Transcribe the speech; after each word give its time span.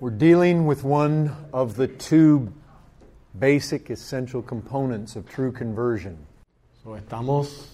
We're 0.00 0.10
dealing 0.10 0.66
with 0.66 0.82
one 0.82 1.36
of 1.52 1.76
the 1.76 1.86
two 1.86 2.52
basic 3.38 3.90
essential 3.90 4.42
components 4.42 5.14
of 5.14 5.28
true 5.28 5.52
conversion. 5.52 6.18
So, 6.82 6.96
estamos 6.96 7.68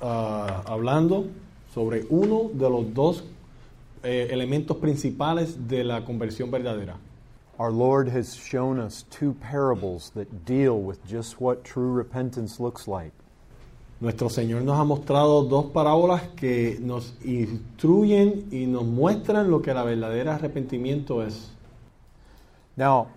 ah, 0.00 0.62
hablando 0.66 1.28
sobre 1.74 2.06
uno 2.08 2.48
de 2.54 2.66
los 2.66 2.94
dos 2.94 3.22
eh, 4.02 4.28
elementos 4.30 4.78
principales 4.78 5.68
de 5.68 5.84
la 5.84 6.00
conversión 6.00 6.50
verdadera. 6.50 6.96
Our 7.58 7.70
Lord 7.70 8.08
has 8.08 8.34
shown 8.34 8.80
us 8.80 9.04
two 9.10 9.34
parables 9.34 10.12
that 10.14 10.46
deal 10.46 10.80
with 10.80 11.06
just 11.06 11.42
what 11.42 11.62
true 11.62 11.92
repentance 11.92 12.58
looks 12.58 12.88
like. 12.88 13.12
Nuestro 14.00 14.30
Señor 14.30 14.62
nos 14.62 14.78
ha 14.78 14.84
mostrado 14.84 15.42
dos 15.42 15.66
parábolas 15.66 16.22
que 16.34 16.78
nos 16.80 17.12
instruyen 17.22 18.46
y 18.50 18.64
nos 18.64 18.84
muestran 18.84 19.50
lo 19.50 19.60
que 19.60 19.74
la 19.74 19.84
verdadera 19.84 20.36
arrepentimiento 20.36 21.22
es. 21.22 21.52
Now, 22.76 23.08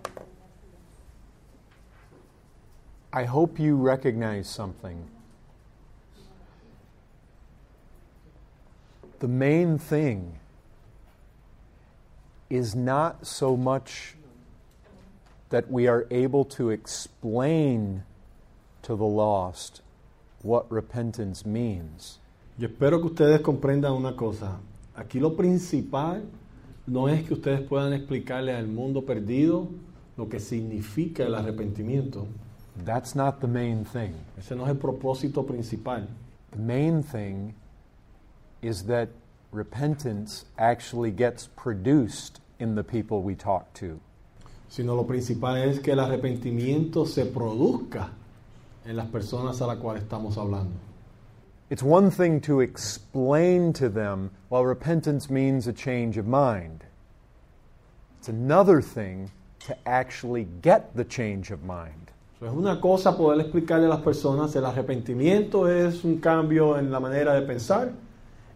I 3.14 3.24
hope 3.24 3.58
you 3.58 3.76
recognize 3.78 4.46
something. 4.46 4.98
The 9.20 9.28
main 9.28 9.78
thing 9.78 10.38
is 12.50 12.74
not 12.74 13.26
so 13.26 13.56
much 13.56 14.16
that 15.48 15.70
we 15.70 15.88
are 15.88 16.06
able 16.10 16.44
to 16.44 16.68
explain 16.68 18.02
to 18.82 18.96
the 18.96 19.06
lost 19.06 19.80
what 20.44 20.70
repentance 20.70 21.44
means. 21.44 22.20
Yo 22.58 22.68
espero 22.68 23.00
que 23.00 23.06
ustedes 23.06 23.40
comprendan 23.40 23.92
una 23.92 24.14
cosa. 24.14 24.60
Aquí 24.94 25.18
lo 25.18 25.34
principal 25.34 26.22
no 26.86 27.08
es 27.08 27.26
que 27.26 27.34
ustedes 27.34 27.62
puedan 27.62 27.92
explicarle 27.94 28.54
al 28.54 28.68
mundo 28.68 29.04
perdido 29.04 29.68
lo 30.16 30.28
que 30.28 30.38
significa 30.38 31.24
el 31.24 31.34
arrepentimiento. 31.34 32.26
That's 32.84 33.16
not 33.16 33.40
the 33.40 33.48
main 33.48 33.84
thing. 33.84 34.14
Ese 34.38 34.54
no 34.54 34.64
es 34.64 34.70
el 34.70 34.76
propósito 34.76 35.44
principal. 35.46 36.06
The 36.52 36.58
main 36.58 37.02
thing 37.02 37.54
is 38.62 38.84
that 38.84 39.08
repentance 39.52 40.44
actually 40.58 41.10
gets 41.10 41.48
produced 41.56 42.40
in 42.58 42.74
the 42.74 42.84
people 42.84 43.22
we 43.22 43.34
talk 43.34 43.72
to. 43.74 43.98
Sino 44.68 44.94
lo 44.94 45.04
principal 45.04 45.56
es 45.56 45.80
que 45.80 45.92
el 45.92 46.00
arrepentimiento 46.00 47.06
se 47.06 47.24
produzca 47.26 48.10
en 48.86 48.96
las 48.96 49.06
personas 49.06 49.60
a 49.62 49.66
las 49.66 49.78
cuales 49.78 50.02
estamos 50.02 50.36
hablando. 50.36 50.74
It's 51.70 51.82
one 51.82 52.10
thing 52.10 52.40
to 52.42 52.60
explain 52.60 53.72
to 53.74 53.88
them, 53.88 54.30
well, 54.50 54.64
repentance 54.64 55.30
means 55.30 55.66
a 55.66 55.72
change 55.72 56.18
of 56.18 56.26
mind. 56.26 56.84
It's 58.18 58.28
another 58.28 58.82
thing 58.82 59.30
to 59.66 59.76
actually 59.86 60.46
get 60.62 60.94
the 60.94 61.04
change 61.04 61.50
of 61.50 61.62
mind. 61.64 62.10
So, 62.38 62.46
es 62.46 62.52
una 62.52 62.80
cosa 62.80 63.16
poder 63.16 63.40
explicarle 63.40 63.86
a 63.86 63.88
las 63.88 64.00
personas 64.00 64.54
el 64.56 64.66
arrepentimiento 64.66 65.68
es 65.68 66.04
un 66.04 66.18
cambio 66.18 66.76
en 66.76 66.90
la 66.90 67.00
manera 67.00 67.32
de 67.32 67.46
pensar 67.46 67.92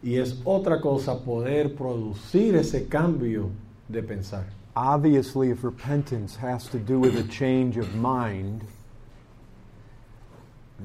y 0.03 0.17
es 0.17 0.41
otra 0.45 0.81
cosa 0.81 1.19
poder 1.19 1.75
producir 1.75 2.57
ese 2.57 2.89
cambio 2.89 3.51
de 3.89 4.03
pensar. 4.03 4.45
Obviously, 4.77 5.51
if 5.51 5.65
repentance 5.65 6.37
has 6.37 6.69
to 6.69 6.79
do 6.79 7.01
with 7.01 7.17
a 7.17 7.27
change 7.29 7.79
of 7.79 7.95
mind, 7.95 8.63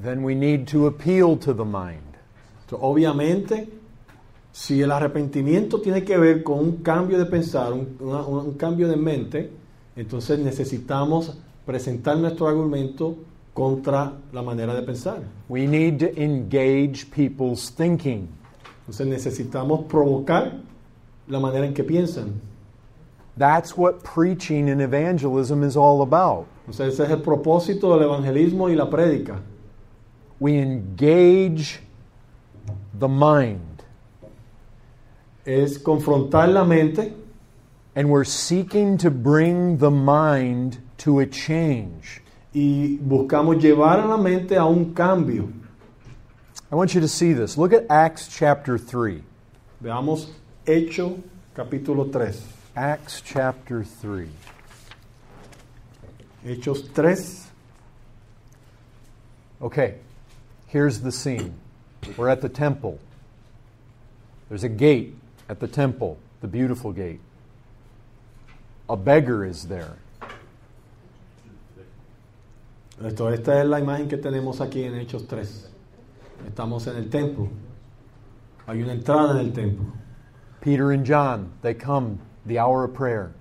then 0.01 0.23
we 0.23 0.35
need 0.35 0.67
to 0.67 0.87
appeal 0.87 1.37
to 1.37 1.53
the 1.53 1.65
mind. 1.65 2.01
So, 2.69 2.77
obviamente, 2.81 3.67
si 4.51 4.81
el 4.81 4.91
arrepentimiento 4.91 5.79
tiene 5.81 6.03
que 6.03 6.17
ver 6.17 6.43
con 6.43 6.59
un 6.59 6.77
cambio 6.83 7.17
de 7.17 7.25
pensar, 7.25 7.73
un, 7.73 7.97
una- 7.99 8.25
un 8.25 8.53
cambio 8.53 8.87
de 8.87 8.95
mente, 8.97 9.49
entonces 9.95 10.39
necesitamos 10.39 11.37
presentar 11.65 12.17
nuestro 12.17 12.47
argumento 12.47 13.15
contra 13.53 14.13
la 14.31 14.41
manera 14.41 14.73
de 14.73 14.81
pensar. 14.81 15.21
We 15.47 15.67
need 15.67 15.99
to 15.99 16.07
engage 16.19 17.05
people's 17.11 17.69
thinking. 17.71 18.27
Entonces 18.81 19.07
necesitamos 19.07 19.85
provocar 19.85 20.53
la 21.27 21.39
manera 21.39 21.65
en 21.65 21.73
que 21.73 21.83
piensan. 21.83 22.41
That's 23.37 23.77
what 23.77 24.03
preaching 24.03 24.69
and 24.69 24.81
evangelism 24.81 25.63
is 25.63 25.75
all 25.75 26.01
about. 26.01 26.45
Entonces 26.67 26.93
ese 26.95 27.03
es 27.05 27.09
el 27.11 27.21
propósito 27.21 27.93
del 27.95 28.03
evangelismo 28.07 28.69
y 28.69 28.75
la 28.75 28.89
prédica. 28.89 29.39
We 30.43 30.57
engage 30.57 31.79
the 32.93 33.07
mind, 33.07 33.81
Es 35.45 35.77
confrontar 35.77 36.51
la 36.51 36.65
mente 36.65 37.13
and 37.95 38.09
we're 38.09 38.25
seeking 38.25 38.97
to 38.97 39.09
bring 39.09 39.77
the 39.77 39.89
mind 39.89 40.79
to 40.97 41.19
a 41.19 41.25
change. 41.25 42.19
y 42.53 42.97
buscamos 43.01 43.55
llevar 43.63 44.01
a 44.01 44.05
la 44.05 44.17
mente 44.17 44.57
a 44.57 44.65
un 44.65 44.93
cambio. 44.93 45.47
I 46.69 46.75
want 46.75 46.93
you 46.93 46.99
to 46.99 47.07
see 47.07 47.31
this. 47.31 47.57
Look 47.57 47.71
at 47.71 47.85
Acts 47.89 48.27
chapter 48.27 48.77
3. 48.77 49.23
Veamos 49.81 50.27
Hecho 50.67 51.23
capítulo 51.55 52.11
3. 52.11 52.35
Acts 52.75 53.21
chapter 53.21 53.85
3. 53.85 54.27
Hechos 56.45 56.85
3. 56.93 57.47
Okay, 59.61 59.95
here's 60.73 61.01
the 61.01 61.11
scene. 61.11 61.53
We're 62.17 62.29
at 62.29 62.41
the 62.41 62.49
temple. 62.49 62.99
There's 64.49 64.63
a 64.63 64.69
gate 64.69 65.13
at 65.47 65.59
the 65.59 65.67
temple, 65.67 66.17
the 66.41 66.47
beautiful 66.47 66.91
gate. 66.91 67.19
A 68.89 68.97
beggar 68.97 69.45
is 69.45 69.67
there. 69.67 69.97
Esto, 73.05 73.27
esta 73.27 73.61
es 73.61 73.67
la 73.67 73.79
imagen 73.79 74.09
que 74.09 74.17
tenemos 74.17 74.61
aquí 74.61 74.83
en 74.83 74.95
Hechos 74.95 75.27
3. 75.27 75.69
Estamos 76.47 76.87
en 76.87 76.97
el 76.97 77.09
templo. 77.09 77.49
Hay 78.67 78.81
una 78.81 78.93
entrada 78.93 79.39
en 79.39 79.45
el 79.45 79.53
templo. 79.53 79.85
Peter 80.61 80.91
and 80.91 81.05
John, 81.05 81.51
they 81.61 81.73
come, 81.73 82.19
the 82.47 82.57
hour 82.57 82.83
of 82.83 82.93
prayer. 82.93 83.31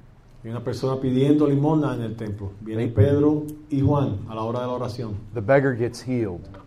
Hay 0.44 0.50
una 0.50 0.60
persona 0.60 1.00
pidiendo 1.00 1.46
limosna 1.46 1.94
en 1.94 2.02
el 2.02 2.14
templo. 2.14 2.52
Vienen 2.60 2.92
Pedro 2.92 3.46
y 3.70 3.80
Juan 3.80 4.26
a 4.28 4.34
la 4.34 4.42
hora 4.42 4.60
de 4.60 4.66
la 4.66 4.72
oración. 4.72 5.14
The 5.32 5.40
beggar 5.40 5.74
gets 5.74 6.02
healed. 6.02 6.61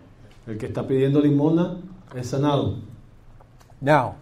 El 0.48 0.58
que 0.58 0.68
está 0.68 0.88
pidiendo 0.88 1.22
limosna 1.22 1.78
es 2.16 2.28
sanado. 2.28 2.78
Now, 3.82 4.16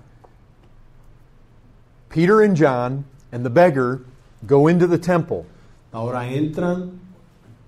Peter 2.09 2.41
and 2.41 2.55
John 2.55 3.05
and 3.31 3.45
the 3.45 3.49
beggar 3.49 4.01
go 4.45 4.67
into 4.67 4.87
the 4.87 4.97
temple. 4.97 5.45
Ahora 5.93 6.25
entran 6.25 6.99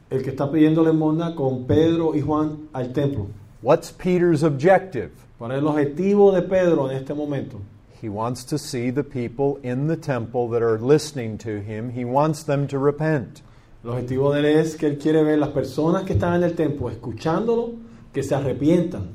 el 0.10 0.24
que 0.24 0.32
está 0.32 0.52
pidiendo 0.52 0.84
limosna 0.84 1.36
con 1.36 1.66
Pedro 1.66 2.14
y 2.16 2.22
Juan 2.22 2.70
al 2.74 2.94
templo. 2.94 3.28
What's 3.62 3.92
Peter's 3.92 4.44
objective? 4.44 5.12
¿Cuál 5.38 5.52
es 5.52 5.58
el 5.60 5.68
objetivo 5.68 6.32
de 6.32 6.42
Pedro 6.42 6.90
en 6.90 6.98
este 6.98 7.14
momento? 7.14 7.60
He 8.02 8.10
wants 8.10 8.46
to 8.46 8.58
see 8.58 8.92
the 8.92 9.04
people 9.04 9.60
in 9.64 9.88
the 9.88 9.98
temple 9.98 10.48
that 10.50 10.62
are 10.62 10.78
listening 10.78 11.38
to 11.40 11.62
him. 11.62 11.90
He 11.90 12.06
wants 12.06 12.44
them 12.44 12.68
to 12.68 12.78
repent. 12.78 13.42
El 13.84 13.92
objetivo 13.92 14.32
de 14.32 14.40
él 14.40 14.46
es 14.46 14.76
que 14.76 14.88
él 14.88 14.98
quiere 14.98 15.24
ver 15.24 15.40
las 15.40 15.50
personas 15.50 16.04
que 16.04 16.14
están 16.14 16.36
en 16.36 16.44
el 16.44 16.56
templo 16.56 16.90
escuchándolo, 16.90 17.74
que 18.16 18.24
se 18.24 18.34
arrepientan. 18.34 19.14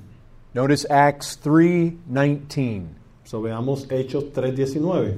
Notice 0.55 0.87
Acts 0.91 1.39
3:19. 1.43 2.87
So, 3.25 3.41
veamos 3.41 3.87
Hechos 3.89 4.33
3.19. 4.33 5.17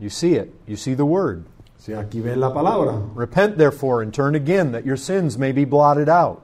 You 0.00 0.10
see 0.10 0.34
it. 0.34 0.52
You 0.66 0.76
see 0.76 0.94
the 0.94 1.04
word. 1.04 1.44
Si 1.78 1.92
aquí 1.92 2.20
ven 2.20 2.40
la 2.40 2.52
palabra. 2.52 3.00
Repent 3.14 3.56
therefore 3.56 4.02
and 4.02 4.12
turn 4.12 4.34
again 4.34 4.72
that 4.72 4.84
your 4.84 4.96
sins 4.96 5.38
may 5.38 5.52
be 5.52 5.64
blotted 5.64 6.08
out. 6.08 6.42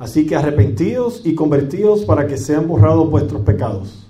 Así 0.00 0.26
que 0.26 0.36
arrepentíos 0.36 1.22
y 1.24 1.34
convertíos 1.34 2.04
para 2.04 2.26
que 2.26 2.36
sean 2.36 2.66
borrados 2.66 3.08
vuestros 3.10 3.42
pecados. 3.44 4.06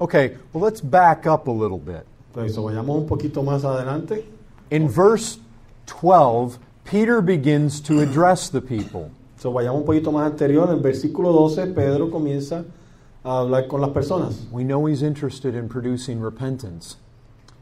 Okay, 0.00 0.36
well 0.52 0.62
let's 0.62 0.80
back 0.80 1.26
up 1.26 1.48
a 1.48 1.50
little 1.50 1.78
bit. 1.78 2.06
Entonces, 2.32 2.56
vayamos 2.56 2.96
un 2.96 3.06
poquito 3.06 3.42
más 3.42 3.64
adelante. 3.64 4.24
In 4.70 4.88
verse 4.88 5.38
12, 5.86 6.58
Peter 6.84 7.20
begins 7.20 7.80
to 7.80 8.00
address 8.00 8.48
the 8.48 8.60
people. 8.60 9.10
So, 9.46 9.52
vayamos 9.52 9.82
un 9.82 9.86
poquito 9.86 10.10
más 10.10 10.26
anterior. 10.26 10.68
En 10.72 10.82
versículo 10.82 11.30
12, 11.30 11.68
Pedro 11.68 12.10
comienza 12.10 12.64
a 13.22 13.38
hablar 13.38 13.68
con 13.68 13.80
las 13.80 13.90
personas. 13.90 14.48
We 14.50 14.64
know 14.64 14.88
he's 14.88 15.02
interested 15.02 15.54
in 15.54 15.68
producing 15.68 16.20
repentance. 16.20 16.96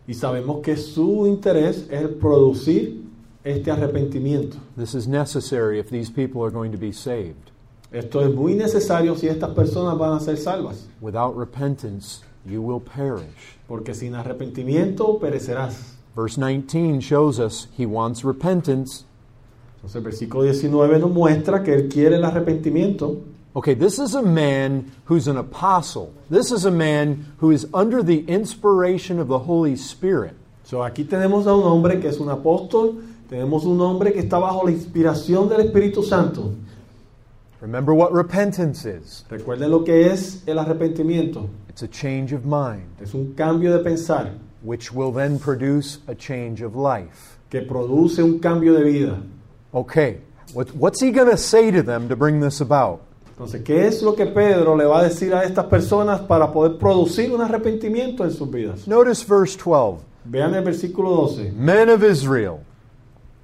Y 0.09 0.15
sabemos 0.15 0.63
que 0.63 0.79
su 0.79 1.27
interés 1.27 1.87
es 1.91 2.01
el 2.01 2.15
producir 2.15 3.03
este 3.45 3.71
arrepentimiento. 3.71 4.57
This 4.79 4.95
is 4.95 5.07
necessary 5.07 5.79
if 5.79 5.91
these 5.91 6.11
people 6.11 6.43
are 6.43 6.51
going 6.51 6.73
to 6.73 6.79
be 6.79 6.91
saved. 6.91 7.51
Esto 7.93 8.23
es 8.23 8.35
muy 8.35 8.55
necesario 8.55 9.15
si 9.15 9.29
estas 9.29 9.51
personas 9.51 9.99
van 9.99 10.15
a 10.15 10.21
ser 10.21 10.39
salvas. 10.39 10.89
Without 11.03 11.37
repentance, 11.37 12.23
you 12.47 12.63
will 12.63 12.81
perish. 12.81 13.59
Porque 13.69 13.93
sin 13.93 14.15
arrepentimiento 14.15 15.21
perecerás. 15.21 15.99
Verse 16.17 16.39
19 16.39 17.01
shows 17.01 17.39
us 17.39 17.69
he 17.77 17.85
wants 17.85 18.25
repentance. 18.25 19.05
Entonces 19.85 19.97
el 19.97 20.03
versículo 20.03 20.45
19 20.45 20.99
nos 20.99 21.11
muestra 21.11 21.63
que 21.63 21.75
él 21.75 21.89
quiere 21.91 22.17
el 22.17 22.25
arrepentimiento. 22.25 23.19
Okay, 23.53 23.75
this 23.75 23.99
is 23.99 24.15
a 24.15 24.23
man 24.23 24.87
who's 25.05 25.29
an 25.29 25.37
apostle. 25.37 26.11
This 26.31 26.51
is 26.51 26.65
a 26.65 26.71
man 26.71 27.27
who 27.39 27.51
is 27.53 27.67
under 27.75 28.03
the 28.03 28.25
inspiration 28.27 29.21
of 29.21 29.29
the 29.29 29.41
Holy 29.41 29.77
Spirit. 29.77 30.33
So, 30.65 30.83
aquí 30.83 31.05
tenemos 31.05 31.47
a 31.47 31.55
un 31.55 31.65
hombre 31.65 32.01
que 32.01 32.09
es 32.09 32.19
un 32.19 32.31
apóstol, 32.31 33.03
tenemos 33.29 33.67
un 33.67 33.79
hombre 33.83 34.13
que 34.15 34.21
está 34.21 34.39
bajo 34.39 34.65
la 34.65 34.71
inspiración 34.73 35.51
del 35.51 35.61
Espíritu 35.61 36.03
Santo. 36.03 36.55
Remember 37.61 37.93
what 37.95 38.11
repentance 38.13 38.87
is 38.87 39.25
Recuerden 39.29 39.71
lo 39.71 39.85
que 39.85 40.07
es 40.07 40.43
el 40.47 40.59
arrepentimiento. 40.59 41.47
it's 41.69 41.83
a 41.83 41.89
change 41.89 42.33
of 42.33 42.47
mind, 42.47 42.87
Es 43.03 43.13
un 43.13 43.35
cambio 43.35 43.71
de 43.77 43.85
pensar 43.85 44.31
which 44.63 44.93
will 44.95 45.13
then 45.13 45.39
produce 45.39 45.99
a 46.09 46.15
change 46.15 46.63
of 46.63 46.75
life. 46.75 47.39
que 47.51 47.61
produce 47.61 48.23
un 48.23 48.39
cambio 48.39 48.73
de 48.73 48.83
vida. 48.83 49.23
Okay, 49.75 50.19
what, 50.53 50.73
what's 50.77 51.01
he 51.01 51.11
going 51.11 51.29
to 51.29 51.37
say 51.37 51.73
to 51.73 51.83
them 51.83 52.09
to 52.09 52.15
bring 52.15 52.39
this 52.39 52.61
about? 52.61 53.01
Entonces, 53.37 53.65
¿qué 53.65 53.87
es 53.89 54.01
lo 54.03 54.15
que 54.15 54.27
Pedro 54.27 54.77
le 54.77 54.85
va 54.85 55.01
a 55.01 55.09
decir 55.09 55.35
a 55.35 55.43
estas 55.43 55.65
personas 55.65 56.21
para 56.21 56.53
poder 56.53 56.79
producir 56.79 57.33
un 57.33 57.41
arrepentimiento 57.41 58.23
en 58.23 58.31
sus 58.31 58.49
vidas? 58.49 58.87
Notice 58.87 59.25
verse 59.25 59.57
12. 59.57 60.01
Vean 60.27 60.55
el 60.55 60.63
versículo 60.63 61.11
12. 61.11 61.53
Men 61.57 61.91
of 61.91 62.05
Israel. 62.05 62.61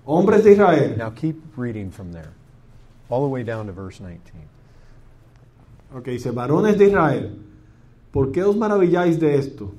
Hombres 0.07 0.45
de 0.45 0.53
Israel. 0.53 0.97
Now 0.97 1.11
keep 1.11 1.37
reading 1.57 1.91
from 1.91 2.13
there, 2.13 2.31
all 3.09 3.23
the 3.23 3.29
way 3.29 3.43
down 3.43 3.67
to 3.67 3.73
verse 3.73 3.99
19. 3.99 4.47
Ok, 5.97 6.05
dice, 6.05 6.31
varones 6.31 6.79
de 6.79 6.87
Israel, 6.87 7.37
¿por 8.13 8.31
qué 8.31 8.45
os 8.45 8.55
maravilláis 8.57 9.19
de 9.19 9.35
esto? 9.35 9.73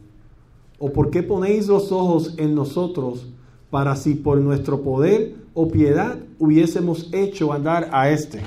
¿O 0.79 0.91
por 0.91 1.09
qué 1.09 1.23
ponéis 1.23 1.69
los 1.69 1.93
ojos 1.93 2.33
en 2.37 2.53
nosotros 2.53 3.25
para 3.69 3.95
si 3.95 4.15
por 4.15 4.37
nuestro 4.39 4.81
poder 4.81 5.35
o 5.53 5.69
piedad 5.69 6.17
hubiésemos 6.41 7.09
hecho 7.13 7.53
andar 7.53 7.89
a 7.93 8.09
este? 8.09 8.41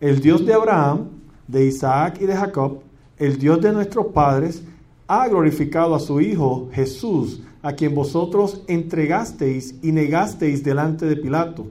El 0.00 0.20
Dios 0.20 0.46
de 0.46 0.54
Abraham, 0.54 1.08
de 1.48 1.66
Isaac 1.66 2.18
y 2.20 2.26
de 2.26 2.36
Jacob, 2.36 2.80
el 3.18 3.38
Dios 3.38 3.60
de 3.60 3.72
nuestros 3.72 4.06
padres, 4.06 4.62
ha 5.08 5.26
glorificado 5.28 5.94
a 5.94 6.00
su 6.00 6.20
Hijo 6.20 6.68
Jesús, 6.72 7.42
a 7.62 7.72
quien 7.72 7.94
vosotros 7.94 8.62
entregasteis 8.68 9.74
y 9.82 9.90
negasteis 9.90 10.62
delante 10.62 11.06
de 11.06 11.16
Pilato, 11.16 11.66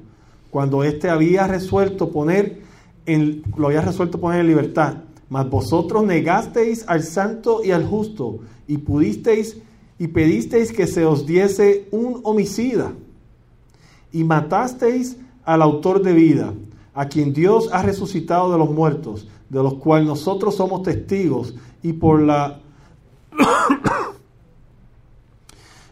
cuando 0.51 0.83
éste 0.83 1.09
había 1.09 1.47
resuelto 1.47 2.11
poner 2.11 2.63
lo 3.57 3.67
había 3.67 3.81
resuelto 3.81 4.19
poner 4.19 4.41
en 4.41 4.47
libertad. 4.47 4.97
Mas 5.29 5.49
vosotros 5.49 6.03
negasteis 6.03 6.83
al 6.87 7.03
santo 7.03 7.63
y 7.63 7.71
al 7.71 7.85
justo, 7.85 8.39
y 8.67 8.77
pudisteis 8.77 9.57
y 9.97 10.07
pedisteis 10.07 10.71
que 10.71 10.87
se 10.87 11.05
os 11.05 11.25
diese 11.25 11.87
un 11.91 12.19
homicida, 12.23 12.93
y 14.15 14.23
matasteis 14.23 15.17
al 15.43 15.61
autor 15.61 16.01
de 16.01 16.13
vida, 16.13 16.53
a 16.93 17.09
quien 17.09 17.33
Dios 17.33 17.67
ha 17.73 17.81
resucitado 17.83 18.49
de 18.49 18.57
los 18.57 18.71
muertos, 18.71 19.27
de 19.49 19.61
los 19.61 19.73
cuales 19.73 20.07
nosotros 20.07 20.55
somos 20.55 20.83
testigos, 20.83 21.53
y 21.83 21.91
por 21.91 22.21
la 22.21 22.61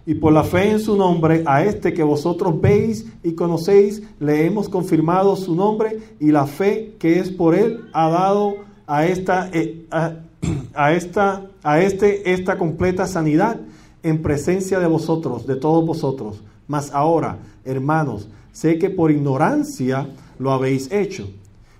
y 0.05 0.13
por 0.13 0.31
la 0.31 0.45
fe 0.45 0.71
en 0.71 0.79
su 0.79 0.95
nombre, 0.95 1.43
a 1.45 1.65
este 1.65 1.93
que 1.93 2.01
vosotros 2.01 2.61
veis 2.61 3.05
y 3.23 3.33
conocéis, 3.33 4.01
le 4.21 4.45
hemos 4.45 4.69
confirmado 4.69 5.35
su 5.35 5.53
nombre 5.53 5.99
y 6.21 6.31
la 6.31 6.47
fe 6.47 6.95
que 6.99 7.19
es 7.19 7.29
por 7.29 7.55
él 7.55 7.89
ha 7.91 8.07
dado 8.07 8.55
a 8.87 9.05
esta, 9.05 9.49
eh, 9.51 9.85
a, 9.91 10.13
a 10.73 10.93
esta, 10.93 11.45
a 11.61 11.81
este 11.81 12.31
esta 12.31 12.57
completa 12.57 13.05
sanidad 13.05 13.59
en 14.01 14.21
presencia 14.21 14.79
de 14.79 14.87
vosotros, 14.87 15.45
de 15.45 15.57
todos 15.57 15.85
vosotros. 15.85 16.41
Mas 16.67 16.91
ahora, 16.93 17.39
hermanos, 17.65 18.29
sé 18.51 18.77
que 18.79 18.89
por 18.89 19.11
ignorancia 19.11 20.07
lo 20.39 20.51
habéis 20.51 20.91
hecho, 20.91 21.29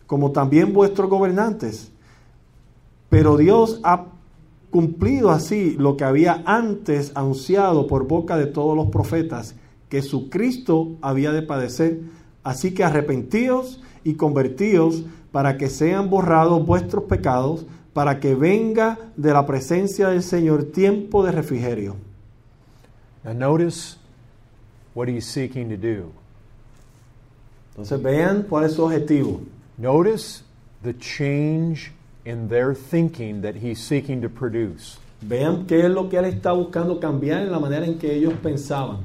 como 0.08 0.32
también 0.32 0.74
vuestros 0.74 1.10
gobernantes. 1.10 1.92
Pero 3.10 3.38
Dios 3.38 3.80
ha 3.84 4.06
cumplido 4.72 5.30
así 5.30 5.76
lo 5.78 5.98
que 5.98 6.04
había 6.04 6.42
antes 6.46 7.12
anunciado 7.16 7.86
por 7.86 8.08
boca 8.08 8.38
de 8.38 8.48
todos 8.48 8.76
los 8.76 8.88
profetas, 8.88 9.56
que 9.88 10.02
su 10.02 10.30
Cristo 10.30 10.98
había 11.02 11.32
de 11.32 11.44
padecer. 11.44 12.02
Así 12.44 12.74
que 12.74 12.84
arrepentíos 12.84 13.82
y 14.04 14.16
convertíos 14.16 15.04
para 15.32 15.58
que 15.58 15.70
sean 15.70 16.10
borrados 16.10 16.66
vuestros 16.66 17.04
pecados, 17.04 17.66
para 17.94 18.20
que 18.20 18.34
venga 18.34 18.98
de 19.16 19.32
la 19.32 19.46
presencia 19.46 20.10
del 20.10 20.24
Señor 20.24 20.64
tiempo 20.64 21.24
de 21.24 21.32
refrigerio. 21.32 21.96
Now 23.24 23.34
notice 23.34 24.03
what 24.94 25.08
he's 25.08 25.26
seeking 25.26 25.70
to 25.70 25.78
do. 25.78 26.14
Entonces 27.72 28.02
vean 28.02 28.44
cuál 28.44 28.66
es 28.66 28.76
su 28.76 28.84
objetivo. 28.84 29.46
Notice 29.78 30.44
the 30.84 30.94
change 30.94 31.92
in 32.26 32.48
their 32.48 32.74
thinking 32.74 33.42
that 33.42 33.56
he's 33.56 33.80
seeking 33.80 34.22
to 34.22 34.30
produce. 34.30 34.98
Vean 35.22 35.66
qué 35.66 35.86
es 35.86 35.92
lo 35.92 36.10
que 36.10 36.18
él 36.18 36.26
está 36.26 36.54
buscando 36.54 37.00
cambiar 37.00 37.42
en 37.42 37.52
la 37.52 37.60
manera 37.60 37.86
en 37.86 37.98
que 37.98 38.14
ellos 38.14 38.34
pensaban. 38.42 39.00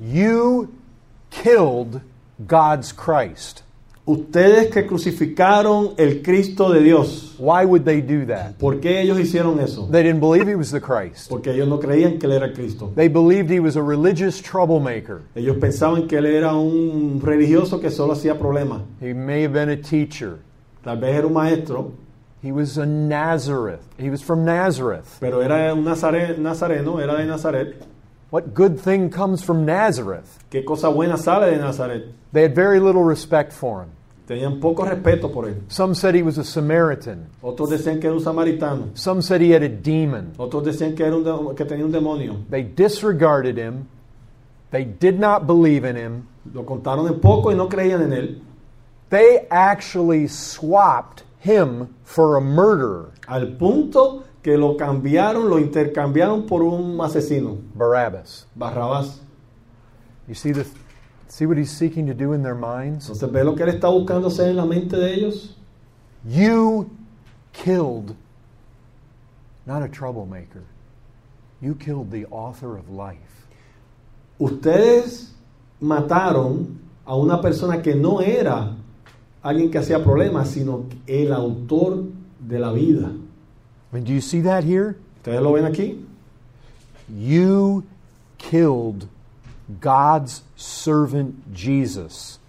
You 0.00 0.72
killed 1.30 2.00
God's 2.46 2.92
Christ. 2.92 3.62
Ustedes 4.06 4.68
que 4.70 4.86
crucificaron 4.86 5.94
el 5.96 6.20
Cristo 6.20 6.70
de 6.70 6.80
Dios, 6.82 7.36
Why 7.38 7.64
would 7.64 7.84
they 7.84 8.02
do 8.02 8.26
that? 8.26 8.58
¿por 8.58 8.78
qué 8.78 9.00
ellos 9.00 9.18
hicieron 9.18 9.58
eso? 9.60 9.88
They 9.90 10.02
didn't 10.02 10.20
believe 10.20 10.46
he 10.46 10.54
was 10.54 10.70
the 10.70 10.80
Christ. 10.80 11.30
Porque 11.30 11.52
ellos 11.52 11.66
no 11.68 11.78
creían 11.80 12.18
que 12.18 12.26
él 12.26 12.32
era 12.34 12.52
Cristo. 12.52 12.92
They 12.94 13.08
believed 13.08 13.50
he 13.50 13.60
was 13.60 13.76
a 13.76 13.82
religious 13.82 14.42
troublemaker. 14.42 15.22
Ellos 15.34 15.56
pensaban 15.58 16.06
que 16.06 16.18
él 16.18 16.26
era 16.26 16.54
un 16.54 17.18
religioso 17.22 17.80
que 17.80 17.90
solo 17.90 18.12
hacía 18.12 18.38
problemas. 18.38 18.82
He 19.00 19.14
may 19.14 19.42
have 19.44 19.54
been 19.54 19.70
a 19.70 19.76
teacher. 19.80 20.38
Tal 20.82 20.98
vez 20.98 21.16
era 21.16 21.26
un 21.26 21.32
maestro, 21.32 21.92
He 22.42 22.52
was 22.52 22.76
a 22.76 22.84
Nazareth. 22.84 23.80
He 23.98 24.10
was 24.10 24.22
from 24.22 24.44
Nazareth. 24.44 25.16
pero 25.18 25.40
era 25.40 25.72
un 25.72 25.82
nazare- 25.82 26.36
nazareno, 26.36 27.00
era 27.00 27.14
de 27.16 27.24
Nazaret. 27.24 27.76
What 28.34 28.52
good 28.52 28.80
thing 28.80 29.10
comes 29.10 29.44
from 29.44 29.64
Nazareth? 29.64 30.40
¿Qué 30.50 30.64
cosa 30.64 30.88
buena 30.88 31.16
sale 31.16 31.52
de 31.52 31.56
Nazaret? 31.56 32.06
They 32.32 32.42
had 32.42 32.52
very 32.52 32.80
little 32.80 33.04
respect 33.04 33.52
for 33.52 33.84
him. 33.84 33.90
Tenían 34.26 34.60
poco 34.60 34.84
respeto 34.84 35.32
por 35.32 35.44
él. 35.44 35.62
Some 35.68 35.94
said 35.94 36.16
he 36.16 36.22
was 36.22 36.36
a 36.36 36.42
Samaritan. 36.42 37.28
Otros 37.40 37.70
decían 37.70 38.00
que 38.00 38.08
era 38.08 38.16
un 38.16 38.24
samaritano. 38.24 38.98
Some 38.98 39.22
said 39.22 39.40
he 39.40 39.52
had 39.52 39.62
a 39.62 39.68
demon. 39.68 40.34
Otros 40.36 40.64
decían 40.64 40.96
que, 40.96 41.06
era 41.06 41.14
un 41.14 41.54
que 41.54 41.64
tenía 41.64 41.84
un 41.84 41.92
demonio. 41.92 42.44
They 42.50 42.64
disregarded 42.64 43.56
him. 43.56 43.88
They 44.72 44.82
did 44.82 45.20
not 45.20 45.46
believe 45.46 45.84
in 45.84 45.94
him. 45.94 46.26
Lo 46.52 46.64
contaron 46.64 47.06
en 47.06 47.20
poco 47.20 47.52
y 47.52 47.54
no 47.54 47.68
creían 47.68 48.02
en 48.02 48.12
él. 48.12 48.40
They 49.10 49.46
actually 49.48 50.26
swapped 50.26 51.22
him 51.38 51.94
for 52.02 52.36
a 52.36 52.40
murderer, 52.40 53.12
Al 53.28 53.54
punto 53.56 54.24
que 54.44 54.58
lo 54.58 54.76
cambiaron, 54.76 55.48
lo 55.48 55.58
intercambiaron 55.58 56.44
por 56.44 56.62
un 56.62 57.00
asesino, 57.00 57.56
Barabbas. 57.74 58.46
Barrabás. 58.54 59.22
You 60.28 60.34
see 60.34 60.52
the 60.52 60.66
see 61.28 61.46
what 61.46 61.56
he's 61.56 61.70
seeking 61.70 62.06
to 62.06 62.12
do 62.12 62.34
in 62.34 62.42
their 62.42 62.54
minds? 62.54 63.08
Entonces, 63.08 63.32
¿ve 63.32 63.42
lo 63.42 63.54
que 63.54 63.62
él 63.62 63.70
está 63.70 63.88
buscando 63.88 64.28
hacer 64.28 64.50
en 64.50 64.56
la 64.56 64.66
mente 64.66 64.98
de 64.98 65.14
ellos? 65.14 65.56
You 66.26 66.90
killed 67.54 68.14
not 69.64 69.82
a 69.82 69.88
troublemaker. 69.88 70.64
You 71.62 71.74
killed 71.74 72.10
the 72.10 72.26
author 72.26 72.76
of 72.76 72.90
life. 72.90 73.46
Ustedes 74.38 75.32
mataron 75.80 76.80
a 77.06 77.16
una 77.16 77.40
persona 77.40 77.80
que 77.80 77.94
no 77.94 78.20
era 78.20 78.76
alguien 79.42 79.70
que 79.70 79.78
hacía 79.78 80.04
problemas, 80.04 80.48
sino 80.50 80.84
el 81.06 81.32
autor 81.32 82.04
de 82.46 82.58
la 82.58 82.72
vida. 82.72 83.10
I 83.94 83.98
mean, 83.98 84.04
do 84.06 84.12
you 84.12 84.20
see 84.20 84.40
that 84.40 84.64
here? 84.64 84.96
¿Ustedes 85.22 85.40
lo 85.40 85.52
ven 85.52 85.66
aquí? 85.66 86.04
You 87.08 87.84
killed 88.38 89.06
God's 89.80 90.42
servant 90.56 91.54
Jesus. 91.54 92.40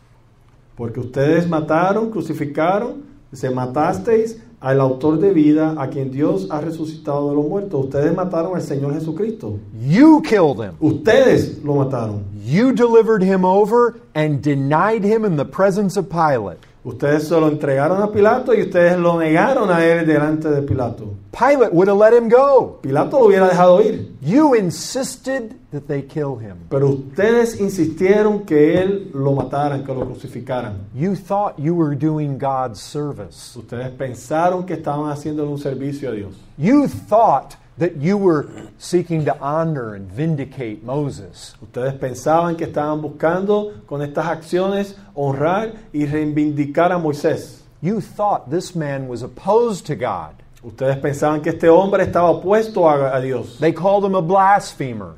Porque 0.76 0.98
ustedes 0.98 1.48
mataron, 1.48 2.10
crucificaron, 2.10 3.04
se 3.32 3.50
matasteis 3.50 4.40
al 4.60 4.82
autor 4.82 5.20
de 5.20 5.34
vida, 5.34 5.76
a 5.80 5.88
quien 5.88 6.10
Dios 6.10 6.48
ha 6.50 6.62
resucitado 6.62 7.30
de 7.30 7.36
los 7.36 7.46
muertos. 7.48 7.86
Ustedes 7.86 8.16
mataron 8.16 8.56
al 8.56 8.64
Señor 8.64 8.96
Jesucristo. 8.96 9.60
You 9.80 10.24
killed 10.24 10.60
him. 10.60 10.78
Ustedes 10.80 11.64
lo 11.64 11.76
mataron. 11.76 12.24
You 12.44 12.74
delivered 12.74 13.22
him 13.22 13.46
over 13.46 14.00
and 14.16 14.42
denied 14.42 15.04
him 15.04 15.24
in 15.24 15.36
the 15.36 15.46
presence 15.46 15.96
of 15.96 16.10
Pilate. 16.10 16.58
Ustedes 16.86 17.28
se 17.28 17.34
lo 17.40 17.48
entregaron 17.48 18.00
a 18.02 18.12
Pilato 18.12 18.54
y 18.54 18.62
ustedes 18.62 18.98
lo 18.98 19.18
negaron 19.20 19.72
a 19.72 19.84
él 19.84 20.06
delante 20.06 20.50
de 20.52 20.62
Pilato. 20.62 21.16
Pilate 21.32 21.72
would 21.74 21.90
have 21.90 21.98
let 21.98 22.16
him 22.16 22.30
go. 22.30 22.80
Pilato 22.82 23.20
lo 23.20 23.26
hubiera 23.26 23.48
dejado 23.50 23.82
ir, 23.82 24.12
You 24.22 24.54
insisted 24.56 25.54
that 25.72 25.82
they 25.88 26.04
kill 26.04 26.38
him. 26.40 26.56
pero 26.70 26.88
ustedes 26.90 27.60
insistieron 27.60 28.46
que 28.46 28.80
él 28.82 29.10
lo 29.14 29.34
mataran, 29.34 29.84
que 29.84 29.94
lo 29.94 30.06
crucificaran. 30.06 30.76
You 30.94 31.16
thought 31.16 31.58
you 31.58 31.74
were 31.76 31.96
doing 31.96 32.38
God's 32.38 32.80
service. 32.80 33.58
Ustedes 33.58 33.90
pensaron 33.98 34.64
que 34.66 34.76
estaban 34.76 35.10
haciéndole 35.10 35.50
un 35.50 35.58
servicio 35.58 36.10
a 36.10 36.14
Dios. 36.14 36.36
You 36.58 36.88
thought 36.88 37.56
that 37.78 37.98
you 37.98 38.18
were 38.18 38.50
seeking 38.78 39.26
to 39.26 39.38
honor 39.40 39.96
and 39.96 40.10
vindicate 40.10 40.84
Moses. 40.84 41.56
Ustedes 41.62 41.94
pensaban 42.00 42.58
que 42.58 42.68
estaban 42.68 43.02
buscando 43.02 43.86
con 43.86 44.02
estas 44.02 44.26
acciones 44.26 44.96
honrar 45.16 45.74
y 45.94 46.06
reivindicar 46.06 46.92
a 46.92 46.98
Moisés. 46.98 47.62
You 47.82 48.02
thought 48.02 48.50
this 48.50 48.76
man 48.76 49.08
was 49.08 49.22
opposed 49.22 49.86
to 49.88 49.96
God. 49.96 50.42
Ustedes 50.64 50.98
pensaban 50.98 51.44
que 51.44 51.52
este 51.52 51.70
hombre 51.70 52.04
estaba 52.04 52.32
opuesto 52.32 52.90
a, 52.90 53.16
a 53.16 53.22
Dios. 53.22 53.60
They 53.60 53.74
called 53.74 54.06
him 54.06 54.16
a 54.16 54.22
blasphemer. 54.22 55.16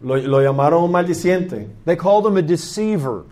Lo, 0.00 0.16
lo 0.16 0.40
llamaron 0.40 0.84
un 0.84 0.92
maldiciente, 0.92 1.68
They 1.86 1.96
called 1.96 2.26
him 2.26 2.36
a 2.36 2.42
deceiver. 2.42 3.24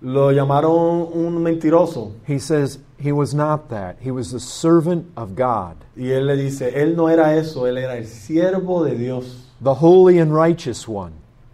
Lo 0.00 0.30
llamaron 0.32 1.08
un 1.12 1.42
mentiroso. 1.42 2.12
He 2.26 2.38
says 2.38 2.78
he 2.98 3.12
was 3.12 3.34
not 3.34 3.68
that. 3.70 3.96
He 4.00 4.10
was 4.10 4.30
the 4.32 4.40
servant 4.40 5.06
of 5.16 5.34
God, 5.34 5.76
Y 5.96 6.10
él 6.10 6.26
le 6.26 6.36
dice, 6.36 6.72
él 6.74 6.94
no 6.96 7.08
era 7.08 7.34
eso, 7.36 7.66
él 7.66 7.78
era 7.78 7.96
el 7.96 8.06
siervo 8.06 8.84
de 8.84 8.96
Dios, 8.96 9.24
the 9.60 9.74
holy 9.74 10.18
and 10.18 10.34
righteous 10.34 10.86
one, 10.86 11.12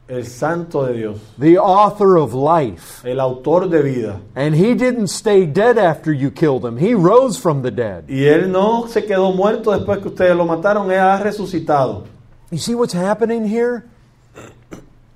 el 0.09 0.25
santo 0.25 0.85
de 0.87 0.95
Dios, 0.95 1.19
the 1.39 1.57
author 1.57 2.17
of 2.17 2.35
life. 2.35 3.05
el 3.05 3.21
autor 3.21 3.69
de 3.69 3.83
vida. 3.83 4.21
And 4.35 4.55
he 4.57 4.75
didn't 4.75 5.09
stay 5.09 5.47
dead 5.47 5.79
after 5.79 6.13
you 6.13 6.31
killed 6.31 6.65
him. 6.65 6.77
He 6.79 6.95
rose 6.95 7.39
from 7.39 7.63
the 7.63 7.71
dead. 7.71 8.05
Y 8.09 8.25
él 8.25 8.51
no 8.51 8.87
se 8.89 9.03
quedó 9.03 9.33
muerto 9.33 9.71
después 9.71 10.01
que 10.01 10.09
ustedes 10.09 10.37
lo 10.37 10.45
mataron, 10.45 10.91
él 10.91 10.99
ha 10.99 11.19
resucitado. 11.23 12.05
You 12.51 12.59
see 12.59 12.75
what's 12.75 12.93
happening 12.93 13.47
here? 13.47 13.85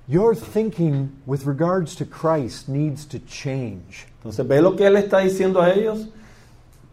Your 0.07 0.33
thinking 0.35 1.11
with 1.25 1.45
regards 1.45 1.95
to 1.95 2.05
Christ 2.05 2.69
needs 2.69 3.05
to 3.07 3.19
change. 3.19 4.07
Entonces, 4.23 4.47
¿ve 4.47 4.61
lo 4.61 4.75
que 4.75 4.85
él 4.85 4.95
está 4.95 5.19
diciendo 5.19 5.61
a 5.61 5.73
ellos? 5.73 6.07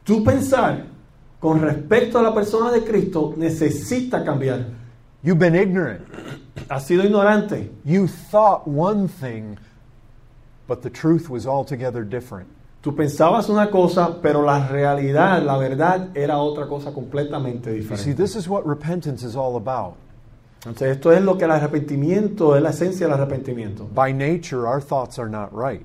Tu 0.04 0.24
pensar 0.24 0.86
con 1.40 1.60
respecto 1.60 2.18
a 2.18 2.22
la 2.22 2.34
persona 2.34 2.72
de 2.72 2.84
Cristo 2.84 3.34
necesita 3.36 4.24
cambiar. 4.24 4.64
You've 5.22 5.38
been 5.38 5.54
ignorant. 5.54 6.06
Has 6.68 6.86
sido 6.86 7.04
ignorante. 7.04 7.70
You 7.84 8.08
thought 8.08 8.66
one 8.66 9.06
thing, 9.06 9.58
but 10.66 10.82
the 10.82 10.90
truth 10.90 11.30
was 11.30 11.46
altogether 11.46 12.02
different. 12.02 12.48
Tú 12.82 12.94
pensabas 12.94 13.48
una 13.48 13.70
cosa, 13.70 14.18
pero 14.20 14.42
la 14.42 14.68
realidad, 14.68 15.42
la 15.42 15.56
verdad, 15.56 16.14
era 16.14 16.36
otra 16.36 16.66
cosa 16.66 16.92
completamente 16.92 17.74
You 17.74 17.96
see, 17.96 18.12
this 18.12 18.36
is 18.36 18.46
what 18.48 18.66
repentance 18.66 19.22
is 19.22 19.36
all 19.36 19.56
about. 19.56 19.96
Entonces, 20.66 20.96
esto 20.96 21.12
es 21.12 21.20
lo 21.20 21.36
que 21.36 21.44
el 21.44 21.50
arrepentimiento, 21.50 22.56
es 22.56 22.62
la 22.62 22.70
esencia 22.70 23.06
del 23.06 23.14
arrepentimiento. 23.14 23.86
By 23.94 24.14
nature, 24.14 24.66
our 24.66 24.80
thoughts 24.80 25.18
are 25.18 25.28
not 25.28 25.50
right. 25.52 25.84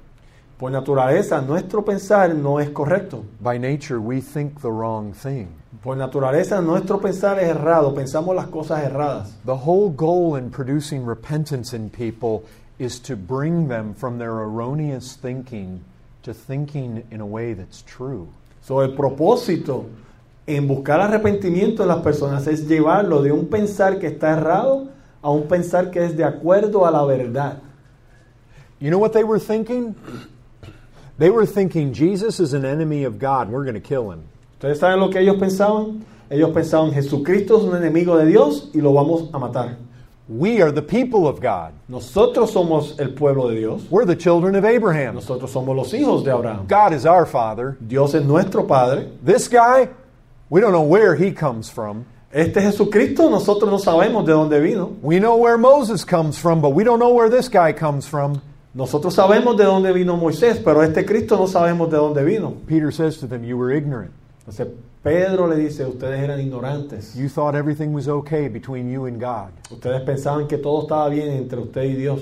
Por 0.58 0.72
naturaleza, 0.72 1.42
nuestro 1.42 1.84
pensar 1.84 2.34
no 2.34 2.60
es 2.60 2.70
correcto. 2.70 3.26
By 3.42 3.58
nature, 3.58 4.00
we 4.00 4.22
think 4.22 4.62
the 4.62 4.72
wrong 4.72 5.14
thing. 5.14 5.48
Por 5.84 5.98
naturaleza, 5.98 6.62
nuestro 6.62 7.00
pensar 7.00 7.40
es 7.40 7.50
errado. 7.50 7.94
Pensamos 7.94 8.36
las 8.36 8.48
cosas 8.48 8.84
erradas. 8.84 9.34
The 9.46 9.56
whole 9.56 9.90
goal 9.90 10.38
in 10.38 10.50
producing 10.50 11.06
repentance 11.06 11.74
in 11.74 11.90
people 11.90 12.44
is 12.78 13.00
to 13.02 13.18
bring 13.18 13.68
them 13.68 13.94
from 13.94 14.18
their 14.18 14.32
erroneous 14.32 15.16
thinking 15.16 15.82
to 16.24 16.34
thinking 16.34 17.04
in 17.12 17.22
a 17.22 17.26
way 17.26 17.54
that's 17.54 17.84
true. 17.84 18.28
So, 18.62 18.82
el 18.82 18.96
propósito 18.96 19.86
en 20.58 20.68
buscar 20.68 21.00
arrepentimiento 21.00 21.84
en 21.84 21.90
las 21.90 22.00
personas 22.00 22.48
es 22.48 22.68
llevarlo 22.68 23.22
de 23.22 23.32
un 23.32 23.48
pensar 23.48 24.00
que 24.00 24.08
está 24.08 24.32
errado 24.32 24.88
a 25.22 25.30
un 25.30 25.44
pensar 25.44 25.92
que 25.92 26.04
es 26.04 26.18
de 26.18 26.24
acuerdo 26.24 26.86
a 26.86 26.92
la 26.92 27.04
verdad. 27.06 27.60
You 28.80 28.90
know 28.90 29.00
what 29.00 29.12
they 29.12 29.24
were 29.24 29.40
thinking? 29.40 29.96
They 31.20 31.30
were 31.30 31.46
thinking 31.46 31.94
Jesus 31.94 32.40
is 32.40 32.54
an 32.54 32.66
enemy 32.66 33.04
of 33.04 33.20
God 33.20 33.50
we're 33.50 33.64
going 33.64 33.80
to 33.80 33.80
kill 33.80 34.10
him. 34.12 34.22
¿Ustedes 34.58 34.80
saben 34.80 35.00
lo 35.00 35.10
que 35.10 35.20
ellos 35.20 35.38
pensaban? 35.38 36.04
Ellos 36.30 36.52
pensaban 36.52 36.92
Jesucristo 36.94 37.58
es 37.58 37.64
un 37.64 37.76
enemigo 37.76 38.18
de 38.18 38.26
Dios 38.26 38.70
y 38.74 38.82
lo 38.82 38.94
vamos 38.94 39.30
a 39.34 39.40
matar. 39.40 39.76
We 40.30 40.62
are 40.62 40.72
the 40.72 40.84
people 40.84 41.28
of 41.28 41.42
God. 41.42 41.74
Nosotros 41.88 42.52
somos 42.52 43.00
el 43.00 43.14
pueblo 43.14 43.50
de 43.50 43.56
Dios. 43.56 43.82
We're 43.90 44.06
the 44.06 44.16
children 44.16 44.56
of 44.56 44.64
Abraham. 44.64 45.16
Nosotros 45.16 45.52
somos 45.52 45.76
los 45.76 45.92
hijos 45.92 46.24
de 46.24 46.32
Abraham. 46.32 46.68
God 46.68 46.94
is 46.94 47.08
our 47.08 47.26
father. 47.26 47.78
Dios 47.86 48.14
es 48.14 48.24
nuestro 48.24 48.68
Padre. 48.68 49.10
This 49.24 49.48
guy, 49.48 49.90
we 50.50 50.62
don't 50.62 50.72
know 50.72 50.84
where 50.84 51.16
he 51.16 51.32
comes 51.32 51.70
from. 51.70 52.06
Este 52.32 52.62
Jesucristo 52.62 53.30
nosotros 53.30 53.70
no 53.72 53.80
sabemos 53.80 54.26
de 54.26 54.34
dónde 54.34 54.62
vino. 54.62 54.96
We 55.02 55.20
know 55.20 55.36
where 55.38 55.58
Moses 55.58 56.06
comes 56.06 56.38
from, 56.38 56.62
but 56.62 56.72
we 56.72 56.84
don't 56.84 57.00
know 57.00 57.14
where 57.14 57.30
this 57.30 57.50
guy 57.50 57.74
comes 57.74 58.08
from. 58.08 58.42
Nosotros 58.74 59.16
sabemos 59.16 59.58
de 59.58 59.64
dónde 59.64 59.92
vino 59.94 60.16
Moisés, 60.16 60.64
pero 60.64 60.82
este 60.82 61.06
Cristo 61.06 61.38
no 61.38 61.48
sabemos 61.48 61.90
de 61.90 61.98
dónde 61.98 62.24
vino. 62.24 62.52
Peter 62.68 62.92
says 62.92 63.18
to 63.18 63.28
them, 63.28 63.44
You 63.44 63.58
were 63.58 63.72
ignorant. 63.72 64.12
Entonces 64.46 64.68
Pedro 65.04 65.48
le 65.48 65.56
dice, 65.56 65.86
ustedes 65.86 66.20
eran 66.20 66.40
ignorantes. 66.40 67.16
You 67.16 67.30
thought 67.30 67.56
everything 67.56 67.94
was 67.94 68.08
okay 68.08 68.50
between 68.50 68.92
you 68.92 69.06
and 69.06 69.20
God, 69.20 69.52
Ustedes 69.72 70.02
pensaban 70.02 70.48
que 70.48 70.58
todo 70.58 70.82
estaba 70.82 71.08
bien 71.10 71.30
entre 71.30 71.60
usted 71.60 71.84
y 71.84 71.94
Dios, 71.94 72.20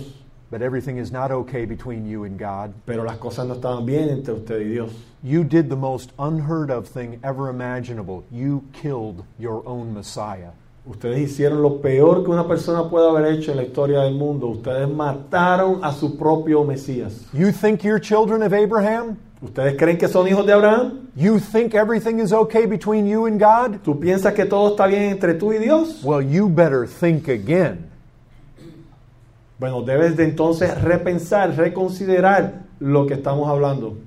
but 0.50 0.62
everything 0.62 0.98
is 0.98 1.12
not 1.12 1.32
okay 1.32 1.66
between 1.66 2.06
you 2.06 2.24
and 2.24 2.38
God. 2.38 2.74
pero 2.86 3.04
las 3.04 3.18
cosas 3.18 3.46
no 3.48 3.56
estaban 3.56 3.86
bien 3.86 4.10
entre 4.10 4.34
usted 4.34 4.62
y 4.62 4.68
Dios. 4.68 4.92
You 5.24 5.44
did 5.44 5.70
the 5.70 5.76
most 5.76 6.12
unheard 6.20 6.70
of 6.72 6.88
thing 6.88 7.20
ever 7.24 7.50
imaginable. 7.50 8.24
You 8.32 8.64
killed 8.74 9.26
your 9.40 9.62
own 9.68 9.94
Messiah. 9.94 10.52
Ustedes 10.90 11.20
hicieron 11.20 11.62
lo 11.62 11.82
peor 11.82 12.24
que 12.24 12.32
una 12.32 12.48
persona 12.48 12.90
puede 12.90 13.10
haber 13.10 13.34
hecho 13.34 13.52
en 13.52 13.58
la 13.58 13.64
historia 13.64 14.00
del 14.02 14.14
mundo. 14.14 14.48
Ustedes 14.48 14.88
mataron 14.88 15.84
a 15.84 15.92
su 15.92 16.16
propio 16.18 16.64
Mesías. 16.64 17.26
You 17.34 17.52
think 17.52 17.84
you're 17.84 18.00
children 18.00 18.42
of 18.42 18.54
Abraham? 18.54 19.18
¿Ustedes 19.42 19.76
creen 19.78 19.98
que 19.98 20.08
son 20.08 20.28
hijos 20.28 20.46
de 20.46 20.54
Abraham? 20.54 21.10
You 21.16 21.40
think 21.40 21.76
everything 21.76 22.20
is 22.20 22.32
okay 22.32 22.66
between 22.66 23.06
you 23.06 23.26
and 23.26 23.38
God? 23.38 23.84
¿Tú 23.84 24.00
piensas 24.00 24.34
que 24.34 24.46
todo 24.46 24.76
está 24.76 24.88
bien 24.88 25.12
entre 25.12 25.34
tú 25.34 25.52
y 25.54 25.60
Dios? 25.60 26.04
Well, 26.04 26.22
you 26.22 26.48
better 26.48 26.88
think 26.88 27.28
again. 27.28 27.90
Bueno, 29.60 29.82
debes 29.82 30.16
de 30.16 30.24
entonces 30.24 30.80
repensar, 30.82 31.56
reconsiderar 31.56 32.66
lo 32.80 33.08
que 33.08 33.16
estamos 33.16 33.50
hablando. 33.50 33.98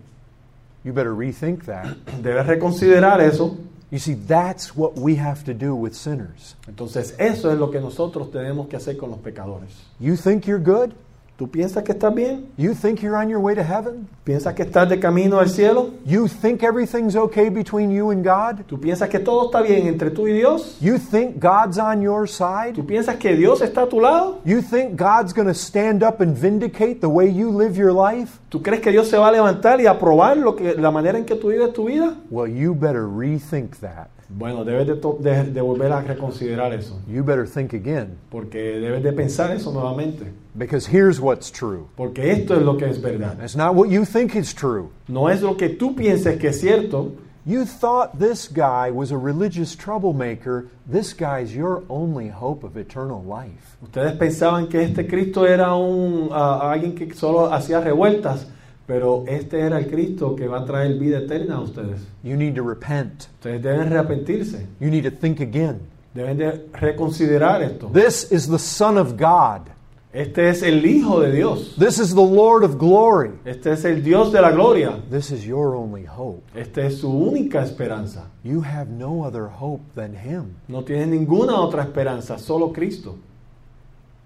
You 0.84 0.92
better 0.92 1.12
rethink 1.14 1.64
that. 1.64 1.96
Debes 2.22 2.46
reconsiderar 2.46 3.20
eso. 3.20 3.58
You 3.90 3.98
see, 3.98 4.14
that's 4.14 4.76
what 4.76 4.96
we 4.96 5.16
have 5.16 5.42
to 5.44 5.52
do 5.52 5.74
with 5.74 5.94
sinners. 5.94 6.56
Entonces, 6.68 7.14
eso 7.18 7.50
es 7.50 7.58
lo 7.58 7.70
que 7.72 7.80
nosotros 7.80 8.30
tenemos 8.30 8.68
que 8.68 8.76
hacer 8.76 8.96
con 8.96 9.10
los 9.10 9.18
pecadores. 9.18 9.70
You 9.98 10.16
think 10.16 10.46
you're 10.46 10.62
good? 10.62 10.94
¿Tú 11.40 11.48
piensas 11.48 11.82
que 11.82 11.92
estás 11.92 12.14
bien? 12.14 12.52
You 12.58 12.74
think 12.74 13.00
you're 13.00 13.16
on 13.16 13.30
your 13.30 13.40
way 13.40 13.54
to 13.54 13.62
heaven? 13.62 14.06
¿Piensas 14.24 14.52
que 14.52 14.62
estás 14.62 14.86
de 14.90 15.00
camino 15.00 15.38
al 15.38 15.48
cielo? 15.48 15.94
You 16.04 16.28
think 16.28 16.62
everything's 16.62 17.16
okay 17.16 17.48
between 17.48 17.90
you 17.90 18.10
and 18.10 18.22
God? 18.22 18.66
¿Tú 18.66 18.78
piensas 18.78 19.08
que 19.08 19.18
todo 19.18 19.46
está 19.46 19.62
bien 19.62 19.86
entre 19.86 20.10
tú 20.10 20.28
y 20.28 20.34
Dios? 20.34 20.76
You 20.82 20.98
think 20.98 21.40
God's 21.40 21.78
on 21.78 22.02
your 22.02 22.28
side? 22.28 22.74
¿Tú 22.74 22.84
piensas 22.84 23.16
que 23.16 23.34
Dios 23.34 23.62
está 23.62 23.84
a 23.84 23.88
tu 23.88 24.02
lado? 24.02 24.42
You 24.44 24.60
think 24.60 25.00
God's 25.00 25.32
going 25.32 25.48
to 25.48 25.54
stand 25.54 26.02
up 26.02 26.20
and 26.20 26.36
vindicate 26.36 27.00
the 27.00 27.08
way 27.08 27.30
you 27.30 27.50
live 27.50 27.74
your 27.74 27.94
life? 27.94 28.38
¿Tú 28.50 28.60
crees 28.62 28.82
que 28.82 28.90
Dios 28.90 29.08
se 29.08 29.16
va 29.16 29.28
a 29.28 29.32
levantar 29.32 29.80
y 29.80 29.86
aprobar 29.86 30.36
lo 30.36 30.54
que, 30.54 30.74
la 30.74 30.90
manera 30.90 31.16
en 31.16 31.24
que 31.24 31.36
tú 31.36 31.48
vives 31.48 31.72
tu 31.72 31.86
vida? 31.86 32.18
Well, 32.28 32.52
you 32.52 32.74
better 32.74 33.08
rethink 33.08 33.78
that. 33.80 34.10
Bueno, 34.32 34.64
debes 34.64 34.86
de, 34.86 34.94
de- 34.94 35.50
de 35.50 35.60
volver 35.60 35.90
a 35.92 36.00
reconsiderar 36.02 36.72
eso, 36.72 36.98
You 37.08 37.22
better 37.24 37.46
think 37.46 37.74
again. 37.74 38.16
porque 38.30 38.78
debes 38.78 39.02
de 39.02 39.12
pensar 39.12 39.50
eso 39.50 39.72
nuevamente, 39.72 40.24
Because 40.54 40.86
here's 40.86 41.20
what's 41.20 41.50
true. 41.50 41.86
porque 41.96 42.30
esto 42.30 42.54
es 42.54 42.62
lo 42.62 42.76
que 42.76 42.86
es 42.88 43.00
verdad. 43.00 43.38
It's 43.42 43.56
not 43.56 43.74
what 43.74 43.88
you 43.88 44.04
think 44.04 44.34
is 44.36 44.54
true. 44.54 44.90
No 45.08 45.28
es 45.28 45.42
lo 45.42 45.56
que 45.56 45.68
tú 45.70 45.94
pienses 45.96 46.38
que 46.38 46.48
es 46.50 46.60
cierto. 46.60 47.12
You 47.46 47.64
thought 47.64 48.18
this 48.18 48.48
guy 48.48 48.90
was 48.92 49.10
a 49.10 49.16
religious 49.16 49.74
troublemaker. 49.74 50.66
This 50.86 51.12
guy's 51.14 51.54
your 51.54 51.82
only 51.88 52.28
hope 52.28 52.64
of 52.64 52.76
eternal 52.76 53.22
life. 53.24 53.76
Ustedes 53.82 54.12
pensaban 54.18 54.68
que 54.68 54.82
este 54.82 55.06
Cristo 55.08 55.46
era 55.46 55.74
un, 55.74 56.28
ah, 56.32 56.70
alguien 56.70 56.94
que 56.94 57.12
solo 57.14 57.50
hacía 57.52 57.80
revueltas, 57.80 58.46
pero 58.90 59.22
este 59.28 59.60
era 59.60 59.78
el 59.78 59.86
Cristo 59.86 60.34
que 60.34 60.48
va 60.48 60.62
a 60.62 60.64
traer 60.64 60.98
vida 60.98 61.18
eterna 61.18 61.58
a 61.58 61.60
ustedes. 61.60 62.00
You 62.24 62.36
need 62.36 62.56
to 62.56 62.64
repent. 62.64 63.28
Ustedes 63.34 63.62
deben 63.62 63.82
arrepentirse, 63.82 64.66
You 64.80 64.90
need 64.90 65.04
to 65.04 65.12
think 65.12 65.40
again. 65.40 65.78
deben 66.12 66.38
de 66.38 66.66
reconsiderar 66.72 67.62
esto. 67.62 67.88
This 67.94 68.32
is 68.32 68.48
the 68.48 68.58
Son 68.58 68.98
of 68.98 69.12
God. 69.12 69.68
Este 70.12 70.48
es 70.48 70.64
el 70.64 70.84
Hijo 70.84 71.20
de 71.20 71.30
Dios. 71.30 71.76
This 71.78 72.00
is 72.00 72.12
the 72.16 72.20
Lord 72.20 72.64
of 72.64 72.78
glory. 72.78 73.30
Este 73.44 73.70
es 73.70 73.84
el 73.84 74.02
Dios 74.02 74.32
de 74.32 74.42
la 74.42 74.50
gloria. 74.50 75.00
This 75.08 75.30
is 75.30 75.44
your 75.44 75.76
only 75.76 76.04
hope. 76.04 76.42
Esta 76.56 76.80
es 76.84 76.98
su 76.98 77.12
única 77.12 77.62
esperanza. 77.62 78.24
You 78.42 78.60
have 78.62 78.88
no 78.90 79.24
other 79.24 79.44
hope 79.46 79.82
than 79.94 80.16
Him. 80.16 80.56
No 80.66 80.82
tienes 80.82 81.06
ninguna 81.06 81.60
otra 81.60 81.84
esperanza, 81.84 82.40
solo 82.40 82.72
Cristo. 82.72 83.14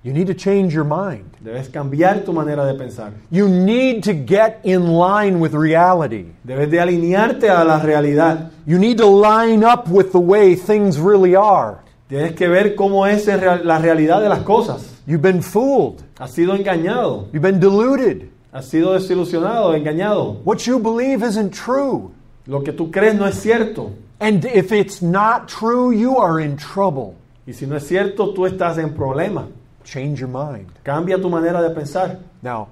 You 0.05 0.13
need 0.13 0.27
to 0.27 0.35
change 0.35 0.75
your 0.75 0.85
mind. 0.85 1.25
Debes 1.43 1.69
cambiar 1.71 2.27
tu 2.27 2.33
manera 2.35 2.71
de 2.71 2.79
pensar. 2.79 3.13
You 3.31 3.49
need 3.49 4.05
to 4.05 4.13
get 4.13 4.61
in 4.63 4.87
line 4.93 5.41
with 5.41 5.55
reality. 5.55 6.27
Debes 6.47 6.71
de 6.71 6.77
alinearte 6.79 7.49
a 7.49 7.65
la 7.65 7.81
realidad. 7.81 8.51
You 8.67 8.79
need 8.79 8.99
to 8.99 9.07
line 9.07 9.65
up 9.65 9.89
with 9.89 10.13
the 10.13 10.21
way 10.21 10.57
things 10.57 10.99
really 10.99 11.35
are. 11.35 11.79
Tienes 12.11 12.37
que 12.37 12.49
ver 12.49 12.75
cómo 12.77 13.07
es 13.07 13.27
la 13.27 13.79
realidad 13.79 14.21
de 14.21 14.29
las 14.29 14.41
cosas. 14.45 14.87
You've 15.07 15.23
been 15.23 15.41
fooled. 15.41 16.03
Has 16.19 16.33
sido 16.33 16.55
engañado, 16.55 17.33
You've 17.33 17.41
been 17.41 17.59
deluded. 17.59 18.31
has 18.53 18.67
sido 18.69 18.93
desilusionado, 18.93 19.75
engañado. 19.75 20.39
What 20.45 20.67
you 20.67 20.79
believe 20.81 21.23
isn't 21.23 21.53
true. 21.55 22.13
Lo 22.47 22.63
que 22.63 22.75
tú 22.75 22.91
crees 22.93 23.15
no 23.15 23.25
es 23.27 23.37
cierto. 23.37 23.93
And 24.21 24.45
if 24.45 24.71
it's 24.71 25.01
not 25.01 25.49
true, 25.49 25.93
you 25.93 26.19
are 26.19 26.41
in 26.41 26.59
trouble. 26.59 27.15
Y 27.47 27.55
si 27.55 27.65
no 27.67 27.77
es 27.77 27.87
cierto, 27.87 28.35
tú 28.35 28.45
estás 28.47 28.77
en 28.77 28.93
problema. 28.95 29.47
Change 29.85 30.19
your 30.19 30.29
mind. 30.29 30.73
Cambia 30.85 31.19
tu 31.21 31.29
manera 31.29 31.69
de 31.69 31.75
pensar. 31.75 32.21
Now, 32.43 32.71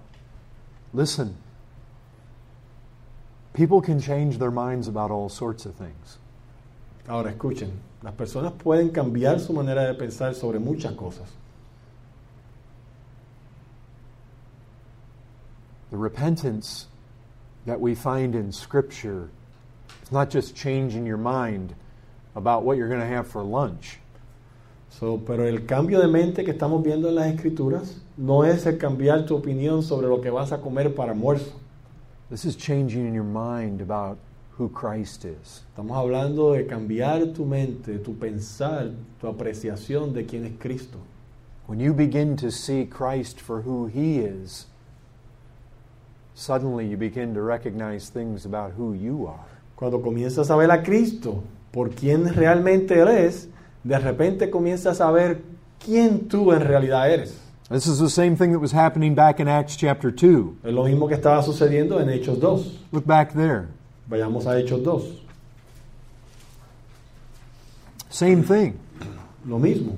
listen. 0.93 1.37
People 3.53 3.83
can 3.83 4.01
change 4.01 4.39
their 4.39 4.51
minds 4.51 4.89
about 4.89 5.11
all 5.11 5.29
sorts 5.29 5.67
of 5.67 5.75
things. 5.75 6.19
Ahora 7.07 7.33
escuchen, 7.33 7.73
las 8.03 8.15
personas 8.15 8.53
pueden 8.59 8.91
cambiar 8.91 9.39
su 9.41 9.53
manera 9.53 9.93
de 9.93 9.95
pensar 9.95 10.35
sobre 10.35 10.59
muchas 10.59 10.95
cosas. 10.97 11.29
The 15.91 15.99
repentance 15.99 16.87
that 17.67 17.81
we 17.81 17.95
find 17.95 18.35
in 18.35 18.53
Scripture 18.53 19.29
is 20.03 20.11
not 20.11 20.31
just 20.31 20.57
changing 20.57 21.05
your 21.05 21.19
mind 21.19 21.75
about 22.35 22.63
what 22.63 22.79
you're 22.79 22.89
going 22.89 23.01
to 23.01 23.07
have 23.07 23.27
for 23.27 23.43
lunch. 23.43 23.99
So, 24.99 25.21
pero 25.27 25.47
el 25.49 25.65
cambio 25.65 26.01
de 26.01 26.07
mente 26.07 26.45
que 26.45 26.51
estamos 26.51 26.83
viendo 26.83 27.09
en 27.09 27.15
las 27.15 27.27
escrituras 27.29 27.97
no 28.17 28.45
es 28.45 28.67
el 28.67 28.77
cambiar 28.77 29.25
tu 29.25 29.35
opinión 29.35 29.83
sobre 29.83 30.07
lo 30.07 30.21
que 30.21 30.31
vas 30.31 30.53
a 30.53 30.61
comer 30.61 30.95
para 30.95 31.13
almuerzo. 31.13 31.59
This 32.31 32.45
is 32.45 32.57
changing 32.57 33.07
in 33.07 33.15
your 33.15 33.25
mind 33.25 33.81
about 33.81 34.19
who 34.59 34.69
Christ 34.69 35.25
is. 35.25 35.65
Estamos 35.71 35.97
hablando 35.97 36.53
de 36.53 36.67
cambiar 36.67 37.33
tu 37.33 37.47
mente, 37.47 37.99
tu 37.99 38.15
pensar, 38.15 38.91
tu 39.19 39.29
apreciación 39.29 40.13
de 40.13 40.27
quién 40.27 40.45
es 40.45 40.53
Cristo. 40.59 40.99
When 41.67 41.81
you 41.81 41.95
begin 41.95 42.37
to 42.37 42.51
see 42.51 42.85
Christ 42.85 43.41
for 43.41 43.63
who 43.63 43.87
he 43.87 44.19
is, 44.19 44.67
suddenly 46.35 46.87
you 46.87 46.99
begin 46.99 47.33
to 47.35 47.41
recognize 47.41 48.11
things 48.11 48.45
about 48.45 48.73
who 48.77 48.93
you 48.93 49.27
are. 49.27 49.47
Cuando 49.75 50.01
comienzas 50.01 50.51
a 50.51 50.57
ver 50.57 50.71
a 50.71 50.83
Cristo 50.83 51.43
por 51.73 51.89
quién 51.91 52.35
realmente 52.35 52.99
eres, 52.99 53.49
de 53.85 53.99
repente 53.99 54.51
comienzas 54.51 55.01
a 55.01 55.11
ver 55.11 55.43
quién 55.85 56.29
tú 56.29 56.53
en 56.53 56.61
realidad 56.61 57.11
eres. 57.11 57.39
This 57.71 57.87
is 57.87 57.99
the 57.99 58.11
same 58.11 58.37
thing 58.37 58.53
that 58.53 58.59
was 58.59 58.73
happening 58.73 59.15
back 59.15 59.41
in 59.41 59.49
Acts 59.49 59.77
chapter 59.77 60.11
2. 60.11 60.59
Es 60.65 60.75
lo 60.75 60.85
mismo 60.85 61.09
que 61.09 61.17
estaba 61.17 61.43
sucediendo 61.43 62.01
en 62.01 62.09
Hechos 62.11 62.39
2. 62.39 62.91
Look 62.93 63.07
back 63.07 63.33
there. 63.33 63.69
Vayamos 64.09 64.47
a 64.47 64.61
Hechos 64.61 64.83
2. 64.83 65.23
Same 68.11 68.43
thing. 68.43 68.79
Lo 69.47 69.59
mismo. 69.59 69.97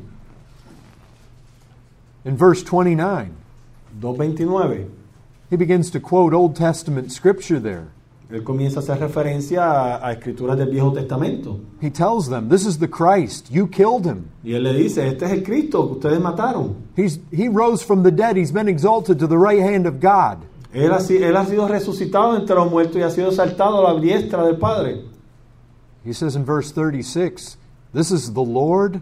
In 2.25 2.37
verse 2.37 2.63
29, 2.63 3.35
2.29. 4.01 4.89
he 5.51 5.57
begins 5.57 5.91
to 5.91 6.01
quote 6.01 6.33
Old 6.33 6.57
Testament 6.57 7.13
scripture 7.13 7.59
there. 7.59 7.89
Él 8.31 8.43
comienza 8.43 8.81
a 8.81 8.83
hacer 8.83 8.99
referencia 8.99 9.65
a, 9.65 10.09
a 10.09 10.13
escrituras 10.13 10.57
del 10.57 10.71
Viejo 10.71 10.93
Testamento. 10.93 11.61
He 11.81 11.91
tells 11.91 12.29
them, 12.29 12.49
This 12.49 12.65
is 12.67 12.79
the 12.79 12.89
Christ. 12.89 13.51
You 13.51 13.67
killed 13.67 14.07
him. 14.07 14.31
Y 14.43 14.55
él 14.55 14.63
le 14.63 14.73
dice, 14.73 15.07
este 15.07 15.27
es 15.27 15.33
el 15.33 15.43
Cristo 15.43 15.87
que 15.87 15.95
ustedes 15.97 16.21
mataron. 16.21 16.75
He's, 16.97 17.19
he 17.31 17.49
rose 17.49 17.83
from 17.83 18.03
the 18.03 18.11
dead. 18.11 18.37
He's 18.37 18.53
been 18.53 18.69
exalted 18.69 19.19
to 19.19 19.27
the 19.27 19.39
right 19.39 19.61
hand 19.61 19.87
of 19.87 20.01
God. 20.01 20.39
Él 20.73 20.91
ha, 20.93 20.99
él 20.99 21.37
ha 21.37 21.45
sido 21.45 21.69
resucitado 21.69 22.37
entre 22.37 22.57
los 22.57 22.71
muertos 22.71 22.97
y 22.97 23.03
ha 23.03 23.11
sido 23.11 23.31
saltado 23.31 23.87
a 23.87 23.93
la 23.93 24.01
diestra 24.01 24.45
del 24.45 24.57
Padre. 24.57 25.05
He 26.05 26.13
says 26.13 26.35
in 26.35 26.45
verse 26.45 26.73
36, 26.73 27.57
This 27.93 28.11
is 28.11 28.33
the 28.33 28.43
Lord 28.43 29.01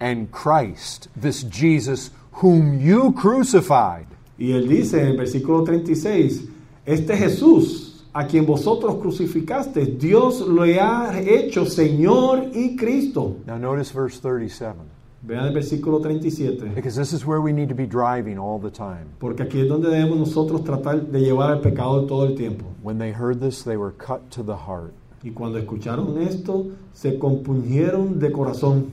and 0.00 0.30
Christ, 0.30 1.08
this 1.16 1.42
Jesus 1.44 2.10
whom 2.32 2.80
you 2.80 3.12
crucified. 3.12 4.06
Y 4.38 4.52
él 4.52 4.68
dice 4.68 5.00
en 5.00 5.08
el 5.08 5.16
versículo 5.16 5.64
36, 5.64 6.44
este 6.84 7.16
Jesús 7.16 7.87
a 8.12 8.26
quien 8.26 8.46
vosotros 8.46 8.96
crucificaste, 8.96 9.86
Dios 9.86 10.40
lo 10.40 10.62
ha 10.62 11.18
hecho 11.20 11.66
Señor 11.66 12.50
y 12.54 12.76
Cristo. 12.76 13.36
Now 13.46 13.58
notice 13.58 13.92
verse 13.92 14.18
37, 14.20 14.74
Vean 15.22 15.46
el 15.46 15.52
versículo 15.52 16.00
37. 16.00 16.74
because 16.74 16.96
this 16.96 17.12
is 17.12 17.26
where 17.26 17.40
we 17.40 17.52
need 17.52 17.68
to 17.68 17.74
be 17.74 17.86
driving 17.86 18.38
all 18.38 18.58
the 18.58 18.70
time. 18.70 19.06
Porque 19.18 19.42
aquí 19.42 19.60
es 19.60 19.68
donde 19.68 19.88
debemos 19.90 20.16
nosotros 20.18 20.62
tratar 20.64 21.02
de 21.02 21.20
llevar 21.20 21.52
el 21.56 21.60
pecado 21.60 22.06
todo 22.06 22.24
el 22.26 22.34
tiempo. 22.34 22.64
When 22.82 22.98
they 22.98 23.12
heard 23.12 23.40
this, 23.40 23.62
they 23.62 23.76
were 23.76 23.92
cut 23.92 24.30
to 24.30 24.42
the 24.42 24.56
heart. 24.56 24.92
Y 25.22 25.30
cuando 25.30 25.58
escucharon 25.58 26.16
esto, 26.22 26.66
se 26.92 27.18
compungieron 27.18 28.18
de 28.20 28.30
corazón. 28.30 28.90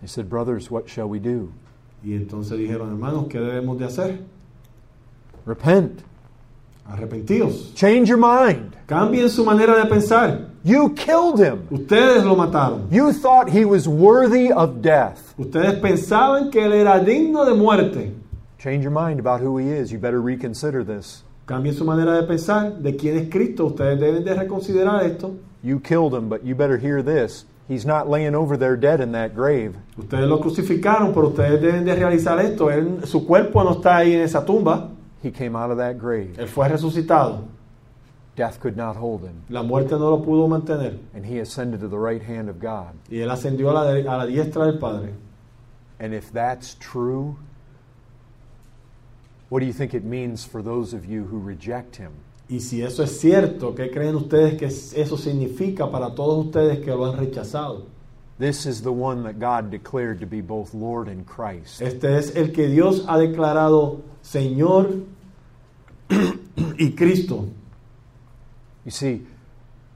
They 0.00 0.08
said, 0.08 0.28
Brothers, 0.28 0.70
what 0.70 0.88
shall 0.88 1.08
we 1.08 1.18
do? 1.18 1.50
Y 2.04 2.14
entonces 2.14 2.58
dijeron, 2.58 2.90
hermanos, 2.90 3.26
¿qué 3.28 3.38
debemos 3.38 3.78
de 3.78 3.84
hacer? 3.84 4.20
Repent. 5.46 6.00
Arrepentíos. 6.88 7.74
Change 7.74 8.08
your 8.08 8.18
mind. 8.18 8.74
Cambien 8.86 9.28
su 9.28 9.44
manera 9.44 9.76
de 9.82 9.88
pensar. 9.88 10.38
You 10.64 10.90
killed 10.90 11.38
him. 11.40 11.66
Ustedes 11.70 12.24
lo 12.24 12.36
mataron. 12.36 12.86
You 12.90 13.12
thought 13.12 13.48
he 13.50 13.64
was 13.64 13.88
worthy 13.88 14.52
of 14.52 14.80
death. 14.82 15.34
Ustedes 15.38 15.80
pensaban 15.80 16.50
que 16.50 16.60
él 16.64 16.72
era 16.72 17.00
digno 17.00 17.44
de 17.44 17.54
muerte. 17.54 18.12
Change 18.58 18.82
your 18.84 18.92
mind 18.92 19.18
about 19.18 19.40
who 19.40 19.58
he 19.58 19.68
is. 19.70 19.90
You 19.90 19.98
better 19.98 20.20
reconsider 20.20 20.84
this. 20.84 21.24
Cambien 21.46 21.74
su 21.74 21.84
manera 21.84 22.20
de 22.20 22.26
pensar 22.26 22.70
de 22.80 22.96
quién 22.96 23.16
es 23.18 23.28
Cristo. 23.30 23.66
Ustedes 23.66 23.98
deben 23.98 24.24
de 24.24 24.34
reconsiderar 24.34 25.04
esto. 25.04 25.34
You 25.64 25.80
killed 25.80 26.14
him, 26.14 26.28
but 26.28 26.44
you 26.44 26.54
better 26.54 26.76
hear 26.78 27.02
this. 27.02 27.44
He's 27.68 27.86
not 27.86 28.08
laying 28.08 28.34
over 28.34 28.56
there 28.56 28.76
dead 28.76 29.00
in 29.00 29.12
that 29.12 29.34
grave. 29.34 29.74
Ustedes 29.96 30.28
lo 30.28 30.38
crucificaron, 30.40 31.12
pero 31.14 31.28
ustedes 31.28 31.60
deben 31.60 31.84
de 31.84 31.94
realizar 31.94 32.38
esto. 32.40 32.70
Él- 32.70 33.04
su 33.06 33.24
cuerpo 33.26 33.64
no 33.64 33.72
está 33.72 33.96
ahí 33.98 34.12
en 34.14 34.20
esa 34.20 34.44
tumba. 34.44 34.90
He 35.22 35.30
came 35.30 35.54
out 35.54 35.70
of 35.70 35.78
that 35.78 35.98
grave. 35.98 36.36
Él 36.36 36.48
fue 36.48 36.68
resucitado. 36.68 37.46
Death 38.34 38.60
could 38.60 38.76
not 38.76 38.96
hold 38.96 39.22
him. 39.22 39.42
La 39.50 39.62
muerte 39.62 39.90
no 39.92 40.10
lo 40.10 40.18
pudo 40.18 40.48
mantener. 40.48 40.98
And 41.14 41.24
he 41.24 41.38
ascended 41.38 41.80
to 41.80 41.88
the 41.88 41.98
right 41.98 42.22
hand 42.22 42.48
of 42.48 42.58
God. 42.58 42.94
Y 43.10 43.18
él 43.18 43.30
ascendió 43.30 43.70
a 43.70 43.74
la, 43.74 43.82
a 43.82 44.16
la 44.18 44.26
diestra 44.26 44.64
del 44.64 44.78
Padre. 44.78 45.12
And 46.00 46.14
if 46.14 46.32
that's 46.32 46.74
true, 46.80 47.36
what 49.50 49.60
do 49.60 49.66
you 49.66 49.72
think 49.72 49.94
it 49.94 50.02
means 50.02 50.44
for 50.44 50.62
those 50.62 50.94
of 50.94 51.04
you 51.04 51.24
who 51.24 51.38
reject 51.38 51.96
him? 51.96 52.12
Y 52.48 52.58
si 52.58 52.82
eso 52.82 53.02
es 53.02 53.20
cierto, 53.20 53.74
¿qué 53.74 53.90
creen 53.92 54.16
ustedes 54.16 54.58
que 54.58 54.66
eso 54.66 55.16
significa 55.16 55.90
para 55.90 56.14
todos 56.14 56.46
ustedes 56.46 56.84
que 56.84 56.90
lo 56.90 57.04
han 57.04 57.18
rechazado? 57.18 57.86
This 58.38 58.66
is 58.66 58.82
the 58.82 58.92
one 58.92 59.22
that 59.24 59.38
God 59.38 59.70
declared 59.70 60.20
to 60.20 60.26
be 60.26 60.40
both 60.40 60.74
Lord 60.74 61.06
and 61.06 61.26
Christ. 61.26 61.80
Este 61.80 62.16
es 62.16 62.34
el 62.34 62.48
que 62.48 62.66
Dios 62.66 63.04
ha 63.06 63.18
declarado 63.18 64.00
Señor 64.22 65.04
y 66.78 66.92
Cristo. 66.96 67.48
You 68.84 68.90
see, 68.90 69.26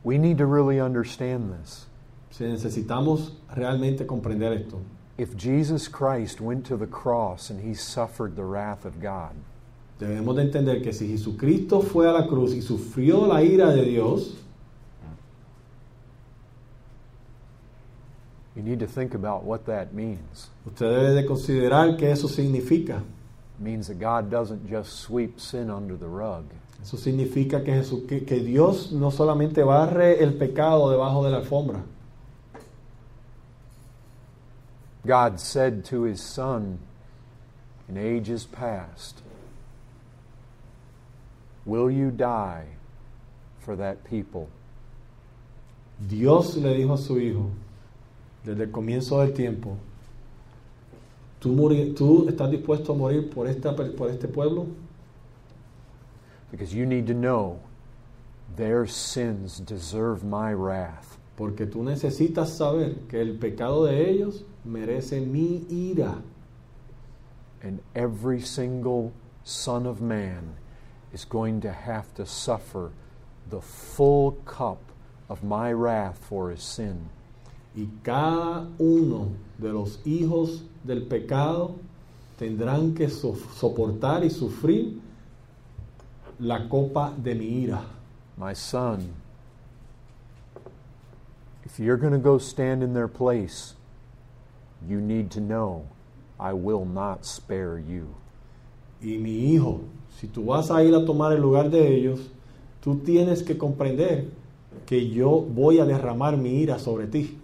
we 0.05 0.19
need 0.19 0.39
to 0.39 0.47
really 0.47 0.81
understand 0.81 1.53
this. 1.53 1.87
Si 2.31 2.45
necesitamos 2.45 3.33
realmente 3.55 4.07
comprender 4.07 4.53
esto. 4.53 4.81
If 5.19 5.37
Jesus 5.37 5.89
Christ 5.89 6.41
went 6.41 6.67
to 6.67 6.77
the 6.77 6.87
cross 6.87 7.51
and 7.51 7.61
he 7.65 7.75
suffered 7.75 8.37
the 8.37 8.45
wrath 8.45 8.85
of 8.85 9.01
God, 9.01 9.35
Debemos 9.99 10.37
de 10.37 10.43
entender 10.43 10.83
que 10.83 10.93
si 10.93 11.09
Jesucristo 11.09 11.81
fue 11.81 12.07
a 12.07 12.13
la 12.13 12.27
cruz 12.27 12.53
y 12.53 12.61
sufrió 12.61 13.27
la 13.27 13.43
ira 13.43 13.73
de 13.73 13.83
Dios, 13.83 14.35
you 18.55 18.63
need 18.63 18.79
to 18.79 18.87
think 18.87 19.15
about 19.15 19.45
what 19.45 19.65
that 19.65 19.95
means. 19.95 20.51
usted 20.67 20.87
debe 20.87 21.15
de 21.15 21.27
considerar 21.27 21.97
que 21.97 22.11
eso 22.11 22.29
significa. 22.29 23.03
It 23.59 23.65
means 23.65 23.87
that 23.89 23.99
God 23.99 24.31
doesn't 24.31 24.69
just 24.69 25.01
sweep 25.01 25.41
sin 25.41 25.71
under 25.71 25.97
the 25.97 26.09
rug. 26.09 26.45
Eso 26.87 26.97
significa 26.97 27.65
que, 27.65 27.73
Jesu- 27.73 28.07
que- 28.07 28.25
que 28.25 28.39
Dios 28.39 28.93
no 28.93 29.11
solamente 29.11 29.65
barre 29.65 30.23
el 30.23 30.35
pecado 30.35 30.89
debajo 30.89 31.25
de 31.25 31.33
la 31.33 31.39
alfombra. 31.39 31.83
God 35.05 35.41
said 35.41 35.85
to 35.87 36.05
his 36.05 36.21
son 36.21 36.79
in 37.89 37.97
ages 37.97 38.45
past, 38.45 39.21
Will 41.65 41.91
you 41.91 42.13
die 42.13 42.67
for 43.59 43.75
that 43.75 44.05
people? 44.05 44.47
Dios 45.99 46.57
le 46.57 46.73
dijo 46.77 46.93
a 46.95 46.99
su 46.99 47.19
hijo, 47.19 47.51
desde 48.45 48.63
el 48.63 48.71
comienzo 48.71 49.19
del 49.19 49.33
tiempo, 49.33 49.77
¿tú, 51.41 52.29
estás 52.29 52.49
dispuesto 52.49 52.93
a 52.93 52.97
morir 52.97 53.29
por, 53.29 53.49
esta, 53.49 53.75
por 53.75 54.09
este 54.09 54.29
pueblo? 54.29 54.67
Because 56.57 56.73
you 56.73 56.87
need 56.87 57.07
to 57.09 57.13
know 57.13 57.61
their 58.57 58.87
sins 58.87 59.59
deserve 59.59 60.25
my 60.25 60.55
wrath. 60.55 61.19
Porque 61.37 61.67
tú 61.67 61.83
necesitas 61.83 62.49
saber 62.49 63.07
que 63.11 63.21
el 63.21 63.35
pecado 63.35 63.85
de 63.85 64.09
ellos 64.09 64.43
merece 64.65 65.21
mi 65.21 65.67
ira. 65.69 66.23
And 67.63 67.81
every 67.95 68.41
single 68.41 69.13
son 69.45 69.87
of 69.87 70.01
man 70.01 70.55
is 71.13 71.27
going 71.27 71.61
to 71.61 71.73
have 71.73 72.15
to 72.15 72.25
suffer 72.25 72.91
the 73.51 73.61
full 73.61 74.33
cup 74.47 74.81
of 75.29 75.45
my 75.45 75.75
wrath 75.75 76.17
for 76.25 76.51
his 76.51 76.63
sin. 76.63 77.11
Y 77.77 77.87
cada 78.03 78.67
uno 78.79 79.33
de 79.59 79.75
los 79.75 79.99
hijos 80.07 80.63
del 80.83 81.03
pecado 81.03 81.79
tendrán 82.39 82.95
que 82.95 83.11
so- 83.11 83.37
soportar 83.59 84.25
y 84.25 84.31
sufrir 84.31 85.03
la 86.41 86.69
copa 86.69 87.13
de 87.17 87.35
mi 87.35 87.65
ira. 87.65 87.83
My 88.37 88.53
son, 88.53 89.15
if 91.65 91.79
you're 91.79 91.97
going 91.97 92.13
to 92.13 92.19
go 92.19 92.39
stand 92.39 92.83
in 92.83 92.93
their 92.95 93.09
place, 93.09 93.75
you 94.87 95.01
need 95.01 95.31
to 95.33 95.41
know 95.41 95.87
I 96.39 96.53
will 96.53 96.85
not 96.85 97.25
spare 97.25 97.79
you. 97.79 98.15
Y 99.01 99.17
mi 99.19 99.55
hijo, 99.55 99.85
si 100.19 100.27
tú 100.27 100.47
vas 100.47 100.71
a 100.71 100.83
ir 100.83 100.95
a 100.95 101.05
tomar 101.05 101.33
el 101.33 101.41
lugar 101.41 101.71
de 101.71 101.87
ellos, 101.87 102.21
tú 102.83 103.01
tienes 103.05 103.43
que 103.43 103.57
comprender 103.57 104.27
que 104.85 105.09
yo 105.09 105.41
voy 105.41 105.79
a 105.79 105.85
derramar 105.85 106.37
mi 106.37 106.63
ira 106.63 106.79
sobre 106.79 107.07
ti. 107.07 107.39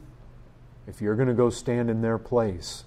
If 0.86 1.00
you're 1.00 1.14
going 1.14 1.28
to 1.28 1.34
go 1.34 1.48
stand 1.48 1.88
in 1.88 2.02
their 2.02 2.18
place, 2.18 2.84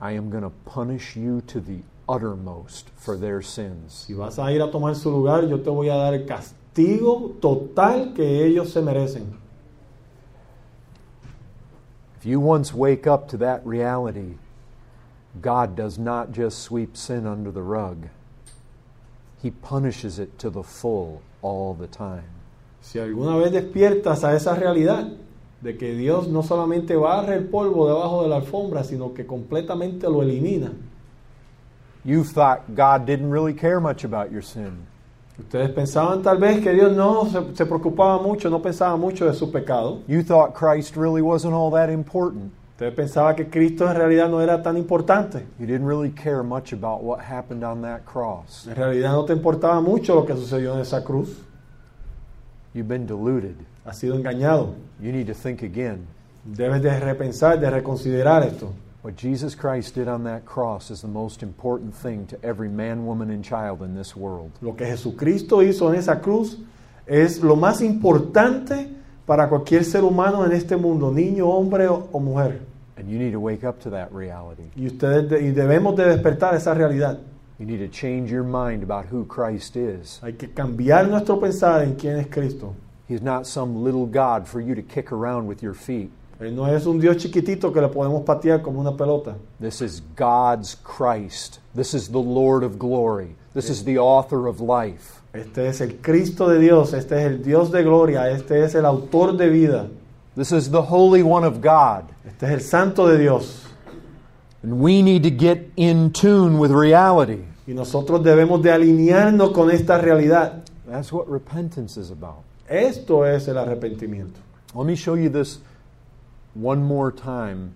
I 0.00 0.12
am 0.12 0.28
going 0.28 0.42
to 0.42 0.50
punish 0.66 1.16
you 1.16 1.40
to 1.46 1.60
the 1.60 1.80
uttermost 2.08 2.88
for 2.96 3.16
their 3.16 3.42
sins. 3.42 4.04
Si 4.06 4.14
vas 4.14 4.38
a 4.38 4.52
ir 4.52 4.62
a 4.62 4.70
tomar 4.70 4.94
su 4.94 5.10
lugar, 5.10 5.46
yo 5.48 5.58
te 5.58 5.70
voy 5.70 5.88
a 5.88 5.96
dar 5.96 6.14
el 6.14 6.26
castigo 6.26 7.32
total 7.40 8.12
que 8.14 8.44
ellos 8.44 8.70
se 8.70 8.80
merecen. 8.80 9.38
If 12.18 12.26
you 12.26 12.40
once 12.40 12.72
wake 12.72 13.06
up 13.06 13.28
to 13.28 13.36
that 13.38 13.64
reality, 13.66 14.38
God 15.40 15.76
does 15.76 15.98
not 15.98 16.32
just 16.32 16.60
sweep 16.60 16.96
sin 16.96 17.26
under 17.26 17.50
the 17.50 17.62
rug, 17.62 18.08
He 19.42 19.50
punishes 19.50 20.18
it 20.18 20.38
to 20.38 20.48
the 20.48 20.62
full 20.62 21.20
all 21.42 21.74
the 21.74 21.86
time. 21.86 22.30
Si 22.80 22.98
alguna 22.98 23.36
vez 23.36 23.52
despiertas 23.52 24.24
a 24.24 24.34
esa 24.34 24.54
realidad 24.54 25.08
de 25.60 25.76
que 25.76 25.94
Dios 25.94 26.28
no 26.28 26.42
solamente 26.42 26.96
barre 26.96 27.36
el 27.36 27.44
polvo 27.48 27.88
debajo 27.88 28.22
de 28.22 28.28
la 28.28 28.36
alfombra, 28.36 28.84
sino 28.84 29.14
que 29.14 29.26
completamente 29.26 30.08
lo 30.08 30.22
elimina. 30.22 30.72
You 32.04 32.22
thought 32.22 32.74
God 32.74 33.06
didn't 33.06 33.30
really 33.30 33.54
care 33.54 33.80
much 33.80 34.04
about 34.04 34.30
your 34.30 34.42
sin. 34.42 34.86
Ustedes 35.38 35.70
pensaban 35.70 36.22
tal 36.22 36.38
vez 36.38 36.62
que 36.62 36.72
Dios 36.72 36.94
no 36.94 37.24
se, 37.24 37.56
se 37.56 37.64
preocupaba 37.66 38.22
mucho, 38.22 38.48
no 38.48 38.60
pensaba 38.60 38.96
mucho 38.96 39.26
de 39.26 39.34
su 39.34 39.50
pecado. 39.50 40.02
You 40.06 40.22
thought 40.22 40.54
Christ 40.54 40.96
really 40.96 41.22
wasn't 41.22 41.54
all 41.54 41.70
that 41.72 41.90
important. 41.90 42.52
Ustedes 42.74 42.94
pensaban 42.94 43.34
que 43.36 43.46
Cristo 43.46 43.88
en 43.88 43.96
realidad 43.96 44.28
no 44.28 44.40
era 44.40 44.62
tan 44.62 44.76
importante. 44.76 45.44
You 45.58 45.66
didn't 45.66 45.86
really 45.86 46.10
care 46.10 46.42
much 46.42 46.72
about 46.72 47.02
what 47.02 47.20
happened 47.20 47.64
on 47.64 47.82
that 47.82 48.04
cross. 48.04 48.66
En 48.68 48.76
realidad 48.76 49.12
no 49.12 49.24
te 49.24 49.32
importaba 49.32 49.80
mucho 49.80 50.14
lo 50.14 50.24
que 50.24 50.34
sucedió 50.34 50.74
en 50.74 50.80
esa 50.80 51.02
cruz. 51.02 51.40
You've 52.74 52.88
been 52.88 53.06
deluded. 53.06 53.56
Has 53.84 53.98
sido 53.98 54.16
engañado. 54.16 54.74
You 55.00 55.10
need 55.10 55.26
to 55.28 55.34
think 55.34 55.62
again. 55.62 56.06
Debes 56.44 56.82
de 56.82 57.00
repensar, 57.00 57.58
de 57.58 57.70
reconsiderar 57.70 58.44
esto. 58.44 58.72
What 59.04 59.16
Jesus 59.16 59.54
Christ 59.54 59.96
did 59.96 60.08
on 60.08 60.24
that 60.24 60.46
cross 60.46 60.90
is 60.90 61.02
the 61.02 61.08
most 61.08 61.42
important 61.42 61.94
thing 61.94 62.26
to 62.28 62.42
every 62.42 62.70
man, 62.70 63.04
woman, 63.04 63.28
and 63.30 63.44
child 63.44 63.82
in 63.82 63.94
this 63.94 64.16
world. 64.16 64.50
Lo 64.62 64.72
que 64.72 64.86
Jesucristo 64.86 65.60
hizo 65.60 65.90
en 65.92 65.96
esa 65.98 66.22
cruz 66.22 66.56
es 67.06 67.42
lo 67.42 67.54
más 67.54 67.82
importante 67.82 68.88
para 69.26 69.46
cualquier 69.50 69.84
ser 69.84 70.04
humano 70.04 70.42
en 70.46 70.52
este 70.52 70.78
mundo, 70.78 71.10
niño, 71.12 71.46
hombre 71.46 71.86
o, 71.86 72.08
o 72.12 72.18
mujer. 72.18 72.62
And 72.96 73.10
you 73.10 73.18
need 73.18 73.32
to 73.32 73.40
wake 73.40 73.62
up 73.62 73.78
to 73.80 73.90
that 73.90 74.10
reality. 74.10 74.70
Y 74.74 74.86
ustedes 74.86 75.28
de- 75.28 75.42
y 75.42 75.50
debemos 75.50 75.96
de 75.96 76.04
despertar 76.06 76.54
esa 76.54 76.72
realidad. 76.72 77.18
You 77.58 77.66
need 77.66 77.80
to 77.80 77.88
change 77.88 78.30
your 78.30 78.42
mind 78.42 78.82
about 78.82 79.04
who 79.12 79.26
Christ 79.26 79.76
is. 79.76 80.18
Hay 80.22 80.32
que 80.32 80.48
cambiar 80.48 81.10
nuestro 81.10 81.38
pensar 81.38 81.82
en 81.82 81.96
quién 81.96 82.16
es 82.18 82.28
Cristo. 82.28 82.74
He's 83.06 83.20
not 83.20 83.46
some 83.46 83.84
little 83.84 84.06
God 84.06 84.48
for 84.48 84.62
you 84.62 84.74
to 84.74 84.80
kick 84.82 85.12
around 85.12 85.46
with 85.46 85.62
your 85.62 85.74
feet. 85.74 86.10
Él 86.40 86.54
no 86.54 86.66
es 86.66 86.84
un 86.86 86.98
Dios 86.98 87.16
chiquitito 87.18 87.72
que 87.72 87.80
le 87.80 87.88
podemos 87.88 88.22
patear 88.22 88.60
como 88.60 88.80
una 88.80 88.96
pelota. 88.96 89.36
This 89.60 89.80
is 89.80 90.02
God's 90.16 90.76
Christ. 90.82 91.60
This 91.74 91.94
is 91.94 92.08
the 92.08 92.18
Lord 92.18 92.64
of 92.64 92.78
glory. 92.78 93.36
This 93.54 93.70
is 93.70 93.84
the 93.84 93.98
author 93.98 94.48
of 94.48 94.60
life. 94.60 95.20
Este 95.32 95.66
es 95.66 95.80
el 95.80 96.00
Cristo 96.00 96.48
de 96.48 96.58
Dios, 96.58 96.92
este 96.92 97.16
es 97.18 97.26
el 97.26 97.42
Dios 97.42 97.70
de 97.72 97.82
gloria, 97.82 98.30
este 98.30 98.62
es 98.62 98.74
el 98.74 98.84
autor 98.84 99.36
de 99.36 99.48
vida, 99.48 99.88
This 100.36 100.52
is 100.52 100.70
the 100.70 100.82
Holy 100.82 101.22
One 101.22 101.44
of 101.44 101.60
God. 101.60 102.04
este 102.26 102.46
es 102.46 102.52
el 102.52 102.60
Santo 102.60 103.06
de 103.06 103.18
Dios. 103.18 103.64
And 104.62 104.80
we 104.80 105.02
need 105.02 105.22
to 105.24 105.30
get 105.30 105.70
in 105.76 106.10
tune 106.12 106.58
with 106.58 106.70
reality. 106.70 107.44
Y 107.66 107.72
nosotros 107.74 108.22
debemos 108.22 108.62
de 108.62 108.72
alinearnos 108.72 109.52
con 109.52 109.70
esta 109.70 109.98
realidad. 109.98 110.64
That's 110.88 111.12
what 111.12 111.28
repentance 111.28 111.96
is 111.96 112.10
about. 112.10 112.44
Esto 112.68 113.24
es 113.24 113.46
el 113.46 113.58
arrepentimiento. 113.58 114.40
Let 114.74 114.86
me 114.86 114.96
show 114.96 115.14
you 115.14 115.28
this 115.30 115.60
one 116.54 116.82
more 116.82 117.10
time 117.12 117.74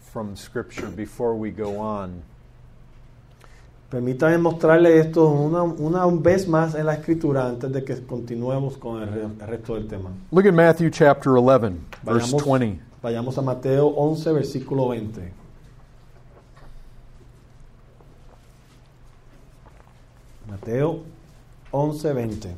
from 0.00 0.36
Scripture 0.36 0.88
before 0.88 1.34
we 1.34 1.50
go 1.50 1.78
on. 1.78 2.22
Permítanme 3.90 4.38
mostrarle 4.38 4.98
esto 4.98 5.28
una, 5.28 5.62
una 5.62 6.06
vez 6.20 6.48
más 6.48 6.74
en 6.74 6.86
la 6.86 6.94
escritura 6.94 7.46
antes 7.46 7.70
de 7.72 7.84
que 7.84 7.94
continuemos 8.04 8.76
con 8.78 9.00
el, 9.02 9.08
re- 9.08 9.22
el 9.22 9.46
resto 9.46 9.74
del 9.74 9.86
tema. 9.86 10.10
Look 10.32 10.46
at 10.46 10.54
Matthew 10.54 10.90
chapter 10.90 11.38
11, 11.38 11.78
verse 12.02 12.32
20. 12.32 12.80
vayamos 13.00 13.38
a 13.38 13.42
Mateo 13.42 13.86
11, 13.86 14.32
versículo 14.32 14.88
20. 14.88 15.32
Mateo 20.48 21.04
11, 21.72 22.12
20. 22.12 22.48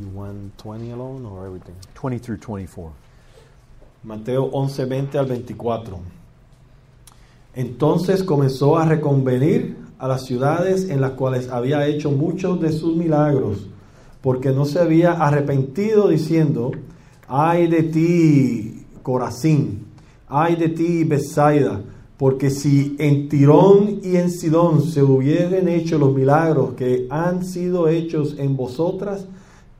You 0.00 0.06
want 0.08 0.56
20 0.58 0.90
alone 0.90 1.24
or 1.26 1.46
everything? 1.46 1.74
20 1.94 2.18
through 2.18 2.36
24. 2.38 2.92
Mateo 4.08 4.44
11, 4.44 4.86
20 4.86 5.18
al 5.18 5.26
24. 5.26 5.98
Entonces 7.54 8.22
comenzó 8.24 8.78
a 8.78 8.86
reconvenir 8.86 9.76
a 9.98 10.08
las 10.08 10.24
ciudades 10.24 10.88
en 10.88 11.02
las 11.02 11.10
cuales 11.10 11.50
había 11.50 11.86
hecho 11.86 12.10
muchos 12.10 12.58
de 12.58 12.72
sus 12.72 12.96
milagros, 12.96 13.66
porque 14.22 14.50
no 14.50 14.64
se 14.64 14.78
había 14.78 15.12
arrepentido 15.12 16.08
diciendo, 16.08 16.72
ay 17.28 17.66
de 17.66 17.82
ti, 17.82 18.86
Corazín, 19.02 19.84
ay 20.26 20.56
de 20.56 20.70
ti, 20.70 21.04
Bethsaida, 21.04 21.82
porque 22.16 22.48
si 22.48 22.96
en 22.98 23.28
Tirón 23.28 24.00
y 24.02 24.16
en 24.16 24.30
Sidón 24.30 24.80
se 24.80 25.02
hubieran 25.02 25.68
hecho 25.68 25.98
los 25.98 26.14
milagros 26.14 26.72
que 26.78 27.06
han 27.10 27.44
sido 27.44 27.88
hechos 27.88 28.36
en 28.38 28.56
vosotras, 28.56 29.26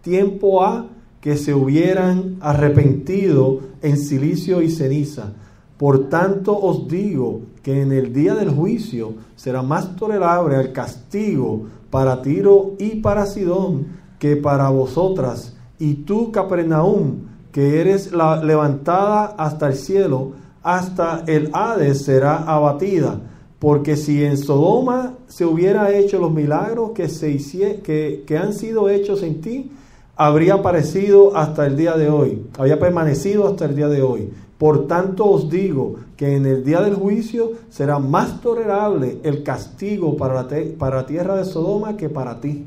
tiempo 0.03 0.63
ha 0.63 0.87
que 1.23 1.39
se 1.39 1.55
hubieran 1.55 2.37
arrepentido 2.41 3.68
en 3.83 3.99
silicio 3.99 4.63
y 4.63 4.71
ceniza. 4.71 5.33
Por 5.77 6.09
tanto 6.09 6.59
os 6.59 6.89
digo 6.89 7.43
que 7.63 7.83
en 7.83 7.93
el 7.93 8.13
día 8.13 8.35
del 8.35 8.51
juicio 8.51 9.15
será 9.37 9.63
más 9.63 9.95
tolerable 9.97 10.57
el 10.57 10.73
castigo 10.73 11.67
para 11.91 12.21
Tiro 12.23 12.75
y 12.79 12.97
para 12.97 13.27
Sidón 13.27 13.87
que 14.19 14.37
para 14.37 14.69
vosotras. 14.71 15.55
Y 15.79 15.95
tú, 15.95 16.33
Capernaum, 16.33 17.27
que 17.53 17.81
eres 17.81 18.13
la 18.13 18.43
levantada 18.43 19.27
hasta 19.39 19.69
el 19.69 19.75
cielo, 19.75 20.33
hasta 20.63 21.23
el 21.27 21.51
Hades 21.53 22.03
será 22.05 22.39
abatida. 22.39 23.21
Porque 23.61 23.97
si 23.97 24.25
en 24.25 24.37
Sodoma 24.37 25.15
se 25.29 25.45
hubiera 25.45 25.93
hecho 25.97 26.19
los 26.19 26.33
milagros 26.33 26.91
que, 26.93 27.09
se 27.09 27.31
hicie- 27.33 27.83
que, 27.83 28.25
que 28.27 28.37
han 28.37 28.53
sido 28.53 28.89
hechos 28.89 29.23
en 29.23 29.41
ti, 29.41 29.71
habría 30.19 30.55
aparecido 30.55 31.37
hasta 31.37 31.65
el 31.65 31.77
día 31.77 31.97
de 31.97 32.11
hoy, 32.11 32.45
había 32.59 32.79
permanecido 32.79 33.47
hasta 33.47 33.67
el 33.67 33.77
día 33.77 33.89
de 33.89 34.03
hoy. 34.03 34.33
Por 34.59 34.89
tanto 34.89 35.25
os 35.25 35.49
digo 35.49 35.95
que 36.17 36.35
en 36.35 36.45
el 36.45 36.65
día 36.65 36.81
del 36.81 36.97
juicio 36.97 37.53
será 37.71 38.01
más 38.01 38.41
tolerable 38.41 39.21
el 39.23 39.45
castigo 39.45 40.17
para 40.17 40.35
la, 40.35 40.49
para 40.77 40.97
la 40.97 41.07
tierra 41.07 41.37
de 41.37 41.45
Sodoma 41.45 41.97
que 41.97 42.09
para 42.09 42.41
ti. 42.41 42.67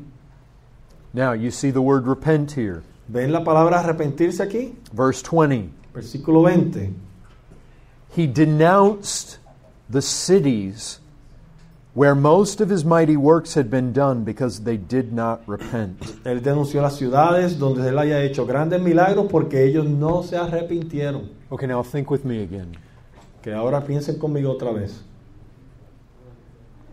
Now, 1.12 1.34
you 1.34 1.50
see 1.50 1.70
the 1.70 1.78
word 1.78 2.06
repent 2.06 2.56
here. 2.56 2.80
¿Ven 3.08 3.30
la 3.30 3.44
palabra 3.44 3.80
arrepentirse 3.80 4.42
aquí? 4.42 4.72
Verse 4.94 5.22
20. 5.22 5.68
Versículo 5.92 6.44
20. 6.44 6.94
He 8.16 8.26
denounced 8.26 9.38
the 9.90 10.00
cities 10.00 11.01
where 11.94 12.14
most 12.14 12.60
of 12.62 12.70
his 12.70 12.84
mighty 12.84 13.16
works 13.16 13.52
had 13.54 13.70
been 13.70 13.92
done 13.92 14.24
because 14.24 14.60
they 14.60 14.76
did 14.76 15.12
not 15.12 15.42
repent. 15.46 16.00
Él 16.24 16.40
denunció 16.40 16.80
las 16.80 16.96
ciudades 16.96 17.58
donde 17.58 17.86
él 17.86 17.98
haya 17.98 18.22
hecho 18.22 18.46
grandes 18.46 18.80
milagros 18.80 19.26
porque 19.30 19.62
ellos 19.62 19.86
no 19.86 20.22
se 20.22 20.36
arrepintieron. 20.36 21.28
Okay, 21.50 21.66
now 21.66 21.82
think 21.82 22.10
with 22.10 22.24
me 22.24 22.42
again. 22.42 22.76
Que 23.42 23.52
ahora 23.52 23.82
piensen 23.82 24.18
conmigo 24.18 24.50
otra 24.50 24.72
vez. 24.72 25.02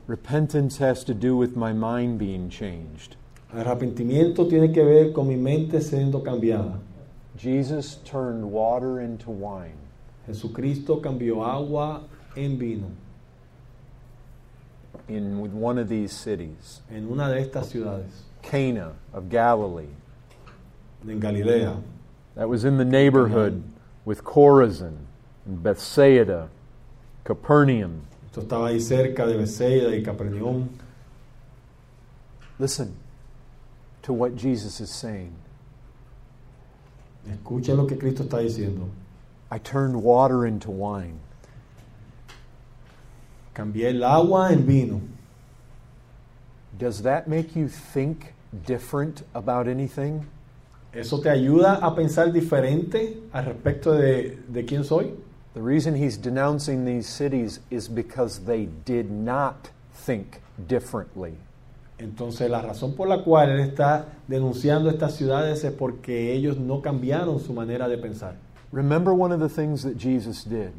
Repentance 0.08 0.80
has 0.80 1.04
to 1.06 1.14
do 1.14 1.38
with 1.38 1.56
my 1.56 1.72
mind 1.72 2.18
being 2.18 2.50
changed. 2.50 3.16
El 3.54 3.62
arrepentimiento 3.62 4.50
tiene 4.50 4.74
que 4.74 4.84
ver 4.84 5.14
con 5.14 5.28
mi 5.28 5.36
mente 5.36 5.80
siendo 5.82 6.24
cambiada. 6.24 6.80
Jesus 7.38 8.00
turned 8.04 8.44
water 8.44 9.00
into 9.00 9.32
wine. 9.32 9.78
Jesucristo 10.28 11.00
cambió 11.02 11.46
agua 11.46 12.02
en 12.36 12.58
vino 12.58 12.88
in 15.10 15.40
with 15.42 15.52
one 15.52 15.78
of 15.78 15.90
these 15.90 16.12
cities, 16.12 16.82
en 16.90 17.10
una 17.10 17.28
de 17.30 17.42
estas 17.42 17.72
ciudades, 17.72 18.12
Cana 18.42 18.94
of 19.14 19.30
Galilee. 19.30 19.90
en 21.08 21.20
Galilea. 21.20 21.82
That 22.36 22.50
was 22.50 22.64
in 22.66 22.78
the 22.78 22.86
neighborhood 22.86 23.64
with 24.06 24.24
Chorazin 24.24 24.98
and 25.46 25.64
Bethsaida, 25.64 26.50
Capernaum. 27.24 28.06
Esto 28.28 28.42
estaba 28.42 28.70
ahí 28.70 28.80
cerca 28.80 29.26
de 29.26 29.38
Bethsaida 29.38 29.90
y 29.90 30.04
Capernaum. 30.04 30.70
Listen 32.60 32.96
to 34.02 34.14
what 34.14 34.36
Jesus 34.36 34.80
is 34.80 34.92
saying. 34.92 35.34
Escuchen 37.28 37.78
lo 37.78 37.86
que 37.86 37.98
Cristo 37.98 38.24
está 38.24 38.40
diciendo. 38.40 38.90
I 39.52 39.58
turned 39.58 40.04
water 40.04 40.46
into 40.46 40.70
wine. 40.70 41.20
Cambié 43.60 43.90
el 43.90 44.06
agua 44.06 44.54
en 44.54 44.66
vino. 44.66 45.02
Does 46.78 47.02
that 47.02 47.28
make 47.28 47.58
you 47.58 47.68
think 47.68 48.34
different 48.66 49.24
about 49.34 49.68
anything? 49.68 50.26
¿Eso 50.94 51.20
te 51.20 51.30
ayuda 51.30 51.78
a 51.82 51.94
pensar 51.94 52.32
diferente 52.32 53.18
al 53.34 53.44
respecto 53.44 53.92
de, 53.92 54.40
de 54.48 54.64
quién 54.64 54.86
soy? 54.86 55.14
The 55.56 55.62
reason 55.62 55.94
he's 55.94 56.16
denouncing 56.18 56.86
these 56.86 57.06
cities 57.06 57.60
is 57.70 57.90
because 57.90 58.46
they 58.46 58.70
did 58.86 59.12
not 59.12 59.72
think 59.94 60.40
differently. 60.70 61.34
Entonces 61.98 62.50
la 62.50 62.62
razón 62.62 62.96
por 62.96 63.10
la 63.10 63.26
cual 63.26 63.50
él 63.50 63.60
está 63.60 64.06
denunciando 64.30 64.90
estas 64.90 65.16
ciudades 65.16 65.66
es 65.66 65.74
porque 65.74 66.32
ellos 66.32 66.58
no 66.58 66.82
cambiaron 66.82 67.42
su 67.42 67.52
manera 67.52 67.90
de 67.90 67.98
pensar. 67.98 68.36
Remember 68.72 69.14
one 69.14 69.34
of 69.34 69.42
the 69.42 69.50
things 69.50 69.84
that 69.84 69.98
Jesus 69.98 70.46
did? 70.46 70.72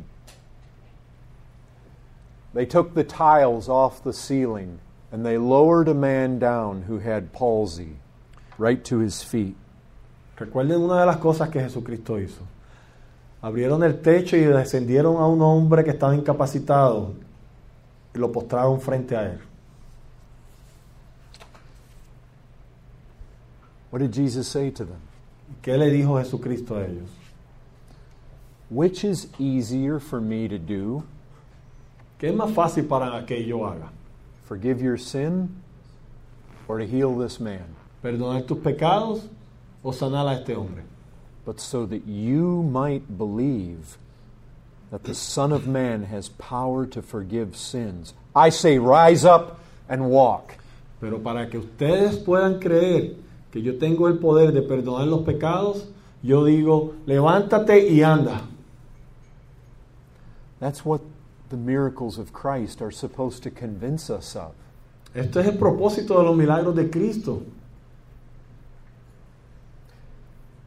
They 2.53 2.67
took 2.67 2.95
the 2.95 3.05
tiles 3.05 3.69
off 3.69 4.03
the 4.03 4.13
ceiling 4.13 4.81
and 5.13 5.25
they 5.25 5.39
lowered 5.39 5.89
a 5.89 5.95
man 5.95 6.39
down 6.39 6.83
who 6.83 6.99
had 6.99 7.33
palsy 7.33 7.97
right 8.59 8.85
to 8.85 8.99
his 8.99 9.23
feet. 9.23 9.57
Recuerden 10.37 10.83
una 10.83 11.01
de 11.01 11.07
las 11.07 11.19
cosas 11.19 11.51
que 11.51 11.61
Jesucristo 11.61 12.19
hizo. 12.19 12.47
Abrieron 13.43 13.83
el 13.85 14.01
techo 14.01 14.37
y 14.37 14.41
descendieron 14.41 15.17
a 15.17 15.27
un 15.27 15.41
hombre 15.43 15.85
que 15.85 15.91
estaba 15.91 16.15
incapacitado 16.15 17.15
y 18.15 18.19
lo 18.19 18.31
postraron 18.33 18.81
frente 18.81 19.17
a 19.17 19.33
él. 19.33 19.39
What 23.91 24.01
did 24.01 24.13
Jesus 24.13 24.47
say 24.47 24.71
to 24.71 24.85
them? 24.85 25.01
¿Qué 25.63 25.77
le 25.77 25.91
dijo 25.91 26.19
Jesucristo 26.19 26.77
a 26.77 26.87
ellos? 26.87 27.09
Which 28.71 29.05
is 29.05 29.29
easier 29.39 29.99
for 29.99 30.21
me 30.21 30.49
to 30.49 30.59
do? 30.59 31.05
¿Qué 32.21 32.29
es 32.29 32.35
más 32.35 32.51
fácil 32.51 32.85
para 32.85 33.25
que 33.25 33.43
yo 33.47 33.67
haga? 33.67 33.91
Forgive 34.45 34.83
your 34.83 34.99
sin 34.99 35.49
or 36.69 36.79
to 36.79 36.87
heal 36.87 37.17
this 37.17 37.41
man? 37.41 37.65
¿Perdonar 38.03 38.47
tus 38.47 38.59
pecados 38.59 39.27
o 39.83 39.91
sanar 39.91 40.29
a 40.29 40.35
este 40.35 40.55
hombre? 40.55 40.83
But 41.47 41.61
so 41.61 41.87
that 41.87 42.07
you 42.07 42.63
might 42.63 43.17
believe 43.17 43.97
that 44.91 45.05
the 45.05 45.15
Son 45.15 45.51
of 45.51 45.67
Man 45.67 46.05
has 46.05 46.29
power 46.29 46.85
to 46.87 47.01
forgive 47.01 47.57
sins. 47.57 48.13
I 48.37 48.51
say, 48.51 48.79
rise 48.79 49.25
up 49.25 49.59
and 49.89 50.11
walk. 50.11 50.59
Pero 51.01 51.19
para 51.21 51.49
que 51.49 51.59
ustedes 51.59 52.19
puedan 52.19 52.61
creer 52.61 53.17
que 53.51 53.63
yo 53.63 53.79
tengo 53.79 54.09
el 54.09 54.19
poder 54.19 54.53
de 54.53 54.61
perdonar 54.61 55.07
los 55.07 55.23
pecados, 55.23 55.87
yo 56.23 56.45
digo, 56.45 56.95
levántate 57.07 57.89
y 57.89 58.03
anda. 58.03 58.43
That's 60.61 60.85
what 60.85 61.01
the 61.51 61.57
miracles 61.57 62.19
of 62.19 62.33
Christ 62.33 62.81
are 62.81 62.91
supposed 62.91 63.43
to 63.43 63.51
convince 63.51 64.09
us 64.09 64.35
of. 64.35 64.55
Esto 65.15 65.41
es 65.41 65.47
el 65.47 65.59
propósito 65.59 66.17
de 66.17 66.23
los 66.23 66.37
milagros 66.37 66.75
de 66.75 66.89
Cristo. 66.89 67.43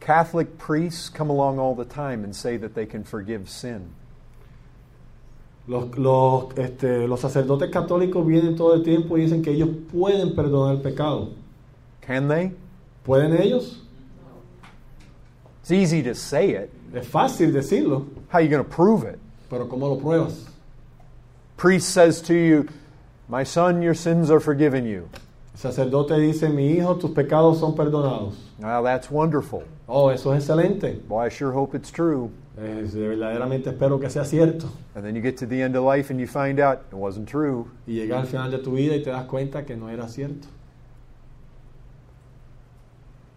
Catholic 0.02 0.58
priests 0.58 1.08
come 1.10 1.30
along 1.30 1.58
all 1.60 1.76
the 1.76 1.86
time 1.86 2.26
and 2.26 2.36
say 2.36 2.58
that 2.58 2.76
they 2.76 2.86
can 2.86 3.06
forgive 3.06 3.50
sin. 3.50 3.96
Los, 5.66 5.98
los, 5.98 6.52
este, 6.58 7.08
los 7.08 7.22
sacerdotes 7.22 7.72
católicos 7.72 8.28
vienen 8.28 8.58
todo 8.58 8.74
el 8.74 8.84
tiempo 8.84 9.16
y 9.16 9.22
dicen 9.22 9.42
que 9.42 9.52
ellos 9.52 9.70
pueden 9.90 10.36
perdonar 10.36 10.76
el 10.76 10.82
pecado. 10.82 11.30
Can 12.02 12.28
they? 12.28 12.52
¿Pueden 13.06 13.40
ellos? 13.40 13.80
It's 15.62 15.72
easy 15.72 16.04
to 16.04 16.14
say 16.14 16.50
it. 16.52 16.70
Es 16.94 17.08
fácil 17.08 17.54
decirlo, 17.54 18.06
How 18.30 18.40
are 18.40 18.42
you 18.42 18.50
going 18.50 18.62
to 18.62 18.70
prove 18.70 19.06
it? 19.06 19.20
pero 19.50 19.70
¿cómo 19.70 19.88
lo 19.88 19.98
pruebas? 19.98 20.53
Priest 21.64 21.94
says 21.94 22.22
to 22.24 22.34
you, 22.34 22.68
My 23.30 23.46
son, 23.46 23.82
your 23.82 23.94
sins 23.94 24.30
are 24.30 24.42
forgiven 24.42 24.86
you. 24.86 25.08
El 25.54 25.60
sacerdote 25.72 26.20
dice, 26.20 26.50
mi 26.50 26.74
hijo, 26.74 26.96
tus 26.96 27.12
pecados 27.12 27.62
son 27.62 27.74
perdonados. 27.74 28.34
Well, 28.60 28.84
that's 28.84 29.10
wonderful. 29.10 29.64
Oh, 29.88 30.10
eso 30.10 30.34
es 30.34 30.44
excelente. 30.44 31.00
Boy, 31.08 31.28
I 31.28 31.30
sure 31.30 31.54
hope 31.54 31.74
it's 31.74 31.90
true. 31.90 32.30
Es- 32.58 32.94
verdaderamente 32.94 33.68
espero 33.70 33.98
que 33.98 34.10
sea 34.10 34.26
cierto. 34.26 34.68
And 34.94 35.06
then 35.06 35.16
you 35.16 35.22
get 35.22 35.38
to 35.38 35.46
the 35.46 35.62
end 35.62 35.78
of 35.78 35.86
life 35.86 36.10
and 36.10 36.20
you 36.20 36.28
find 36.28 36.60
out 36.60 36.82
it 36.92 36.98
wasn't 36.98 37.30
true. 37.30 37.72
Y 37.88 37.94
llegar 37.94 38.20
al 38.20 38.28
final 38.28 38.52
de 38.52 38.58
tu 38.58 38.72
vida 38.76 38.98
y 38.98 39.02
te 39.02 39.12
das 39.12 39.24
cuenta 39.28 39.66
que 39.66 39.78
no 39.78 39.88
era 39.88 40.10
cierto. 40.10 40.50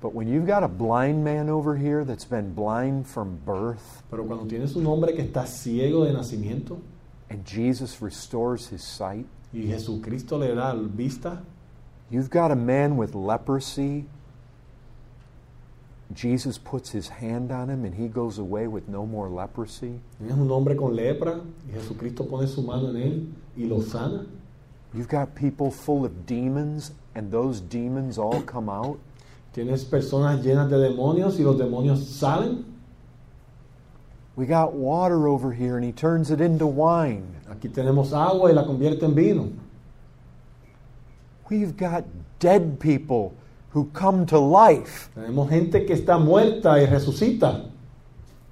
But 0.01 0.15
when 0.17 0.27
you've 0.27 0.49
got 0.49 0.65
a 0.65 0.69
blind 0.69 1.23
man 1.23 1.49
over 1.49 1.77
here 1.77 2.03
that's 2.05 2.25
been 2.25 2.55
blind 2.55 3.07
from 3.07 3.39
birth, 3.47 4.03
Pero 4.11 4.25
cuando 4.25 4.47
tienes 4.47 4.75
un 4.75 4.85
hombre 4.89 5.15
que 5.15 5.23
está 5.23 5.47
ciego 5.47 6.05
de 6.05 6.13
nacimiento 6.13 6.79
and 7.31 7.45
Jesus 7.45 8.01
restores 8.01 8.69
his 8.69 8.83
sight, 8.83 9.27
y 9.53 9.67
Jesucristo 9.67 10.39
le 10.39 10.55
da 10.55 10.75
vista, 10.75 11.43
you've 12.11 12.31
got 12.31 12.51
a 12.51 12.57
man 12.57 12.97
with 12.97 13.15
leprosy. 13.15 14.07
Jesus 16.15 16.57
puts 16.57 16.91
his 16.91 17.09
hand 17.09 17.51
on 17.51 17.69
him 17.69 17.85
and 17.85 17.95
he 17.95 18.07
goes 18.07 18.39
away 18.39 18.69
with 18.69 18.89
no 18.89 19.05
more 19.07 19.29
leprosy. 19.29 20.01
tienes 20.19 20.39
un 20.39 20.49
hombre 20.51 20.77
con 20.77 20.95
lepra 20.95 21.41
y 21.69 21.73
Jesucristo 21.73 22.29
pone 22.29 22.47
su 22.47 22.63
mano 22.63 22.91
en 22.91 22.97
él 22.97 23.27
y 23.57 23.65
lo 23.65 23.81
sana. 23.81 24.25
You've 24.95 25.09
got 25.09 25.35
people 25.35 25.71
full 25.71 26.05
of 26.05 26.25
demons 26.27 26.93
and 27.15 27.31
those 27.33 27.61
demons 27.61 28.19
all 28.19 28.41
come 28.43 28.69
out. 28.69 28.99
Tienes 29.53 29.85
personas 29.85 30.45
llenas 30.45 30.71
de 30.71 30.79
demonios 30.79 31.41
y 31.41 31.43
los 31.43 31.59
demonios 31.59 32.05
salen. 32.05 32.65
We 34.37 34.45
got 34.45 34.75
water 34.75 35.29
over 35.29 35.53
here 35.53 35.77
and 35.77 35.85
he 35.85 35.93
turns 35.93 36.31
it 36.31 36.43
into 36.43 36.67
wine. 36.67 37.27
Aquí 37.49 37.73
tenemos 37.73 38.13
agua 38.13 38.51
y 38.51 38.53
la 38.53 38.65
convierte 38.65 39.05
en 39.05 39.15
vino. 39.15 39.53
We've 41.49 41.75
got 41.77 42.05
dead 42.39 42.79
people 42.79 43.35
who 43.71 43.87
come 43.95 44.27
to 44.27 44.39
life. 44.39 45.09
Tenemos 45.17 45.49
gente 45.49 45.87
que 45.87 45.97
está 45.97 46.19
muerta 46.19 46.79
y 46.79 46.87
resucita. 46.87 47.71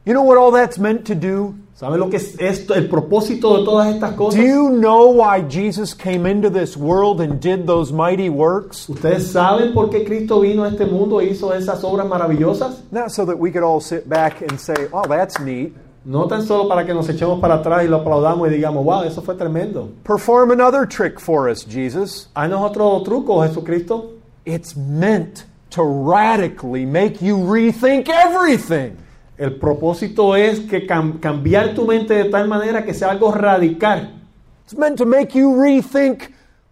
You 0.07 0.15
know 0.15 0.23
what 0.23 0.39
all 0.39 0.51
that's 0.51 0.79
meant 0.79 1.07
to 1.07 1.15
do? 1.15 1.59
¿Sabe 1.75 1.99
lo 1.99 2.09
que 2.09 2.19
es 2.19 2.37
esto, 2.39 2.73
el 2.75 2.89
propósito 2.89 3.59
de 3.59 3.65
todas 3.65 3.93
estas 3.93 4.17
Do 4.17 4.37
you 4.37 4.71
know 4.71 5.11
why 5.11 5.43
Jesus 5.49 5.93
came 5.93 6.25
into 6.25 6.49
this 6.49 6.77
world 6.77 7.21
and 7.21 7.41
did 7.41 7.67
those 7.67 7.93
mighty 7.93 8.29
works? 8.29 8.89
¿Ustedes 8.89 9.33
saben 9.33 9.75
por 9.75 9.91
qué 9.91 10.05
Cristo 10.05 10.39
vino 10.41 10.63
a 10.63 10.69
este 10.69 10.87
mundo 10.87 11.21
e 11.21 11.31
hizo 11.31 11.53
esas 11.53 11.83
obras 11.83 12.07
maravillosas? 12.07 12.85
Not 12.93 13.11
so 13.11 13.27
that 13.27 13.37
we 13.37 13.51
could 13.51 13.65
all 13.65 13.81
sit 13.81 14.09
back 14.09 14.41
and 14.41 14.57
say, 14.61 14.87
oh, 14.93 15.03
that's 15.09 15.41
neat. 15.41 15.73
No 16.05 16.29
tan 16.29 16.47
solo 16.47 16.69
para 16.69 16.85
que 16.85 16.95
nos 16.95 17.09
echemos 17.09 17.41
para 17.41 17.55
atrás 17.55 17.83
y 17.83 17.89
lo 17.89 18.03
aplaudamos 18.03 18.47
y 18.47 18.55
digamos, 18.55 18.85
wow, 18.85 19.03
eso 19.03 19.21
fue 19.21 19.35
tremendo. 19.35 19.89
Perform 20.05 20.53
another 20.53 20.87
trick 20.87 21.19
for 21.19 21.49
us, 21.49 21.65
Jesus. 21.65 22.29
Haznos 22.37 22.71
otro 22.71 23.03
truco, 23.03 23.45
Jesucristo. 23.45 24.13
It's 24.45 24.77
meant 24.77 25.45
to 25.71 25.83
radically 25.83 26.87
make 26.87 27.21
you 27.21 27.37
rethink 27.37 28.09
everything. 28.09 28.97
El 29.37 29.57
propósito 29.57 30.37
es 30.37 30.61
que 30.61 30.87
cam- 30.87 31.19
cambiar 31.21 31.75
tu 31.75 31.85
mente 31.87 32.15
de 32.15 32.25
tal 32.27 32.47
manera 32.49 32.85
que 32.85 32.95
sea 32.95 33.11
algo 33.11 33.33
radical. 33.33 34.21
It's 34.65 34.77
meant 34.79 34.97
to 34.99 35.05
make 35.07 35.37
you 35.39 35.61
rethink 35.61 36.31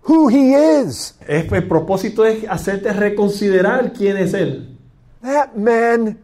who 0.08 0.28
He 0.28 0.54
is. 0.54 1.14
Es- 1.26 1.50
el 1.52 1.66
propósito 1.68 2.24
es 2.24 2.44
hacerte 2.48 2.92
reconsiderar 2.92 3.92
quién 3.92 4.16
es 4.16 4.32
Él. 4.34 4.76
That 5.22 5.54
man 5.56 6.18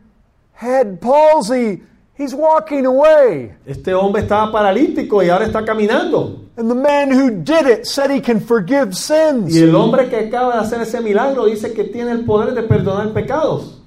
had 0.55 0.99
palsy. 1.01 1.83
He's 2.17 2.35
walking 2.35 2.85
away. 2.85 3.53
Este 3.65 3.95
hombre 3.95 4.23
estaba 4.23 4.51
paralítico 4.51 5.23
y 5.23 5.29
ahora 5.29 5.45
está 5.47 5.65
caminando. 5.65 6.45
And 6.57 6.69
the 6.69 6.75
man 6.75 7.13
who 7.13 7.31
did 7.31 7.69
it 7.69 7.85
said 7.85 8.11
he 8.11 8.21
can 8.21 8.41
forgive 8.41 8.93
sins. 8.95 9.55
Y 9.55 9.63
el 9.63 9.75
hombre 9.77 10.09
que 10.09 10.17
acaba 10.27 10.55
de 10.55 10.61
hacer 10.63 10.81
ese 10.83 11.01
milagro 11.01 11.47
dice 11.47 11.73
que 11.73 11.85
tiene 11.85 12.11
el 12.11 12.25
poder 12.25 12.55
de 12.55 12.63
perdonar 12.65 13.13
pecados. 13.13 13.78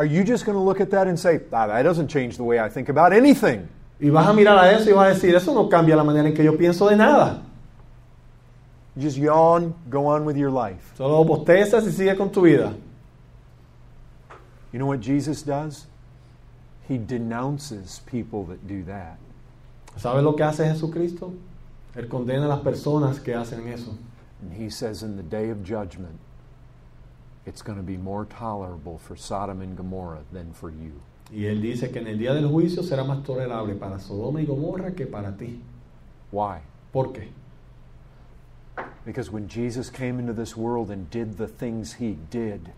Are 0.00 0.06
you 0.06 0.24
just 0.24 0.46
going 0.46 0.56
to 0.56 0.64
look 0.64 0.80
at 0.80 0.90
that 0.92 1.08
and 1.08 1.20
say, 1.20 1.40
ah, 1.52 1.66
that 1.66 1.82
doesn't 1.82 2.08
change 2.08 2.38
the 2.38 2.42
way 2.42 2.58
I 2.58 2.70
think 2.70 2.88
about 2.88 3.12
anything? 3.12 3.68
Y 4.00 4.08
vas 4.08 4.26
a 4.28 4.32
mirar 4.32 4.58
a 4.58 4.72
eso 4.72 4.88
y 4.88 4.94
vas 4.94 5.10
a 5.10 5.14
decir, 5.14 5.34
eso 5.34 5.52
no 5.52 5.68
cambia 5.68 5.94
la 5.94 6.02
manera 6.02 6.26
en 6.26 6.34
que 6.34 6.42
yo 6.42 6.56
pienso 6.56 6.88
de 6.88 6.96
nada. 6.96 7.42
You 8.96 9.02
just 9.02 9.18
yawn, 9.18 9.74
go 9.90 10.06
on 10.06 10.24
with 10.24 10.38
your 10.38 10.50
life. 10.50 10.94
Solo 10.96 11.22
bostezas 11.22 11.84
y 11.84 11.90
sigue 11.90 12.16
con 12.16 12.30
tu 12.30 12.40
vida. 12.40 12.74
You 14.72 14.78
know 14.78 14.86
what 14.86 15.02
Jesus 15.02 15.42
does? 15.42 15.86
He 16.88 16.96
denounces 16.96 18.00
people 18.06 18.44
that 18.44 18.66
do 18.66 18.82
that. 18.84 19.18
¿Sabes 19.98 20.24
lo 20.24 20.32
que 20.32 20.46
hace 20.46 20.64
Jesucristo? 20.64 21.34
Él 21.94 22.08
condena 22.08 22.46
a 22.46 22.48
las 22.48 22.60
personas 22.60 23.22
que 23.22 23.34
hacen 23.34 23.68
eso. 23.68 23.98
And 24.40 24.54
he 24.54 24.70
says, 24.70 25.02
in 25.02 25.18
the 25.18 25.22
day 25.22 25.50
of 25.50 25.62
judgment, 25.62 26.18
it's 27.46 27.62
going 27.62 27.78
to 27.78 27.84
be 27.84 27.96
more 27.96 28.24
tolerable 28.26 28.98
for 28.98 29.16
Sodom 29.16 29.60
and 29.60 29.76
Gomorrah 29.76 30.24
than 30.32 30.52
for 30.52 30.70
you. 30.70 31.00
Y 31.32 31.44
él 31.44 31.62
dice 31.62 31.92
que 31.92 32.00
en 32.00 32.08
el 32.08 32.18
día 32.18 32.34
del 32.34 32.48
juicio 32.48 32.82
será 32.82 33.04
más 33.04 33.24
tolerable 33.24 33.74
para 33.74 33.98
Sodoma 34.00 34.40
y 34.40 34.46
Gomorra 34.46 34.92
que 34.94 35.06
para 35.06 35.32
ti. 35.36 35.60
Why? 36.32 36.58
¿Por 36.92 37.12
qué? 37.12 37.28
Because 39.04 39.30
when 39.30 39.48
Jesus 39.48 39.90
came 39.90 40.18
into 40.18 40.32
this 40.32 40.56
world 40.56 40.90
and 40.90 41.08
did 41.10 41.38
the 41.38 41.46
things 41.46 41.94
he 41.94 42.16
did, 42.30 42.72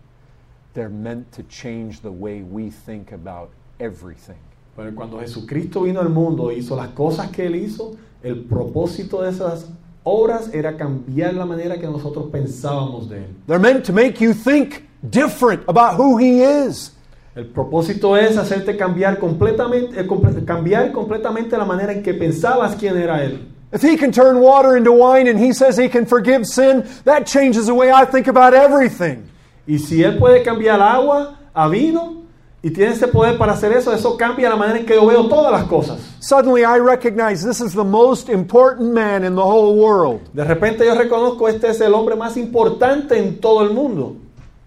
they're 0.73 0.89
meant 0.89 1.31
to 1.33 1.43
change 1.43 2.01
the 2.01 2.11
way 2.11 2.41
we 2.41 2.69
think 2.69 3.11
about 3.11 3.49
everything. 3.79 4.39
Pero 4.75 4.91
cuando 4.93 5.19
Jesucristo 5.19 5.81
vino 5.81 5.99
al 5.99 6.09
mundo 6.09 6.49
e 6.49 6.57
hizo 6.57 6.75
las 6.75 6.89
cosas 6.89 7.29
que 7.31 7.45
él 7.45 7.55
hizo, 7.55 7.95
el 8.23 8.43
propósito 8.45 9.21
de 9.21 9.29
esas 9.29 9.69
obras 10.03 10.49
era 10.53 10.75
cambiar 10.77 11.33
la 11.33 11.45
manera 11.45 11.77
que 11.79 11.87
nosotros 11.87 12.29
pensábamos 12.31 13.09
de 13.09 13.17
él. 13.17 13.35
They're 13.47 13.59
meant 13.59 13.85
to 13.85 13.93
make 13.93 14.23
you 14.23 14.33
think 14.33 14.87
different 15.01 15.63
about 15.67 15.99
who 15.99 16.17
he 16.17 16.41
is. 16.41 16.91
El 17.35 17.47
propósito 17.47 18.15
es 18.15 18.37
hacerte 18.37 18.77
cambiar 18.77 19.17
completamente, 19.17 19.99
eh, 19.99 20.45
cambiar 20.45 20.91
completamente 20.91 21.57
la 21.57 21.65
manera 21.65 21.91
en 21.91 22.03
que 22.03 22.13
pensabas 22.13 22.75
quién 22.75 22.95
era 22.95 23.23
él. 23.23 23.39
If 23.73 23.81
he 23.81 23.97
can 23.97 24.11
turn 24.11 24.39
water 24.39 24.77
into 24.77 24.91
wine 24.91 25.27
and 25.27 25.39
he 25.39 25.51
says 25.51 25.77
he 25.77 25.89
can 25.89 26.05
forgive 26.05 26.45
sin, 26.45 26.83
that 27.05 27.25
changes 27.25 27.65
the 27.65 27.73
way 27.73 27.91
I 27.91 28.05
think 28.05 28.27
about 28.27 28.53
everything. 28.53 29.23
Y 29.65 29.79
si 29.79 30.03
Él 30.03 30.19
puede 30.19 30.43
cambiar 30.43 30.79
agua 30.79 31.39
a 31.55 31.67
vino 31.69 32.22
y 32.65 32.71
tiene 32.71 32.93
ese 32.93 33.09
poder 33.09 33.37
para 33.37 33.51
hacer 33.51 33.73
eso, 33.73 33.93
eso 33.93 34.15
cambia 34.15 34.49
la 34.49 34.55
manera 34.55 34.79
en 34.79 34.85
que 34.85 34.95
yo 34.95 35.05
veo 35.05 35.27
todas 35.27 35.51
las 35.51 35.65
cosas. 35.65 35.99
Suddenly 36.21 36.63
I 36.63 36.79
recognize 36.79 37.45
this 37.45 37.59
is 37.59 37.73
the 37.73 37.83
most 37.83 38.29
important 38.29 38.93
man 38.93 39.25
in 39.25 39.35
the 39.35 39.41
whole 39.41 39.75
world. 39.75 40.21
De 40.33 40.45
repente 40.45 40.85
yo 40.85 40.95
reconozco 40.95 41.49
este 41.49 41.69
es 41.69 41.81
el 41.81 41.93
hombre 41.93 42.15
más 42.15 42.37
importante 42.37 43.19
en 43.19 43.41
todo 43.41 43.63
el 43.63 43.73
mundo. 43.73 44.15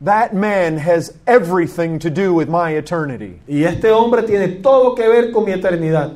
That 0.02 0.34
man 0.34 0.76
has 0.76 1.14
everything 1.26 1.98
to 2.00 2.10
do 2.10 2.34
with 2.34 2.48
my 2.48 2.76
eternity. 2.76 3.40
Y 3.48 3.64
este 3.64 3.90
hombre 3.90 4.24
tiene 4.24 4.60
todo 4.60 4.94
que 4.94 5.08
ver 5.08 5.32
con 5.32 5.46
mi 5.46 5.52
eternidad. 5.52 6.12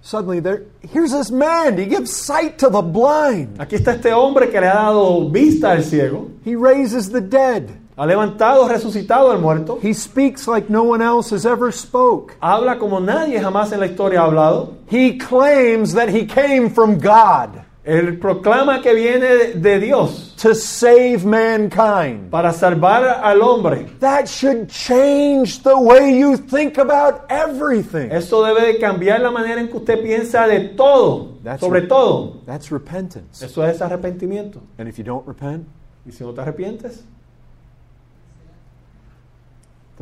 Suddenly 0.00 0.40
there 0.40 0.64
here's 0.80 1.12
this 1.12 1.30
man, 1.30 1.78
he 1.78 1.86
gives 1.86 2.10
sight 2.10 2.58
to 2.58 2.68
the 2.68 2.82
blind. 2.82 3.60
Aquí 3.60 3.76
está 3.76 3.94
este 3.94 4.12
hombre 4.12 4.50
que 4.50 4.60
le 4.60 4.66
ha 4.66 4.74
dado 4.74 5.30
vista 5.30 5.70
al 5.70 5.84
ciego, 5.84 6.30
He 6.44 6.56
raises 6.56 7.10
the 7.10 7.20
dead. 7.20 7.70
Ha 8.02 8.06
levantado, 8.06 8.66
resucitado 8.68 9.30
al 9.30 9.38
muerto, 9.38 9.78
He 9.82 9.94
speaks 9.94 10.48
like 10.48 10.68
no 10.68 10.82
one 10.82 11.02
else 11.04 11.32
has 11.34 11.44
ever 11.44 11.72
spoke. 11.72 12.34
habla 12.40 12.76
como 12.78 12.98
nadie 13.00 13.40
jamás 13.40 13.70
en 13.72 13.78
la 13.80 13.86
historia 13.86 14.22
ha 14.22 14.24
hablado. 14.24 14.72
He 14.90 15.18
claims 15.18 15.94
that 15.94 16.08
he 16.08 16.26
came 16.26 16.68
from 16.70 16.98
God 16.98 17.60
Él 17.84 18.18
proclama 18.20 18.80
que 18.80 18.94
viene 18.94 19.54
de- 19.54 19.80
Dios 19.80 20.34
to 20.40 20.54
save 20.54 21.24
mankind. 21.24 22.30
para 22.30 22.52
salvar 22.52 23.04
al 23.24 23.40
hombre. 23.42 23.86
That 23.98 24.26
should 24.28 24.68
change 24.68 25.62
the 25.64 25.74
way 25.76 26.16
you 26.18 26.36
think 26.36 26.78
about 26.78 27.22
everything. 27.28 28.10
Eso 28.12 28.42
debe 28.44 28.66
de 28.66 28.78
cambiar 28.78 29.20
la 29.20 29.30
manera 29.32 29.60
en 29.60 29.68
que 29.68 29.76
usted 29.78 30.00
piensa 30.02 30.46
de 30.46 30.60
todo, 30.76 31.34
That's 31.42 31.60
sobre 31.60 31.82
todo. 31.82 32.40
That's 32.46 32.70
repentance. 32.70 33.44
Eso 33.44 33.64
es 33.66 33.80
arrepentimiento. 33.82 34.60
And 34.78 34.88
if 34.88 34.96
you 34.98 35.04
don't 35.04 35.26
repent, 35.26 35.66
Y 36.06 36.12
si 36.12 36.22
no 36.24 36.32
te 36.32 36.40
arrepientes, 36.40 37.04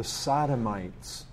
the 0.01 0.09
sodomites 0.09 1.27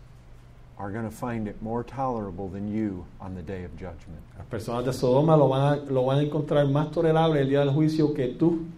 are 0.77 0.91
going 0.91 1.09
to 1.09 1.15
find 1.15 1.47
it 1.47 1.61
more 1.61 1.85
tolerable 1.85 2.49
than 2.49 2.67
you 2.67 3.05
on 3.21 3.33
the 3.33 3.41
day 3.41 3.63
of 3.63 3.71
judgment. 3.77 4.19
las 4.37 4.45
personas 4.47 4.83
de 4.83 4.91
Sodoma 4.91 5.37
lo 5.37 5.47
van 5.47 5.61
a, 5.61 5.81
lo 5.89 6.03
van 6.03 6.19
a 6.19 6.29
encontrar 6.29 6.69
más 6.69 6.91
tolerable 6.91 7.39
el 7.39 7.47
día 7.47 7.63
del 7.63 7.73
juicio 7.73 8.13
que 8.13 8.33
tú. 8.33 8.69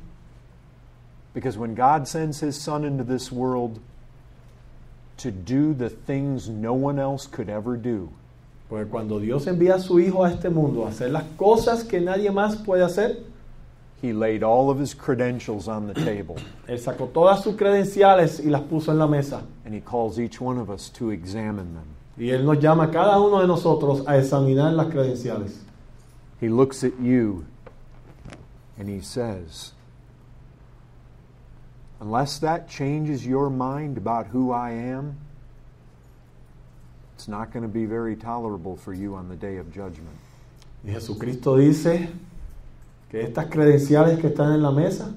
Because 1.33 1.57
when 1.57 1.73
God 1.73 2.07
sends 2.07 2.39
his 2.39 2.55
son 2.55 2.85
into 2.85 3.03
this 3.03 3.31
world 3.31 3.79
to 5.17 5.31
do 5.31 5.73
the 5.73 5.89
things 5.89 6.49
no 6.49 6.75
one 6.75 6.99
else 6.99 7.25
could 7.25 7.49
ever 7.49 7.75
do, 7.75 8.11
Porque 8.69 8.87
cuando 8.91 9.19
Dios 9.19 9.47
envía 9.47 9.75
a 9.75 9.79
su 9.79 9.99
Hijo 9.99 10.23
a 10.23 10.29
este 10.29 10.51
mundo 10.51 10.85
a 10.85 10.89
hacer 10.89 11.09
las 11.09 11.23
cosas 11.35 11.83
que 11.83 11.99
nadie 11.99 12.29
más 12.29 12.57
puede 12.57 12.83
hacer, 12.83 13.23
he 14.01 14.13
laid 14.13 14.43
all 14.43 14.69
of 14.69 14.79
his 14.79 14.93
credentials 14.93 15.67
on 15.67 15.87
the 15.87 15.93
table 15.93 16.37
Él 16.67 16.79
sacó 16.79 17.07
todas 17.11 17.43
sus 17.43 17.55
credenciales 17.55 18.39
y 18.39 18.49
las 18.49 18.61
puso 18.63 18.91
en 18.91 18.99
la 18.99 19.07
mesa. 19.07 19.43
and 19.65 19.73
he 19.73 19.81
calls 19.81 20.19
each 20.19 20.39
one 20.41 20.57
of 20.57 20.69
us 20.69 20.89
to 20.89 21.11
examine 21.11 21.73
them. 21.75 21.87
Y 22.17 22.25
Él 22.31 22.43
nos 22.43 22.57
llama 22.59 22.83
a 22.83 22.91
cada 22.91 23.19
uno 23.19 23.39
de 23.41 23.47
nosotros 23.47 24.05
a 24.07 24.17
examinar 24.17 24.73
las 24.73 24.87
credenciales. 24.87 25.57
He 26.39 26.49
looks 26.49 26.83
at 26.83 26.99
you 26.99 27.45
and 28.77 28.87
he 28.89 29.01
says, 29.01 29.73
Unless 32.01 32.39
that 32.39 32.69
changes 32.69 33.25
your 33.25 33.49
mind 33.49 33.97
about 33.97 34.27
who 34.27 34.51
I 34.53 34.71
am, 34.71 35.17
it's 37.15 37.27
not 37.27 37.51
going 37.51 37.63
to 37.63 37.67
be 37.69 37.85
very 37.85 38.15
tolerable 38.15 38.77
for 38.77 38.93
you 38.93 39.15
on 39.15 39.27
the 39.27 39.35
day 39.35 39.57
of 39.57 39.73
judgment. 39.73 40.15
Y 40.83 40.93
Jesucristo 40.93 41.57
dice 41.57 42.07
que 43.09 43.21
estas 43.21 43.47
credenciales 43.47 44.19
que 44.19 44.27
están 44.27 44.53
en 44.53 44.61
la 44.61 44.71
mesa, 44.71 45.11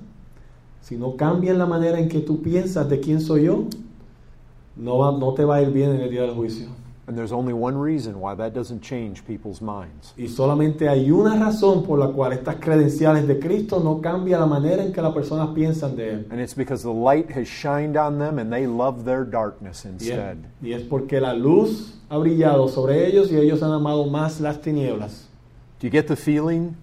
si 0.80 0.96
no 0.96 1.16
cambian 1.16 1.58
la 1.58 1.66
manera 1.66 1.98
en 1.98 2.08
que 2.08 2.20
tú 2.20 2.42
piensas 2.42 2.88
de 2.88 3.00
quién 3.00 3.20
soy 3.20 3.44
yo, 3.44 3.64
no, 4.76 4.98
va- 4.98 5.12
no 5.18 5.34
te 5.34 5.44
va 5.44 5.56
a 5.56 5.62
ir 5.62 5.70
bien 5.70 5.90
en 5.90 6.00
el 6.00 6.10
día 6.10 6.22
del 6.22 6.32
juicio. 6.34 6.68
And 7.08 7.16
there's 7.16 7.32
only 7.32 7.52
one 7.52 7.76
reason 7.76 8.14
why 8.20 8.34
that 8.36 8.52
doesn't 8.54 8.80
change 8.80 9.24
people's 9.26 9.60
minds. 9.60 10.14
Y 10.16 10.28
solamente 10.28 10.88
hay 10.88 11.10
una 11.10 11.36
razón 11.36 11.82
por 11.82 11.98
la 11.98 12.06
cual 12.12 12.32
estas 12.32 12.56
credenciales 12.56 13.26
de 13.26 13.40
Cristo 13.40 13.80
no 13.80 14.00
cambian 14.00 14.38
la 14.40 14.46
manera 14.46 14.84
en 14.84 14.92
que 14.92 15.02
las 15.02 15.12
personas 15.12 15.48
piensan 15.52 15.96
de 15.96 16.10
Él. 16.10 16.26
And 16.30 16.40
it's 16.40 16.54
because 16.54 16.84
the 16.84 16.94
light 16.94 17.28
has 17.36 17.48
shined 17.48 17.96
on 17.96 18.18
them 18.20 18.38
and 18.38 18.52
they 18.52 18.68
love 18.68 19.04
their 19.04 19.24
darkness 19.28 19.84
Y 19.84 19.88
es, 19.88 19.92
instead. 20.00 20.36
y 20.62 20.72
es 20.74 20.82
porque 20.84 21.20
la 21.20 21.34
luz 21.34 21.98
ha 22.08 22.16
brillado 22.18 22.68
sobre 22.68 23.04
ellos 23.08 23.32
y 23.32 23.36
ellos 23.36 23.62
han 23.64 23.72
amado 23.72 24.06
más 24.06 24.40
las 24.40 24.60
tinieblas. 24.62 25.28
Do 25.80 25.88
you 25.88 25.90
get 25.90 26.06
the 26.06 26.16
feeling 26.16 26.76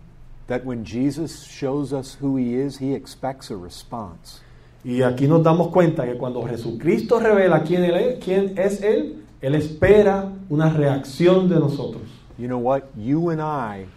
that 0.49 0.65
when 0.65 0.83
Jesus 0.83 1.45
shows 1.45 1.93
us 1.93 2.17
who 2.19 2.35
he 2.35 2.55
is, 2.55 2.77
he 2.77 2.93
expects 2.93 3.49
a 3.49 3.55
response? 3.55 4.41
Y 4.83 5.01
aquí 5.01 5.27
nos 5.27 5.43
damos 5.43 5.71
cuenta 5.71 6.05
que 6.05 6.15
cuando 6.17 6.41
Jesucristo 6.43 7.19
revela 7.19 7.63
quién, 7.63 7.83
él 7.83 7.95
es, 7.95 8.23
quién 8.23 8.57
es 8.57 8.81
Él, 8.81 9.23
Él 9.41 9.55
espera 9.55 10.31
una 10.49 10.69
reacción 10.69 11.49
de 11.49 11.59
nosotros. 11.59 12.03
You 12.37 12.47
know 12.47 12.57
what? 12.57 12.83
You 12.97 13.29
and 13.29 13.41
I 13.41 13.87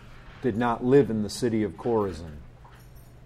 did 0.42 0.56
not 0.56 0.84
live 0.84 1.10
in 1.10 1.22
the 1.22 1.30
city 1.30 1.62
of 1.62 1.76
Chorazin 1.76 2.42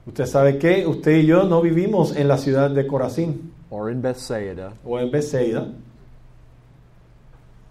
Usted 0.06 0.26
sabe 0.26 0.58
que 0.58 0.86
usted 0.86 1.16
y 1.16 1.26
yo 1.26 1.42
no 1.44 1.60
vivimos 1.60 2.14
en 2.14 2.28
la 2.28 2.36
ciudad 2.38 2.70
de 2.70 2.86
Corazín 2.86 3.52
or 3.70 3.90
in 3.90 4.00
Bethsaida 4.00 4.74
o 4.84 4.98
en 4.98 5.10
Bethsaida 5.10 5.72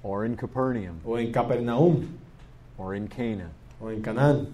or 0.03 0.25
in 0.25 0.35
Capernaum 0.35 0.99
o 1.05 1.17
en 1.17 1.31
Capernaum 1.31 2.17
or 2.77 2.93
in 2.93 3.07
Cana. 3.07 3.51
o 3.79 3.89
en 3.89 4.01
Canaán, 4.01 4.47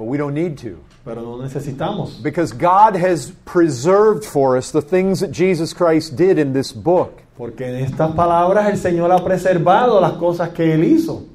But 0.00 0.06
we 0.06 0.16
don't 0.16 0.32
need 0.32 0.56
to 0.60 0.82
pero 1.04 1.20
no 1.20 1.36
necesitamos. 1.36 2.22
because 2.22 2.52
God 2.52 2.96
has 2.96 3.32
preserved 3.44 4.24
for 4.24 4.56
us 4.56 4.70
the 4.70 4.80
things 4.80 5.20
that 5.20 5.30
Jesus 5.30 5.74
Christ 5.74 6.16
did 6.16 6.38
in 6.38 6.54
this 6.54 6.72
book. 6.72 7.20
Porque 7.36 7.60
en 7.60 7.84
estas 7.84 8.16
palabras 8.16 8.66
el 8.70 8.78
Señor 8.78 9.10
ha 9.10 9.22
preservado 9.22 10.00
las 10.00 10.16
cosas 10.16 10.54
que 10.54 10.72
Él 10.72 10.84
hizo. 10.84 11.28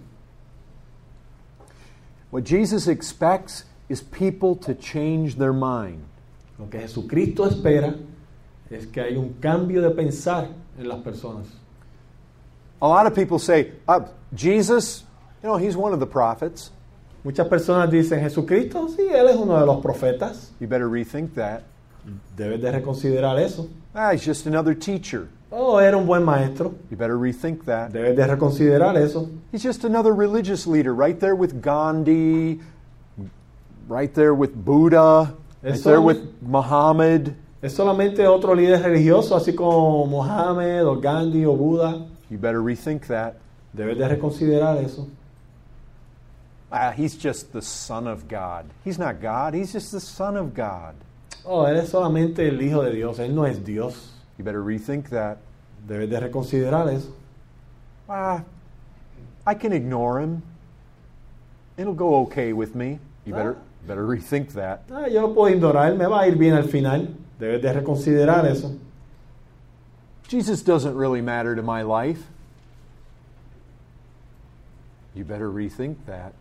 What 2.31 2.43
Jesus 2.43 2.87
expects 2.87 3.65
is 3.87 4.01
people 4.01 4.55
to 4.55 4.73
change 4.73 5.35
their 5.35 5.53
mind. 5.53 6.03
Lo 6.57 6.65
que 6.65 6.79
Jesucristo 6.79 7.47
espera 7.47 7.93
es 8.71 8.87
que 8.87 8.99
haya 8.99 9.19
un 9.19 9.35
cambio 9.39 9.79
de 9.83 9.91
pensar 9.91 10.47
en 10.75 10.87
las 10.89 11.03
personas. 11.03 11.45
A 12.81 12.87
lot 12.87 13.05
of 13.05 13.13
people 13.13 13.37
say, 13.37 13.73
uh, 13.87 13.99
Jesus, 14.33 15.03
you 15.43 15.49
know, 15.49 15.57
he's 15.57 15.77
one 15.77 15.93
of 15.93 15.99
the 15.99 16.07
prophets. 16.07 16.71
Muchas 17.25 17.47
personas 17.47 17.89
dicen, 17.89 18.19
Jesucristo, 18.19 18.87
sí, 18.87 19.01
Él 19.11 19.27
es 19.29 19.35
uno 19.35 19.59
de 19.59 19.65
los 19.65 19.81
profetas. 19.81 20.51
You 20.59 20.67
better 20.67 20.87
rethink 20.87 21.33
that. 21.33 21.63
Debes 22.37 22.61
de 22.61 22.71
reconsiderar 22.71 23.39
eso. 23.39 23.67
Ah, 23.95 24.13
he's 24.13 24.23
just 24.23 24.45
another 24.45 24.75
teacher. 24.75 25.27
Oh, 25.49 25.79
era 25.79 25.97
un 25.97 26.05
buen 26.05 26.23
maestro. 26.23 26.75
You 26.91 26.97
better 26.97 27.17
rethink 27.17 27.65
that. 27.65 27.91
Debes 27.91 28.15
de 28.15 28.27
reconsiderar 28.27 28.95
eso. 28.95 29.27
He's 29.51 29.63
just 29.63 29.85
another 29.85 30.13
religious 30.13 30.67
leader, 30.67 30.93
right 30.93 31.19
there 31.19 31.33
with 31.33 31.63
Gandhi, 31.63 32.59
right 33.87 34.13
there 34.13 34.35
with 34.35 34.53
Buddha, 34.53 35.33
right 35.63 35.83
there 35.83 36.01
with 36.01 36.19
Muhammad. 36.43 37.33
Es 37.59 37.73
solamente 37.73 38.27
otro 38.27 38.53
líder 38.53 38.83
religioso, 38.83 39.35
así 39.35 39.55
como 39.55 40.05
Mohammed 40.05 40.85
o 40.85 41.01
Gandhi 41.01 41.43
o 41.43 41.55
Buda. 41.55 42.05
You 42.29 42.37
better 42.37 42.61
rethink 42.61 43.07
that. 43.07 43.37
Debes 43.75 43.97
de 43.97 44.07
reconsiderar 44.07 44.77
eso. 44.77 45.07
Ah, 46.77 46.91
he's 46.91 47.15
just 47.15 47.53
the 47.53 47.61
Son 47.61 48.05
of 48.05 48.27
God. 48.27 48.65
He's 48.83 48.99
not 48.99 49.21
God, 49.21 49.53
he's 49.53 49.71
just 49.71 49.93
the 49.93 50.01
Son 50.01 50.35
of 50.35 50.53
God. 50.53 50.93
Oh, 51.45 51.63
él 51.63 51.77
es 51.77 51.91
solamente 51.91 52.39
el 52.39 52.61
Hijo 52.61 52.83
de 52.83 52.91
Dios, 52.91 53.17
él 53.17 53.33
no 53.33 53.45
es 53.45 53.59
Dios. 53.59 54.11
You 54.37 54.43
better 54.43 54.61
rethink 54.61 55.09
that. 55.09 55.37
Debes 55.87 56.09
de 56.09 56.19
reconsiderar 56.19 56.93
eso. 56.93 57.13
Ah, 58.09 58.43
I 59.47 59.53
can 59.53 59.71
ignore 59.71 60.19
him. 60.19 60.43
It'll 61.77 61.93
go 61.93 62.15
okay 62.23 62.51
with 62.51 62.75
me. 62.75 62.99
You 63.23 63.33
better 63.33 63.55
better 63.87 64.05
rethink 64.05 64.51
that. 64.51 64.83
Ah, 64.91 65.05
yo 65.05 65.27
lo 65.27 65.33
puedo 65.33 65.55
ignorar, 65.55 65.95
me 65.95 66.05
va 66.05 66.23
a 66.23 66.27
ir 66.27 66.35
bien 66.35 66.55
al 66.55 66.67
final. 66.67 67.07
Debes 67.39 67.61
de 67.61 67.71
reconsiderar 67.71 68.43
eso. 68.45 68.77
Jesus 70.27 70.61
doesn't 70.61 70.95
really 70.95 71.21
matter 71.21 71.55
to 71.55 71.61
my 71.61 71.83
life. 71.83 72.27
You 75.13 75.23
better 75.23 75.49
rethink 75.49 75.95
that. 76.07 76.33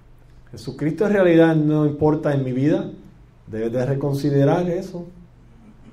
Jesucristo 0.55 1.07
en 1.07 1.13
realidad 1.13 1.57
no 1.57 1.85
importa 1.85 2.33
en 2.33 2.45
mi 2.45 2.53
vida. 2.53 2.91
Debes 3.47 3.73
de 3.73 3.87
reconsiderar 3.87 4.69
eso. 4.69 5.07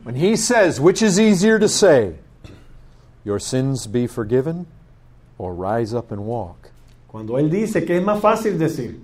When 0.03 0.15
he 0.15 0.35
says, 0.35 0.79
which 0.79 1.01
is 1.01 1.19
easier 1.19 1.59
to 1.59 1.67
say, 1.67 2.15
your 3.23 3.39
sins 3.39 3.87
be 3.87 4.07
forgiven 4.07 4.65
or 5.37 5.53
rise 5.53 5.93
up 5.93 6.11
and 6.11 6.25
walk? 6.25 6.71
Cuando 7.07 7.37
Él 7.37 7.49
dice 7.49 7.85
que 7.85 7.97
es 7.97 8.03
más 8.03 8.19
fácil 8.19 8.57
decir, 8.57 8.99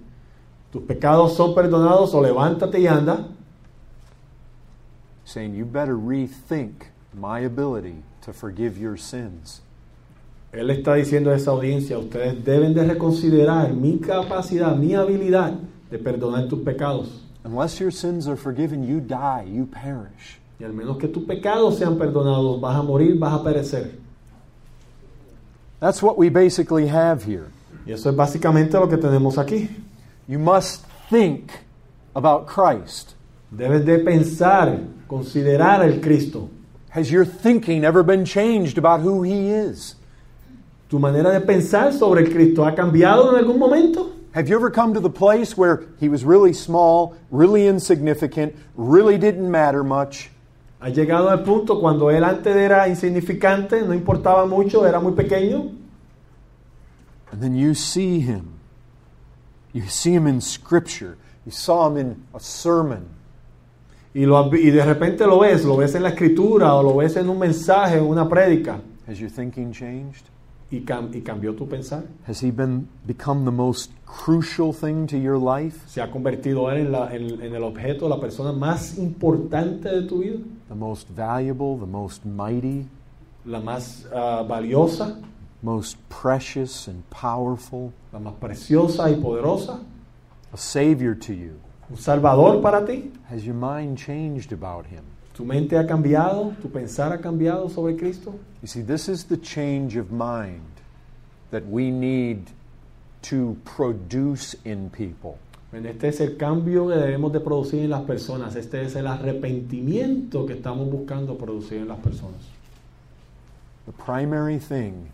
tus 0.71 0.83
pecados 0.83 1.35
son 1.35 1.53
perdonados 1.53 2.13
o 2.13 2.21
levántate 2.21 2.79
y 2.79 2.87
anda, 2.87 3.27
Saying, 5.25 5.55
you 5.55 5.65
better 5.65 5.97
rethink 5.97 6.87
my 7.13 7.41
ability 7.41 8.03
to 8.21 8.31
forgive 8.31 8.77
your 8.77 8.95
sins. 8.95 9.59
Él 10.57 10.69
está 10.71 10.95
diciendo 10.95 11.29
a 11.31 11.35
esa 11.35 11.51
audiencia, 11.51 11.97
ustedes 11.97 12.43
deben 12.43 12.73
de 12.73 12.83
reconsiderar 12.83 13.73
mi 13.73 13.99
capacidad, 13.99 14.75
mi 14.75 14.95
habilidad 14.95 15.53
de 15.89 15.99
perdonar 15.99 16.47
tus 16.47 16.59
pecados. 16.59 17.27
unless 17.47 17.79
your 17.79 17.91
sins 17.91 18.27
are 18.27 18.35
forgiven, 18.35 18.83
you 18.83 18.99
die, 18.99 19.47
you 19.49 19.65
perish. 19.65 20.37
Y 20.59 20.65
al 20.65 20.73
menos 20.73 20.97
que 20.99 21.07
tus 21.07 21.23
pecados 21.23 21.77
sean 21.77 21.97
perdonados, 21.97 22.59
vas 22.59 22.75
a 22.75 22.83
morir, 22.83 23.17
vas 23.17 23.39
a 23.39 23.43
perecer. 23.43 23.91
That's 25.79 26.01
what 26.01 26.17
we 26.17 26.29
basically 26.29 26.87
have 26.87 27.23
here. 27.23 27.51
Y 27.85 27.93
eso 27.93 28.09
es 28.09 28.15
básicamente 28.15 28.73
lo 28.73 28.87
que 28.87 28.97
tenemos 28.97 29.37
aquí. 29.37 29.69
You 30.27 30.39
must 30.39 30.85
think 31.09 31.51
about 32.15 32.47
Christ. 32.47 33.13
Debes 33.51 33.85
de 33.85 33.99
pensar, 33.99 34.79
considerar 35.07 35.83
el 35.83 36.01
Cristo. 36.01 36.49
Has 36.89 37.11
your 37.11 37.23
thinking 37.25 37.85
ever 37.85 38.03
been 38.03 38.25
changed 38.25 38.77
about 38.77 39.01
who 39.01 39.23
He 39.23 39.51
is? 39.51 39.95
¿Tu 40.89 40.99
manera 40.99 41.31
de 41.31 41.41
pensar 41.41 41.91
sobre 41.91 42.21
el 42.21 42.31
Cristo 42.31 42.65
ha 42.65 42.73
cambiado 42.73 43.31
en 43.31 43.37
algún 43.37 43.59
momento? 43.59 44.13
Have 44.33 44.47
you 44.47 44.55
ever 44.55 44.69
come 44.69 44.93
to 44.93 45.01
the 45.01 45.09
place 45.09 45.57
where 45.57 45.87
He 45.99 46.07
was 46.07 46.23
really 46.23 46.53
small, 46.53 47.15
really 47.31 47.67
insignificant, 47.67 48.55
really 48.77 49.17
didn't 49.17 49.49
matter 49.49 49.83
much? 49.83 50.29
¿Ha 50.79 50.89
llegado 50.89 51.29
al 51.29 51.43
punto 51.43 51.79
cuando 51.81 52.09
él 52.09 52.23
antes 52.23 52.55
era 52.55 52.87
insignificante, 52.87 53.81
no 53.81 53.93
importaba 53.93 54.45
mucho, 54.45 54.85
era 54.85 54.99
muy 54.99 55.13
pequeño? 55.13 55.75
And 57.31 57.41
then 57.41 57.55
you 57.55 57.73
see 57.73 58.21
Him. 58.21 58.59
You 59.73 59.87
see 59.89 60.13
Him 60.13 60.27
in 60.27 60.39
Scripture. 60.39 61.17
You 61.45 61.51
saw 61.51 61.89
Him 61.89 61.97
in 61.97 62.23
a 62.33 62.39
sermon. 62.39 63.09
Y, 64.13 64.25
lo, 64.25 64.49
y 64.53 64.69
de 64.69 64.85
repente 64.85 65.25
lo 65.25 65.39
ves, 65.39 65.65
lo 65.65 65.75
ves 65.77 65.95
en 65.95 66.03
la 66.03 66.09
escritura 66.09 66.73
o 66.75 66.83
lo 66.83 66.95
ves 66.95 67.17
en 67.17 67.27
un 67.29 67.39
mensaje, 67.39 67.97
en 67.97 68.05
una 68.05 68.29
prédica. 68.29 68.79
Has 69.07 69.19
your 69.19 69.29
thinking 69.29 69.73
changed? 69.73 70.29
Y, 70.69 70.81
cam- 70.81 71.13
y 71.15 71.21
cambió 71.21 71.55
tu 71.55 71.65
pensar. 71.67 72.03
Has 72.27 72.41
He 72.43 72.51
been 72.51 72.87
become 73.05 73.45
the 73.45 73.51
most 73.51 73.89
crucial 74.05 74.73
thing 74.73 75.07
to 75.07 75.17
your 75.17 75.37
life? 75.37 75.79
Se 75.87 76.01
ha 76.01 76.11
convertido 76.11 76.69
él 76.69 76.87
en, 76.87 76.91
la- 76.91 77.13
en- 77.15 77.41
en 77.41 77.55
el 77.55 77.63
objeto, 77.63 78.09
la 78.09 78.19
persona 78.19 78.51
más 78.51 78.97
importante 78.97 79.89
de 79.89 80.01
tu 80.07 80.19
vida, 80.19 80.39
The 80.67 80.75
most 80.75 81.07
valuable, 81.15 81.77
the 81.79 81.85
most 81.85 82.25
mighty, 82.25 82.85
la 83.45 83.61
más 83.61 84.05
ah, 84.13 84.43
valiosa, 84.45 85.17
most 85.63 85.97
precious 86.09 86.89
and 86.89 87.01
powerful, 87.09 87.93
la 88.11 88.19
más 88.19 88.33
preciosa 88.33 89.09
y 89.09 89.15
poderosa, 89.15 89.79
a 90.51 90.57
Savior 90.57 91.15
to 91.15 91.31
you? 91.33 91.53
un 91.89 91.95
salvador 91.95 92.61
para 92.61 92.85
ti. 92.85 93.09
Has 93.31 93.45
your 93.45 93.55
mind 93.55 93.97
changed 93.97 94.51
about 94.51 94.85
Him? 94.87 95.03
Tu 95.37 95.45
mente 95.45 95.77
ha 95.77 95.85
cambiado, 95.85 96.55
tu 96.59 96.67
pensar 96.67 97.13
ha 97.13 97.19
cambiado 97.19 97.69
sobre 97.69 97.95
Cristo. 97.95 98.33
You 98.63 98.67
see, 98.67 98.81
this 98.81 99.07
is 99.07 99.25
the 99.25 99.37
change 99.37 99.95
of 99.95 100.11
mind 100.11 100.63
that 101.51 101.63
we 101.67 101.91
need 101.91 102.47
to 103.21 103.55
produce 103.63 104.55
in 104.65 104.89
people. 104.89 105.37
Este 105.71 106.07
es 106.07 106.21
el 106.21 106.37
cambio 106.37 106.87
que 106.87 106.95
debemos 106.95 107.31
de 107.31 107.39
producir 107.39 107.83
en 107.83 107.91
las 107.91 108.01
personas. 108.01 108.55
Este 108.55 108.81
es 108.81 108.95
el 108.95 109.05
arrepentimiento 109.05 110.47
que 110.47 110.53
estamos 110.53 110.89
buscando 110.89 111.37
producir 111.37 111.81
en 111.81 111.89
las 111.89 111.99
personas. 111.99 112.41
The 113.85 113.91
primary 113.91 114.57
thing 114.57 115.11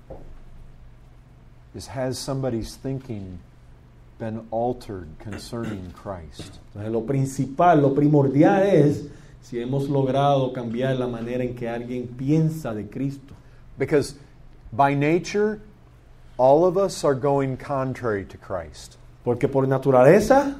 is 1.75 1.87
has 1.87 2.17
somebody's 2.17 2.77
thinking 2.77 3.39
been 4.19 4.47
altered 4.51 5.07
concerning 5.19 5.91
Christ? 5.91 6.59
Entonces, 6.73 6.91
lo 6.93 7.01
principal, 7.01 7.81
lo 7.81 7.93
primordial 7.93 8.63
es 8.63 9.03
si 9.43 9.59
hemos 9.59 9.89
logrado 9.89 10.51
cambiar 10.53 10.95
la 10.95 11.07
manera 11.07 11.43
en 11.43 11.53
que 11.53 11.69
alguien 11.69 12.07
piensa 12.07 12.73
de 12.73 12.85
Cristo. 12.85 13.35
Because 13.77 14.15
by 14.71 14.95
nature, 14.95 15.59
all 16.37 16.65
of 16.65 16.77
us 16.77 17.03
are 17.03 17.13
going 17.13 17.57
contrary 17.57 18.25
to 18.25 18.37
Christ. 18.37 18.97
Porque 19.23 19.47
por 19.47 19.67
naturaleza 19.67 20.55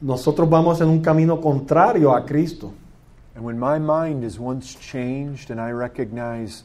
nosotros 0.00 0.48
vamos 0.48 0.80
en 0.80 0.88
un 0.88 1.02
camino 1.02 1.40
contrario 1.40 2.14
a 2.14 2.24
Cristo. 2.24 2.72
And 3.34 3.44
when 3.44 3.58
my 3.58 3.78
mind 3.78 4.24
is 4.24 4.38
once 4.38 4.74
changed 4.74 5.50
and 5.50 5.60
I 5.60 5.70
recognize 5.72 6.64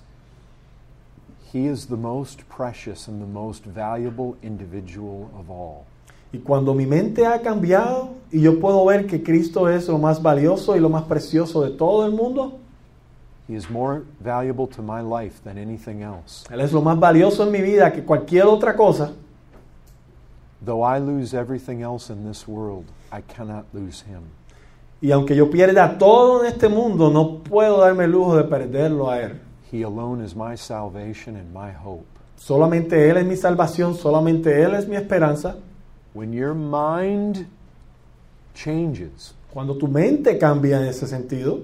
He 1.52 1.68
is 1.68 1.86
the 1.86 1.98
most 1.98 2.50
precious 2.50 3.08
and 3.08 3.22
the 3.22 3.28
most 3.28 3.64
valuable 3.64 4.36
individual 4.42 5.30
of 5.38 5.52
all, 5.52 5.86
Y 6.34 6.40
cuando 6.40 6.74
mi 6.74 6.86
mente 6.86 7.26
ha 7.26 7.42
cambiado 7.42 8.10
y 8.32 8.42
yo 8.42 8.60
puedo 8.60 8.84
ver 8.86 9.06
que 9.06 9.22
Cristo 9.22 9.70
es 9.70 9.88
lo 9.88 10.00
más 10.00 10.22
valioso 10.22 10.76
y 10.76 10.80
lo 10.80 10.90
más 10.90 11.04
precioso 11.04 11.62
de 11.62 11.70
todo 11.70 12.06
el 12.06 12.12
mundo, 12.12 12.60
He 13.48 13.56
is 13.56 13.70
more 13.70 14.04
valuable 14.20 14.68
to 14.68 14.82
my 14.82 15.02
life 15.02 15.42
than 15.44 15.58
anything 15.58 16.02
else. 16.02 16.46
Él 16.50 16.62
es 16.62 16.72
lo 16.72 16.82
más 16.82 16.98
valioso 16.98 17.44
en 17.44 17.52
mi 17.52 17.62
vida 17.62 17.92
que 17.92 18.04
cualquier 18.04 18.46
otra 18.46 18.76
cosa. 18.76 19.12
Though 20.66 20.82
I 20.82 21.00
lose 21.00 21.38
everything 21.38 21.82
else 21.82 22.12
in 22.12 22.26
this 22.26 22.48
world, 22.48 22.86
I 23.12 23.22
cannot 23.22 23.66
lose 23.74 24.02
Him. 24.02 24.24
Y 25.02 25.12
aunque 25.12 25.36
yo 25.36 25.52
pierda 25.52 25.98
todo 25.98 26.46
en 26.46 26.54
este 26.54 26.70
mundo, 26.70 27.12
no 27.12 27.44
puedo 27.44 27.82
darme 27.82 28.06
el 28.06 28.12
lujo 28.12 28.38
de 28.38 28.46
perderlo 28.46 29.12
a 29.12 29.20
Él. 29.22 29.42
He 29.72 29.84
alone 29.84 30.24
is 30.24 30.34
my 30.34 30.56
salvation 30.56 31.36
and 31.36 31.54
my 31.54 31.72
hope. 31.74 32.06
Solamente 32.38 33.10
Él 33.10 33.18
es 33.18 33.26
mi 33.26 33.36
salvación, 33.36 33.96
solamente 33.96 34.64
Él 34.64 34.74
es 34.74 34.88
mi 34.88 34.96
esperanza. 34.96 35.58
When 36.14 36.32
your 36.34 36.54
mind 36.54 37.48
changes, 38.54 39.34
Cuando 39.52 39.76
tu 39.78 39.88
mente 39.88 40.38
cambia 40.40 40.78
en 40.78 40.88
ese 40.88 41.08
sentido, 41.08 41.64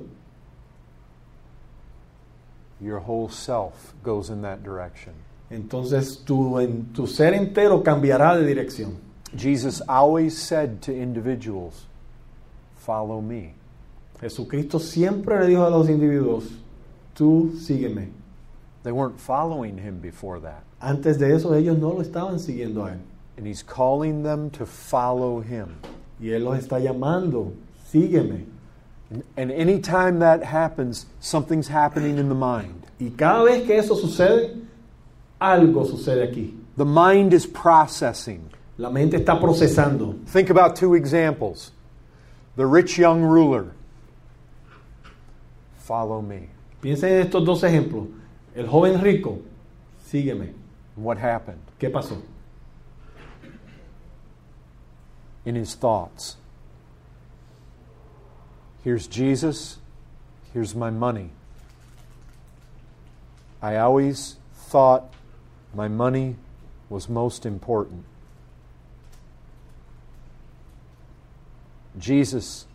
your 2.80 3.00
whole 3.00 3.30
self 3.30 3.93
goes 4.04 4.30
in 4.30 4.41
that 4.41 4.64
direction. 4.64 5.14
entonces 5.52 6.24
tu, 6.24 6.60
en, 6.60 6.93
tu 6.93 7.08
ser 7.08 7.34
entero 7.34 7.84
cambiará 7.84 8.38
de 8.38 8.45
dirección. 8.45 8.97
Jesus 9.36 9.82
always 9.88 10.38
said 10.38 10.82
to 10.82 10.91
individuals, 10.91 11.86
Follow 12.78 13.22
me. 13.22 13.54
Jesucristo 14.20 14.80
siempre 14.80 15.39
le 15.39 15.47
dijo 15.47 15.66
a 15.66 15.70
los 15.70 15.88
individuos, 15.89 16.45
tú 17.16 17.54
sígueme. 17.60 18.12
They 18.84 18.91
weren't 18.91 19.20
following 19.20 19.78
him 19.78 20.00
before 20.00 20.39
that. 20.39 20.64
Antes 20.82 21.18
de 21.18 21.34
eso 21.36 21.54
ellos 21.54 21.78
no 21.78 21.89
lo 21.89 22.02
estaban 22.02 22.39
siguiendo 22.39 22.86
a 22.86 22.93
Él. 22.93 23.00
And 23.40 23.48
he's 23.48 23.64
calling 23.64 24.24
them 24.24 24.50
to 24.50 24.66
follow 24.66 25.40
him. 25.40 25.78
Y 26.20 26.28
Él 26.28 26.44
los 26.44 26.58
está 26.58 26.78
llamando, 26.78 27.56
sígueme. 27.90 28.46
And, 29.10 29.24
and 29.38 29.50
anytime 29.50 30.20
that 30.20 30.44
happens, 30.44 31.06
something's 31.22 31.70
happening 31.70 32.18
in 32.18 32.28
the 32.28 32.36
mind. 32.36 32.86
Y 33.00 33.12
cada 33.18 33.46
vez 33.46 33.66
que 33.66 33.78
eso 33.78 33.96
sucede, 33.96 34.60
algo 35.40 35.86
sucede 35.86 36.30
aquí. 36.30 36.54
The 36.76 36.84
mind 36.84 37.32
is 37.34 37.46
processing. 37.48 38.50
La 38.78 38.90
mente 38.90 39.14
está 39.14 39.40
procesando. 39.40 40.20
Think 40.26 40.50
about 40.50 40.76
two 40.76 40.94
examples. 40.96 41.72
The 42.58 42.66
rich 42.66 42.98
young 42.98 43.22
ruler. 43.22 43.72
Follow 45.78 46.22
me. 46.22 46.50
Piensen 46.82 47.22
en 47.22 47.28
estos 47.28 47.46
dos 47.46 47.64
ejemplos. 47.64 48.10
El 48.54 48.68
joven 48.68 49.02
rico, 49.02 49.40
sígueme. 50.06 50.54
What 50.98 51.18
happened? 51.18 51.62
¿Qué 51.80 51.90
pasó? 51.90 52.22
In 55.50 55.56
his 55.56 55.74
thoughts. 55.74 56.38
Here's 58.84 59.08
Jesus. 59.08 59.80
Here's 60.54 60.76
my 60.76 60.91
money. 60.91 61.32
I 63.60 63.78
always 63.78 64.36
thought 64.54 65.12
my 65.74 65.88
money 65.88 66.36
was 66.88 67.10
most 67.10 67.47
important. 67.47 68.06
Jesus 71.97 72.68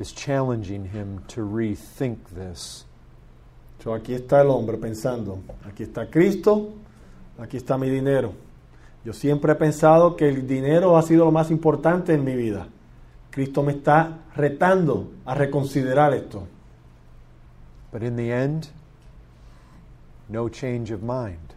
is 0.00 0.10
challenging 0.10 0.86
him 0.86 1.24
to 1.28 1.42
rethink 1.42 2.30
this. 2.30 2.86
So, 3.84 3.90
aquí 3.90 4.14
está 4.14 4.40
el 4.40 4.50
hombre 4.50 4.78
pensando, 4.78 5.42
aquí 5.62 5.84
está 5.84 6.10
Cristo, 6.10 6.72
aquí 7.38 7.58
está 7.58 7.78
mi 7.78 7.90
dinero. 7.90 8.47
Yo 9.04 9.12
siempre 9.12 9.52
he 9.52 9.56
pensado 9.56 10.16
que 10.16 10.28
el 10.28 10.46
dinero 10.46 10.96
ha 10.96 11.02
sido 11.02 11.24
lo 11.24 11.32
más 11.32 11.50
importante 11.50 12.14
en 12.14 12.24
mi 12.24 12.34
vida. 12.34 12.68
Cristo 13.30 13.62
me 13.62 13.72
está 13.72 14.18
retando 14.34 15.10
a 15.24 15.34
reconsiderar 15.34 16.12
esto. 16.12 16.46
But 17.92 18.02
in 18.02 18.16
the 18.16 18.30
end, 18.30 18.68
no 20.28 20.48
change 20.48 20.92
of 20.92 21.02
mind. 21.02 21.54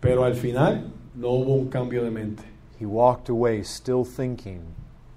Pero 0.00 0.24
al 0.24 0.34
final 0.34 0.90
no 1.14 1.28
hubo 1.28 1.54
un 1.54 1.68
cambio 1.68 2.02
de 2.02 2.10
mente. 2.10 2.42
He 2.80 2.86
walked 2.86 3.28
away 3.28 3.62
still 3.62 4.04
thinking, 4.04 4.60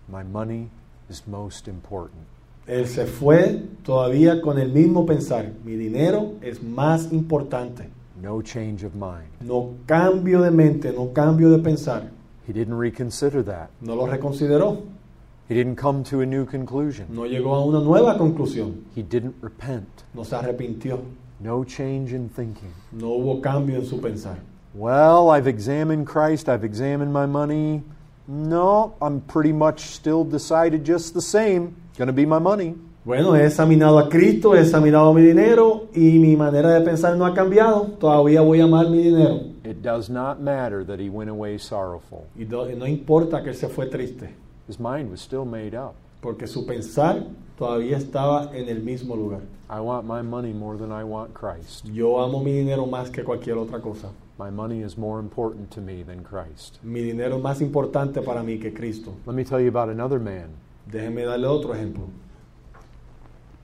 my 0.07 0.23
money 0.23 0.69
is 1.09 1.25
most 1.25 1.67
important. 1.67 2.27
Él 2.67 2.87
se 2.87 3.05
fue 3.05 3.63
todavía 3.83 4.41
con 4.41 4.59
el 4.59 4.71
mismo 4.71 5.05
pensar. 5.05 5.51
Mi 5.63 5.75
dinero 5.75 6.33
es 6.41 6.61
más 6.61 7.11
importante. 7.11 7.89
No 8.21 8.41
change 8.41 8.83
of 8.83 8.95
mind. 8.95 9.27
No 9.41 9.75
cambio 9.87 10.41
de 10.41 10.51
mente, 10.51 10.91
no 10.91 11.07
cambio 11.07 11.49
de 11.49 11.61
pensar. 11.61 12.09
He 12.47 12.53
didn't 12.53 12.75
reconsider 12.75 13.43
that. 13.43 13.69
No 13.81 13.95
lo 13.95 14.07
reconsideró. 14.07 14.85
He 15.47 15.53
didn't 15.53 15.75
come 15.75 16.03
to 16.05 16.21
a 16.21 16.25
new 16.25 16.45
conclusion. 16.45 17.07
No 17.09 17.23
llegó 17.23 17.53
a 17.55 17.65
una 17.65 17.79
nueva 17.79 18.17
conclusión. 18.17 18.83
He 18.95 19.03
didn't 19.03 19.35
repent. 19.41 20.03
No 20.13 20.23
se 20.23 20.35
arrepintió. 20.35 21.03
No 21.39 21.63
change 21.63 22.13
in 22.13 22.29
thinking. 22.29 22.73
No 22.91 23.09
hubo 23.09 23.41
cambio 23.41 23.77
en 23.79 23.85
su 23.85 23.99
pensar. 23.99 24.37
Well, 24.73 25.29
I've 25.29 25.47
examined 25.47 26.07
Christ, 26.07 26.49
I've 26.49 26.63
examined 26.63 27.13
my 27.13 27.25
money. 27.25 27.83
No, 28.27 28.95
I'm 29.01 29.21
pretty 29.21 29.51
much 29.51 29.81
still 29.81 30.23
decided 30.23 30.83
just 30.83 31.13
the 31.13 31.21
same. 31.21 31.75
It's 31.89 31.97
Going 31.97 32.07
to 32.07 32.13
be 32.13 32.25
my 32.25 32.39
money. 32.39 32.75
Bueno, 33.05 33.35
he 33.35 33.45
examinado 33.45 33.99
a 33.99 34.09
Cristo, 34.09 34.55
he 34.55 34.61
examinado 34.61 35.13
mi 35.13 35.21
dinero 35.21 35.89
y 35.93 36.17
mi 36.17 36.35
manera 36.35 36.71
de 36.71 36.81
pensar 36.81 37.15
no 37.15 37.27
ha 37.27 37.35
cambiado. 37.35 37.83
Todavía 37.99 38.41
voy 38.41 38.61
a 38.61 38.63
amar 38.63 38.89
mi 38.89 38.97
dinero. 38.97 39.41
It 39.63 39.83
does 39.83 40.09
not 40.09 40.39
matter 40.39 40.83
that 40.87 40.99
he 40.99 41.07
went 41.07 41.29
away 41.29 41.59
sorrowful. 41.59 42.23
Y 42.35 42.45
no, 42.45 42.87
importa 42.87 43.43
que 43.43 43.51
él 43.51 43.55
se 43.55 43.67
fue 43.67 43.85
triste, 43.85 44.33
His 44.67 44.79
mind 44.79 45.11
was 45.11 45.21
still 45.21 45.45
made 45.45 45.77
up. 45.77 45.93
porque 46.19 46.47
su 46.47 46.65
pensar 46.65 47.27
todavía 47.59 47.97
estaba 47.97 48.49
en 48.55 48.69
el 48.69 48.81
mismo 48.81 49.15
lugar. 49.15 49.41
I 49.69 49.79
want 49.79 50.07
my 50.07 50.23
money 50.23 50.51
more 50.51 50.75
than 50.75 50.91
I 50.91 51.03
want 51.03 51.31
Christ. 51.35 51.85
Yo 51.93 52.19
amo 52.19 52.43
mi 52.43 52.53
dinero 52.53 52.87
más 52.87 53.11
que 53.11 53.23
cualquier 53.23 53.57
otra 53.57 53.81
cosa. 53.81 54.09
My 54.39 54.49
money 54.49 54.81
is 54.81 54.97
more 54.97 55.19
important 55.19 55.69
to 55.75 55.79
me 55.79 56.03
than 56.03 56.23
Christ. 56.23 56.79
Mi 56.81 57.01
dinero 57.03 57.37
es 57.37 57.43
más 57.43 57.61
importante 57.61 58.23
para 58.23 58.41
mí 58.41 58.57
que 58.59 58.73
Cristo. 58.73 59.13
Let 59.27 59.35
me 59.35 59.43
tell 59.43 59.61
you 59.61 59.69
about 59.69 59.89
another 59.89 60.19
man, 60.19 60.47
Déjenme 60.91 61.23
darle 61.23 61.45
otro 61.45 61.75
ejemplo. 61.75 62.05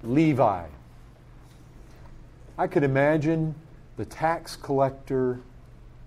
Levi. 0.03 0.65
I 2.57 2.67
could 2.67 2.83
imagine 2.83 3.55
the 3.97 4.05
tax 4.05 4.55
collector 4.55 5.39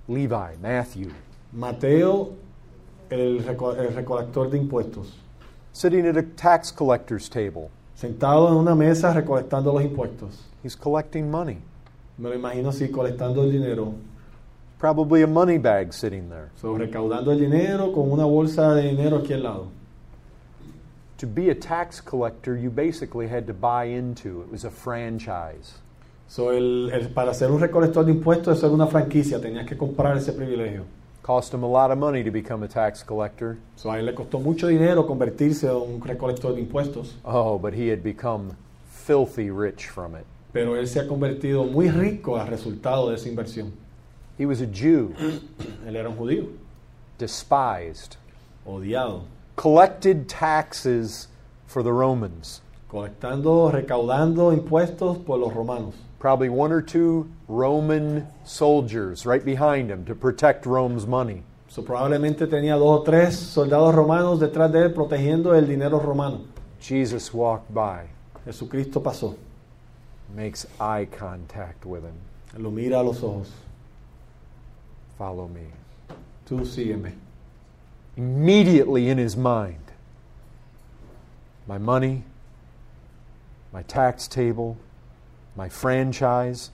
Levi, 0.09 0.55
Matthew, 0.61 1.11
Mateo, 1.53 2.35
el, 3.11 3.41
reco- 3.43 3.77
el 3.79 3.95
recolector 3.95 4.51
de 4.51 4.59
impuestos, 4.59 5.13
sitting 5.73 6.07
at 6.07 6.17
a 6.17 6.23
tax 6.23 6.71
collector's 6.71 7.29
table. 7.29 7.71
sentado 7.95 8.49
en 8.49 8.55
una 8.57 8.75
mesa 8.75 9.13
recolectando 9.15 9.73
los 9.73 9.83
impuestos. 9.83 10.43
He's 10.63 10.75
collecting 10.77 11.31
money. 11.31 11.59
Me 12.19 12.29
lo 12.29 12.35
imagino 12.35 12.71
así, 12.71 12.89
colectando 12.91 13.43
el 13.43 13.51
dinero. 13.53 13.95
Probably 14.79 15.23
a 15.23 15.27
money 15.27 15.59
bag 15.59 15.93
sitting 15.95 16.29
there. 16.29 16.51
So, 16.61 16.77
recaudando 16.77 17.33
el 17.33 17.39
dinero 17.39 17.93
con 17.93 18.11
una 18.11 18.25
bolsa 18.25 18.75
de 18.75 18.83
dinero 18.91 19.19
aquí 19.19 19.33
al 19.33 19.43
lado. 19.43 19.69
To 21.19 21.27
be 21.27 21.51
a 21.51 21.55
tax 21.55 22.01
collector, 22.01 22.57
you 22.57 22.71
basically 22.71 23.29
had 23.29 23.47
to 23.47 23.55
buy 23.55 23.85
into. 23.85 24.43
It 24.43 24.51
was 24.51 24.65
a 24.65 24.71
franchise. 24.71 25.75
So, 26.27 26.51
el- 26.51 26.91
el- 26.91 27.09
para 27.11 27.33
ser 27.35 27.51
un 27.53 27.61
recolector 27.61 28.05
de 28.05 28.13
impuestos, 28.13 28.57
eso 28.59 28.67
era 28.67 28.75
una 28.75 28.87
franquicia, 28.87 29.41
tenías 29.41 29.67
que 29.67 29.77
comprar 29.77 30.17
ese 30.17 30.33
privilegio. 30.33 30.85
Cost 31.23 31.55
him 31.55 31.63
a 31.65 31.67
lot 31.69 31.91
of 31.91 31.99
money 31.99 32.23
to 32.25 32.31
become 32.31 32.65
a 32.65 32.69
tax 32.69 33.03
collector. 33.05 33.57
So, 33.77 33.91
a 33.93 33.99
él 33.99 34.07
le 34.07 34.15
costó 34.15 34.41
mucho 34.41 34.67
dinero 34.67 35.07
convertirse 35.07 35.69
en 35.69 35.77
un 35.95 36.01
recolector 36.03 36.55
de 36.55 36.61
impuestos, 36.61 37.15
Oh, 37.25 37.59
but 37.59 37.75
he 37.75 37.89
had 37.91 38.03
become 38.03 38.57
filthy 38.89 39.51
rich 39.51 39.87
from 39.89 40.15
it. 40.17 40.25
pero 40.53 40.77
él 40.77 40.87
se 40.89 41.01
ha 41.01 41.07
convertido 41.07 41.65
muy 41.65 41.91
rico 41.91 42.37
al 42.37 42.49
resultado 42.49 43.09
de 43.11 43.17
esa 43.17 43.29
inversión. 43.29 43.73
He 44.39 44.47
was 44.47 44.61
a 44.61 44.67
Jew, 44.67 45.15
Él 45.87 45.95
era 45.97 46.09
un 46.09 46.17
judío, 46.17 46.49
despised, 47.19 48.17
odiado, 48.67 49.23
collected 49.57 50.29
taxes 50.29 51.29
for 51.67 51.83
the 51.83 51.93
Romans. 51.93 52.61
colectando, 52.95 53.73
recaudando 53.73 54.53
impuestos 54.53 55.19
por 55.19 55.39
los 55.39 55.53
romanos. 55.53 55.95
Probably 56.21 56.49
one 56.49 56.73
or 56.73 56.81
two 56.81 57.29
Roman 57.49 58.27
soldiers 58.45 59.27
right 59.27 59.45
behind 59.45 59.91
him 59.91 60.05
to 60.05 60.15
protect 60.15 60.65
Rome's 60.65 61.07
money. 61.07 61.43
So, 61.69 61.83
probablemente 61.83 62.47
tenía 62.47 62.79
dos 62.79 63.01
o 63.01 63.03
tres 63.03 63.37
soldados 63.37 63.95
romanos 63.95 64.39
detrás 64.39 64.71
de 64.71 64.85
él 64.85 64.95
protegiendo 64.95 65.55
el 65.55 65.67
dinero 65.67 65.99
romano. 65.99 66.43
Jesus 66.81 67.35
walked 67.35 67.75
by, 67.75 68.05
Jesucristo 68.47 69.03
pasó, 69.03 69.37
makes 70.35 70.67
eye 70.81 71.07
contact 71.07 71.85
with 71.85 72.05
him. 72.05 72.15
lo 72.63 72.71
mira 72.71 73.01
a 73.01 73.03
los 73.03 73.23
ojos. 73.25 73.51
Follow 75.19 75.49
me. 75.49 75.67
Tú 76.47 76.65
sígueme. 76.65 77.24
Immediately 78.17 79.09
in 79.09 79.19
his 79.19 79.37
mind, 79.37 79.93
my 81.67 81.79
money, 81.79 82.23
my 83.73 83.83
tax 83.83 84.29
table, 84.29 84.77
my 85.57 85.69
franchise, 85.69 86.71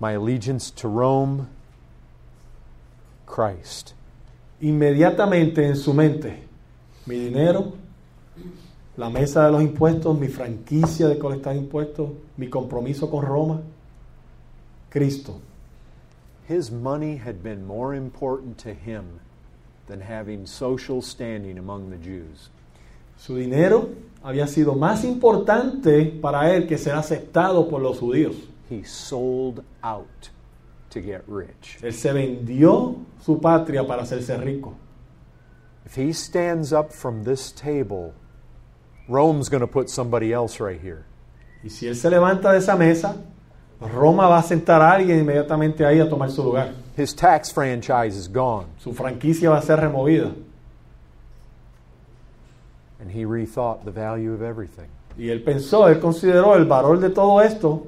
my 0.00 0.12
allegiance 0.12 0.70
to 0.70 0.88
Rome, 0.88 1.50
Christ. 3.26 3.94
Inmediatamente 4.62 5.58
en 5.58 5.76
su 5.76 5.92
mente, 5.92 6.38
mi 7.06 7.18
dinero, 7.18 7.76
la 8.96 9.10
mesa 9.10 9.42
de 9.42 9.50
los 9.50 9.62
impuestos, 9.62 10.18
mi 10.18 10.28
franquicia 10.28 11.08
de 11.08 11.18
colectar 11.18 11.54
impuestos, 11.54 12.10
mi 12.38 12.46
compromiso 12.46 13.10
con 13.10 13.26
Roma, 13.26 13.62
Cristo. 14.88 15.42
His 16.48 16.70
money 16.70 17.16
had 17.16 17.42
been 17.42 17.66
more 17.66 17.94
important 17.94 18.56
to 18.58 18.72
him 18.72 19.20
than 19.86 20.00
having 20.00 20.46
social 20.46 21.02
standing 21.02 21.58
among 21.58 21.90
the 21.90 21.98
Jews. 21.98 22.50
Su 23.16 23.36
dinero 23.36 23.90
había 24.22 24.46
sido 24.46 24.74
más 24.74 25.04
importante 25.04 26.04
para 26.20 26.54
él 26.54 26.66
que 26.66 26.78
ser 26.78 26.94
aceptado 26.94 27.68
por 27.68 27.80
los 27.80 27.98
judíos. 27.98 28.36
He 28.70 28.84
sold 28.84 29.62
out 29.82 30.30
to 30.90 31.00
get 31.00 31.22
rich. 31.26 31.78
Él 31.82 31.92
se 31.92 32.12
vendió 32.12 32.96
su 33.20 33.40
patria 33.40 33.86
para 33.86 34.02
hacerse 34.02 34.36
rico. 34.38 34.74
If 35.84 35.96
he 35.96 36.12
stands 36.12 36.72
up 36.72 36.92
from 36.92 37.24
this 37.24 37.52
table, 37.52 38.14
Rome's 39.06 39.50
going 39.50 39.60
to 39.60 39.66
put 39.66 39.90
somebody 39.90 40.32
else 40.32 40.60
right 40.60 40.80
here. 40.80 41.04
Y 41.62 41.68
si 41.68 41.86
él 41.86 41.96
se 41.96 42.08
levanta 42.08 42.52
de 42.52 42.58
esa 42.58 42.76
mesa, 42.76 43.16
Roma 43.80 44.28
va 44.28 44.38
a 44.38 44.42
sentar 44.42 44.80
a 44.80 44.92
alguien 44.92 45.18
inmediatamente 45.18 45.84
ahí 45.84 46.00
a 46.00 46.08
tomar 46.08 46.30
su 46.30 46.42
lugar. 46.42 46.83
His 46.96 47.12
tax 47.12 47.50
franchise 47.50 48.16
is 48.16 48.28
gone. 48.28 48.66
Su 48.78 48.92
franquicia 48.92 49.50
va 49.50 49.58
a 49.58 49.62
ser 49.62 49.76
removida. 49.76 50.34
And 53.00 53.10
he 53.10 53.24
rethought 53.24 53.84
the 53.84 53.90
value 53.90 54.32
of 54.32 54.42
everything. 54.42 54.88
Y 55.18 55.24
él 55.24 55.44
pensó, 55.44 55.88
él 55.88 56.00
consideró 56.00 56.56
el 56.56 56.64
valor 56.64 56.98
de 57.00 57.10
todo 57.10 57.38
esto. 57.40 57.86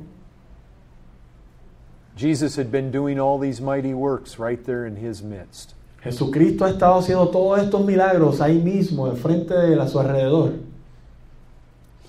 Jesus 2.16 2.57
had 2.57 2.72
been 2.72 2.90
doing 2.90 3.20
all 3.20 3.38
these 3.38 3.61
mighty 3.61 3.94
works 3.94 4.38
right 4.38 4.64
there 4.64 4.86
in 4.86 4.96
his 4.96 5.22
midst. 5.22 5.74
Jesucristo 6.02 6.64
ha 6.64 6.70
estado 6.70 7.00
haciendo 7.00 7.30
todos 7.30 7.61
estos 7.61 7.84
milagros 7.84 8.40
ahí 8.40 8.61
mismo, 8.62 9.09
enfrente 9.09 9.54
de 9.54 9.80
a 9.80 9.88
su 9.88 9.98
alrededor. 9.98 10.59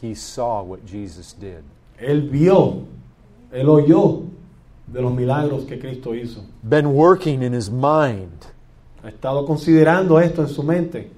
He 0.02 0.14
saw 0.14 0.62
what 0.64 0.86
Jesus 0.86 1.34
did. 1.34 1.64
Él 2.00 2.30
vio, 2.30 2.86
él 3.52 3.68
oyó 3.68 4.24
de 4.88 5.02
los 5.02 5.14
milagros 5.14 5.66
que 5.66 5.78
Cristo 5.80 6.16
hizo. 6.16 6.42
Been 6.64 6.88
working 6.88 7.44
in 7.44 7.54
his 7.54 7.70
mind. 7.70 8.46
Ha 9.04 9.10
estado 9.10 9.46
considerando 9.46 10.20
esto 10.20 10.42
en 10.42 10.48
su 10.50 10.64
mente. 10.64 11.12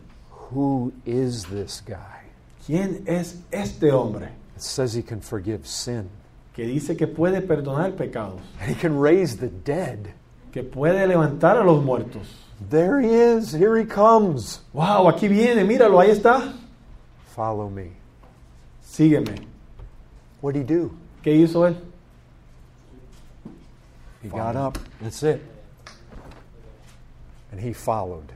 Who 0.52 0.92
is 1.06 1.46
this 1.46 1.82
guy? 1.86 1.96
¿Quién 2.66 3.04
es 3.06 3.40
este 3.52 3.92
hombre 3.92 4.30
It 4.56 4.62
says 4.62 4.96
he 4.96 5.04
can 5.04 5.22
forgive 5.22 5.66
sin. 5.66 6.10
que 6.54 6.66
dice 6.66 6.98
que 6.98 7.08
puede 7.08 7.42
perdonar 7.42 7.94
pecados, 7.96 8.42
He 8.68 8.74
can 8.76 9.00
raise 9.00 9.38
the 9.38 9.50
dead. 9.64 10.14
que 10.52 10.64
puede 10.64 11.06
levantar 11.08 11.58
a 11.58 11.64
los 11.64 11.84
muertos? 11.84 12.28
There 12.70 13.00
he 13.00 13.38
is. 13.38 13.54
Here 13.54 13.80
he 13.80 13.86
comes. 13.86 14.62
¡Wow! 14.74 15.08
Aquí 15.08 15.28
viene, 15.30 15.64
míralo, 15.64 16.00
ahí 16.00 16.10
está. 16.10 16.54
Follow 17.34 17.70
me. 17.70 17.92
Sígueme. 18.84 19.36
What'd 20.42 20.60
he 20.60 20.66
do? 20.66 20.92
¿Qué 21.24 21.34
hizo 21.36 21.66
él? 21.68 21.78
He 24.22 24.30
got 24.30 24.56
up. 24.56 24.78
That's 25.02 25.24
it. 25.24 25.42
And 27.52 27.62
he 27.62 27.74
followed. 27.74 28.34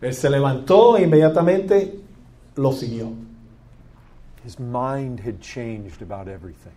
Él 0.00 0.14
se 0.14 0.28
levantó 0.28 0.98
e 0.98 1.04
inmediatamente 1.04 2.00
lo 2.56 2.72
siguió. 2.72 3.14
His 4.42 4.58
mind 4.58 5.20
had 5.20 5.40
changed 5.40 6.02
about 6.02 6.26
everything. 6.26 6.72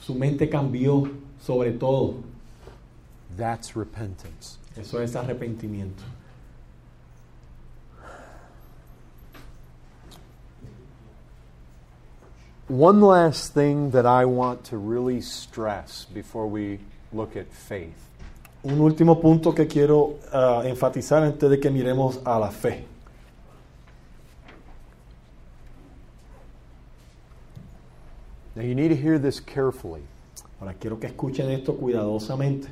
Su 0.00 0.14
mente 0.14 0.48
cambió 0.48 1.12
sobre 1.40 1.72
todo. 1.72 2.22
That's 3.36 3.74
repentance. 3.74 4.58
Eso 4.76 4.98
es 4.98 5.14
arrepentimiento. 5.14 6.04
One 12.68 13.00
last 13.00 13.54
thing 13.54 13.92
that 13.92 14.04
I 14.04 14.26
want 14.26 14.64
to 14.64 14.76
really 14.76 15.22
stress 15.22 16.04
before 16.04 16.46
we 16.46 16.80
look 17.12 17.36
at 17.36 17.46
faith. 17.52 18.08
Un 18.64 18.80
último 18.80 19.20
punto 19.20 19.52
que 19.52 19.66
quiero 19.66 20.18
ah, 20.32 20.62
enfatizar 20.64 21.22
antes 21.22 21.48
de 21.48 21.58
que 21.58 21.70
miremos 21.70 22.20
a 22.24 22.38
la 22.38 22.50
fe. 22.50 22.84
Now, 28.56 28.64
you 28.64 28.74
need 28.74 28.88
to 28.88 28.96
hear 28.96 29.18
this 29.18 29.38
carefully. 29.38 30.02
Ahora 30.60 30.74
quiero 30.74 30.96
que 30.96 31.08
escuchen 31.08 31.48
esto 31.48 31.74
cuidadosamente. 31.74 32.68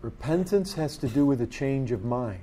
Repentance 0.00 0.74
has 0.74 0.96
to 0.98 1.08
do 1.08 1.26
with 1.26 1.40
a 1.40 1.46
change 1.46 1.90
of 1.90 2.04
mind. 2.04 2.40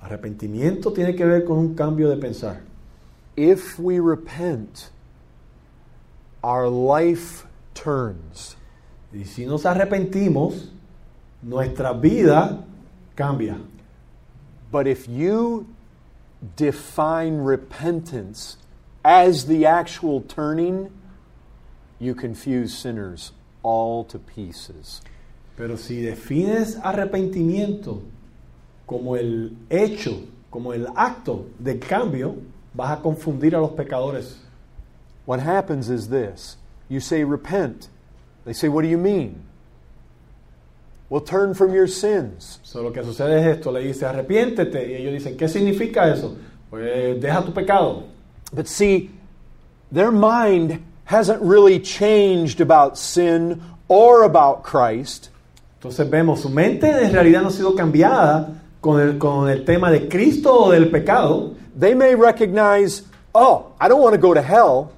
Arrepentimiento 0.00 0.94
tiene 0.94 1.16
que 1.16 1.26
ver 1.26 1.44
con 1.44 1.58
un 1.58 1.74
cambio 1.74 2.08
de 2.08 2.16
pensar. 2.16 2.60
If 3.36 3.80
we 3.80 3.98
repent, 3.98 4.90
our 6.42 6.68
life 6.68 7.46
turns. 7.74 8.54
Y 9.12 9.24
si 9.24 9.44
nos 9.44 9.64
arrepentimos, 9.64 10.68
nuestra 11.42 11.92
vida 11.92 12.64
cambia. 13.16 13.58
But 14.70 14.86
if 14.86 15.08
you 15.08 15.66
define 16.56 17.38
repentance 17.38 18.56
as 19.04 19.46
the 19.46 19.66
actual 19.66 20.20
turning, 20.20 20.90
you 21.98 22.14
confuse 22.14 22.76
sinners 22.76 23.32
all 23.62 24.04
to 24.04 24.18
pieces. 24.18 25.00
Pero 25.56 25.76
si 25.76 26.02
defines 26.02 26.76
arrepentimiento 26.76 28.02
como 28.86 29.16
el 29.16 29.56
hecho, 29.70 30.26
como 30.50 30.72
el 30.72 30.86
acto 30.96 31.46
del 31.58 31.78
cambio, 31.78 32.36
vas 32.74 32.98
a 32.98 33.02
confundir 33.02 33.54
a 33.54 33.60
los 33.60 33.72
pecadores. 33.72 34.36
What 35.26 35.40
happens 35.40 35.90
is 35.90 36.08
this 36.08 36.56
you 36.88 37.00
say, 37.00 37.22
repent. 37.24 37.88
They 38.44 38.52
say, 38.52 38.68
what 38.68 38.82
do 38.82 38.88
you 38.88 38.98
mean? 38.98 39.42
Well, 41.08 41.20
turn 41.20 41.54
from 41.54 41.74
your 41.74 41.88
sins. 41.88 42.60
So, 42.62 42.82
lo 42.82 42.92
que 42.92 43.02
sucede 43.02 43.40
es 43.40 43.58
esto, 43.58 43.72
le 43.72 43.80
dice 43.80 44.06
arrepiéntete 44.06 44.88
y 44.88 44.94
ellos 44.94 45.12
dicen, 45.12 45.36
¿qué 45.36 45.48
significa 45.48 46.08
eso? 46.08 46.36
Pues 46.70 47.20
deja 47.20 47.42
tu 47.44 47.52
pecado. 47.52 48.04
But 48.52 48.68
see, 48.68 49.10
their 49.90 50.12
mind 50.12 50.80
hasn't 51.04 51.42
really 51.42 51.80
changed 51.80 52.60
about 52.60 52.96
sin 52.96 53.60
or 53.88 54.22
about 54.22 54.62
Christ. 54.62 55.30
Entonces 55.80 56.08
vemos, 56.08 56.42
su 56.42 56.48
mente 56.48 56.88
en 56.88 57.12
realidad 57.12 57.42
no 57.42 57.48
ha 57.48 57.52
sido 57.52 57.74
cambiada 57.74 58.62
con 58.80 59.00
el, 59.00 59.18
con 59.18 59.48
el 59.48 59.64
tema 59.64 59.90
de 59.90 60.08
Cristo 60.08 60.66
o 60.66 60.70
del 60.70 60.90
pecado. 60.90 61.56
They 61.76 61.94
may 61.94 62.14
recognize, 62.14 63.02
oh, 63.34 63.72
I 63.80 63.88
don't 63.88 64.00
want 64.00 64.14
to 64.14 64.20
go 64.20 64.32
to 64.32 64.42
hell. 64.42 64.92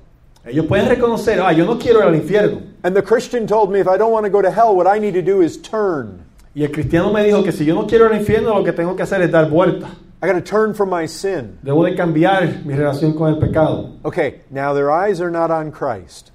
Ellos 0.45 0.67
pueden 0.67 0.89
reconocer, 0.89 1.41
ah, 1.41 1.53
yo 1.53 1.65
no 1.65 1.79
quiero 1.79 2.01
ir 2.01 2.07
al 2.07 2.17
infierno. 2.17 2.72
And 2.85 2.97
the 2.97 3.03
Christian 3.03 3.47
told 3.47 3.71
me 3.71 3.81
if 3.81 3.87
I 3.87 3.97
don't 3.97 4.11
want 4.11 4.25
to 4.25 4.31
go 4.31 4.43
to 4.43 4.51
hell, 4.51 4.75
what 4.75 4.87
I 4.87 4.99
need 4.99 5.15
to 5.15 5.23
do 5.23 5.41
is 5.41 5.57
turn. 5.57 6.25
Y 6.55 6.63
el 6.63 6.71
cristiano 6.71 7.13
me 7.13 7.23
dijo 7.23 7.45
que 7.45 7.53
si 7.53 7.65
yo 7.65 7.75
no 7.75 7.87
quiero 7.87 8.07
ir 8.07 8.13
al 8.13 8.19
infierno, 8.21 8.55
lo 8.55 8.65
que 8.65 8.73
tengo 8.73 8.97
que 8.97 9.05
hacer 9.05 9.23
es 9.23 9.31
dar 9.31 9.49
vuelta. 9.49 9.89
I 10.21 10.27
got 10.27 10.35
to 10.35 10.41
turn 10.41 10.75
from 10.75 10.91
my 10.91 11.07
sin. 11.07 11.59
Debo 11.65 11.85
de 11.85 11.97
cambiar 11.97 12.65
mi 12.65 12.75
relación 12.75 13.17
con 13.17 13.33
el 13.33 13.41
pecado. 13.41 13.99
Okay, 14.05 14.41
now 14.51 14.73
their 14.73 14.91
eyes 14.91 15.21
are 15.21 15.31
not 15.31 15.51
on 15.51 15.73
Christ. 15.73 16.31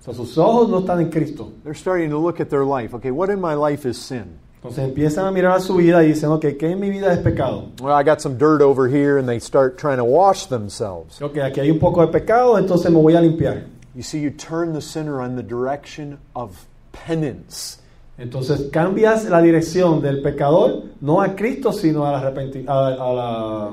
O 0.00 0.04
sea, 0.04 0.14
sus 0.14 0.36
ojos 0.36 0.68
no 0.68 0.80
están 0.80 1.00
en 1.00 1.10
Cristo. 1.10 1.52
They're 1.62 1.74
starting 1.74 2.10
to 2.10 2.18
look 2.18 2.40
at 2.40 2.50
their 2.50 2.64
life. 2.64 2.94
Okay, 2.94 3.10
what 3.10 3.30
in 3.30 3.40
my 3.40 3.54
life 3.54 3.86
is 3.86 3.96
sin? 3.96 4.38
Entonces 4.62 4.84
empiezan 4.84 5.26
a 5.26 5.30
mirar 5.30 5.56
a 5.56 5.60
su 5.60 5.76
vida 5.76 6.04
y 6.04 6.08
dicen, 6.08 6.30
ok, 6.30 6.56
¿qué 6.58 6.70
en 6.70 6.80
mi 6.80 6.90
vida 6.90 7.12
es 7.12 7.18
pecado? 7.18 7.70
Well, 7.80 7.94
I 7.94 8.02
got 8.02 8.20
some 8.20 8.36
dirt 8.38 8.62
over 8.62 8.88
here, 8.88 9.18
and 9.18 9.28
they 9.28 9.38
start 9.38 9.76
trying 9.76 9.98
to 9.98 10.04
wash 10.04 10.46
themselves. 10.46 11.20
Ok, 11.20 11.38
aquí 11.38 11.60
hay 11.60 11.70
un 11.70 11.78
poco 11.78 12.00
de 12.00 12.12
pecado, 12.12 12.58
entonces 12.58 12.90
me 12.90 13.00
voy 13.00 13.14
a 13.14 13.20
limpiar. 13.20 13.64
You 13.94 14.02
see, 14.02 14.20
you 14.20 14.30
turn 14.30 14.72
the 14.72 14.80
sinner 14.80 15.22
in 15.22 15.36
the 15.36 15.42
direction 15.42 16.18
of 16.34 16.66
penance. 16.92 17.78
Entonces 18.18 18.70
cambias 18.70 19.24
la 19.28 19.40
dirección 19.40 20.00
del 20.00 20.22
pecador, 20.22 20.84
no 21.00 21.20
a 21.20 21.34
Cristo, 21.34 21.72
sino 21.72 22.04
a 22.06 22.12
la, 22.12 22.18
a, 22.20 22.88
a 22.94 23.12
la 23.12 23.72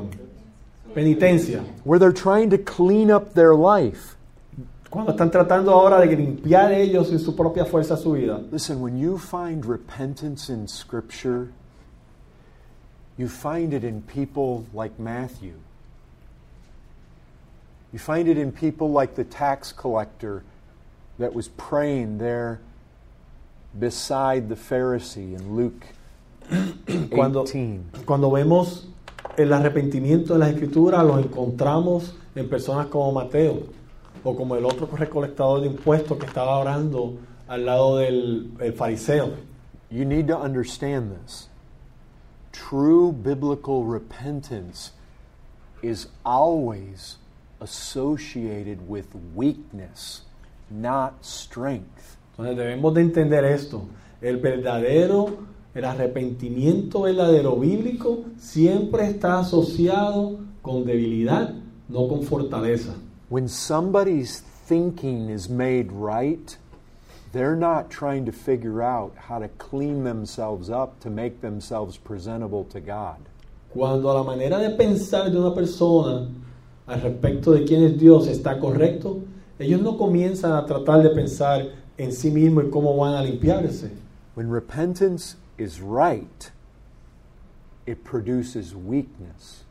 penitencia. 0.93 1.63
where 1.83 1.99
they're 1.99 2.11
trying 2.11 2.49
to 2.49 2.57
clean 2.57 3.11
up 3.11 3.33
their 3.33 3.53
life. 3.53 4.15
Cuando 4.89 5.11
están 5.11 5.29
tratando 5.29 5.71
ahora 5.71 5.99
de 5.99 6.15
limpiar 6.15 6.71
ellos 6.71 7.11
en 7.11 7.19
su 7.19 7.35
propia 7.35 7.63
fuerza 7.63 7.95
su 7.95 8.13
vida. 8.13 8.41
Listen, 8.51 8.81
when 8.81 8.97
you 8.97 9.19
find 9.19 9.65
repentance 9.65 10.49
in 10.49 10.67
Scripture, 10.67 11.51
you 13.15 13.27
find 13.27 13.71
it 13.71 13.83
in 13.83 14.01
people 14.01 14.65
like 14.73 14.97
Matthew. 14.97 15.53
You 17.91 17.99
find 17.99 18.27
it 18.27 18.37
in 18.37 18.51
people 18.51 18.91
like 18.91 19.15
the 19.15 19.23
tax 19.23 19.71
collector 19.71 20.43
that 21.17 21.33
was 21.33 21.47
praying 21.49 22.19
there 22.19 22.59
beside 23.77 24.49
the 24.49 24.55
Pharisee 24.55 25.37
in 25.37 25.55
Luke 25.55 25.85
Cuando, 27.11 27.43
18. 27.45 28.05
cuando 28.05 28.31
vemos 28.31 28.87
el 29.37 29.53
arrepentimiento 29.53 30.33
en 30.33 30.39
las 30.39 30.49
escrituras, 30.49 31.05
lo 31.05 31.19
encontramos 31.19 32.13
en 32.35 32.49
personas 32.49 32.87
como 32.87 33.11
Mateo 33.11 33.67
o 34.23 34.35
como 34.35 34.55
el 34.55 34.65
otro 34.65 34.87
recolectador 34.87 35.61
de 35.61 35.67
impuestos 35.67 36.17
que 36.17 36.25
estaba 36.25 36.57
orando 36.57 37.17
al 37.47 37.65
lado 37.65 37.97
del 37.97 38.51
el 38.59 38.73
fariseo. 38.73 39.33
You 39.91 40.05
need 40.05 40.27
to 40.27 40.37
understand 40.37 41.11
this. 41.11 41.49
True 42.51 43.11
biblical 43.11 43.85
repentance 43.85 44.91
is 45.81 46.07
always 46.25 47.17
associated 47.61 48.87
with 48.87 49.07
weakness, 49.35 50.23
not 50.69 51.25
strength. 51.25 52.17
Entonces 52.37 52.57
debemos 52.57 52.93
de 52.93 53.01
entender 53.01 53.45
esto. 53.45 53.83
El 54.21 54.37
verdadero, 54.37 55.37
el 55.73 55.85
arrepentimiento 55.85 57.01
verdadero 57.01 57.55
bíblico 57.57 58.23
siempre 58.37 59.07
está 59.07 59.39
asociado 59.39 60.39
con 60.61 60.85
debilidad, 60.85 61.53
no 61.87 62.07
con 62.07 62.23
fortaleza. 62.23 62.95
When 63.29 63.47
somebody's 63.47 64.41
thinking 64.67 65.29
is 65.29 65.49
made 65.49 65.91
right, 65.91 66.57
they're 67.31 67.55
not 67.55 67.89
trying 67.89 68.25
to 68.25 68.31
figure 68.31 68.81
out 68.81 69.13
how 69.15 69.39
to 69.39 69.47
clean 69.57 70.03
themselves 70.03 70.69
up 70.69 70.99
to 71.01 71.09
make 71.09 71.41
themselves 71.41 71.97
presentable 71.97 72.63
to 72.65 72.79
God. 72.79 73.17
Cuando 73.71 74.13
la 74.13 74.23
manera 74.23 74.57
de 74.59 74.75
pensar 74.75 75.29
de 75.29 75.37
una 75.37 75.53
persona 75.53 76.27
al 76.89 77.01
respecto 77.01 77.51
de 77.51 77.65
quién 77.65 77.83
es 77.83 77.99
Dios 77.99 78.27
está 78.27 78.59
correcto, 78.59 79.19
ellos 79.59 79.81
no 79.81 79.95
comienzan 79.95 80.53
a 80.53 80.65
tratar 80.65 81.03
de 81.03 81.11
pensar 81.11 81.69
en 81.97 82.11
sí 82.11 82.31
mismos 82.31 82.65
y 82.65 82.69
cómo 82.71 82.97
van 82.97 83.13
a 83.13 83.21
limpiarse. 83.21 83.91
When 84.35 84.49
repentance 84.49 85.35
is 85.57 85.79
right, 85.81 86.51
it 87.85 88.03
produces 88.03 88.73
weakness. 88.73 89.65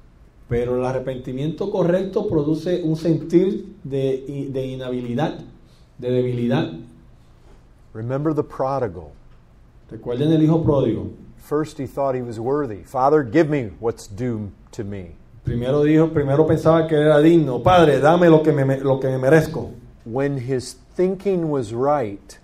Pero 0.48 0.76
el 0.76 0.86
arrepentimiento 0.86 1.70
correcto 1.70 2.28
produce 2.28 2.82
un 2.84 2.96
sentir 2.96 3.74
de, 3.82 4.48
de 4.52 4.66
inhabilidad, 4.66 5.40
de 5.98 6.10
debilidad. 6.10 6.72
Remember 7.92 8.32
the 8.32 8.44
prodigal. 8.44 9.12
Recuerden 9.90 10.32
el 10.32 10.42
hijo 10.42 10.62
pródigo. 10.62 11.10
First, 11.36 11.78
he 11.78 11.86
thought 11.86 12.14
he 12.14 12.22
was 12.22 12.38
worthy. 12.38 12.84
Father, 12.84 13.24
give 13.24 13.48
me 13.48 13.70
what's 13.80 14.06
due 14.06 14.52
to 14.70 14.84
me. 14.84 15.16
Primero 15.48 15.82
dijo, 15.82 16.12
primero 16.12 16.46
pensaba 16.46 16.86
que 16.86 16.94
era 16.94 17.20
digno. 17.20 17.62
Padre, 17.62 18.00
dame 18.00 18.28
lo 18.28 18.42
que 18.42 18.52
me, 18.52 18.76
lo 18.80 19.00
que 19.00 19.08
me 19.08 19.16
merezco. 19.16 19.70
When 20.04 20.36
his 20.36 20.76
thinking 20.94 21.48
was 21.48 21.72
right, 21.72 22.38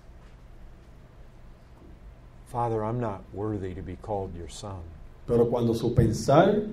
Father, 2.47 2.83
I'm 2.83 2.99
not 2.99 3.21
worthy 3.31 3.75
to 3.75 3.83
be 3.83 3.95
called 4.01 4.35
your 4.35 4.49
son. 4.49 4.79
Pero 5.27 5.45
cuando 5.45 5.75
su 5.75 5.93
pensar 5.93 6.63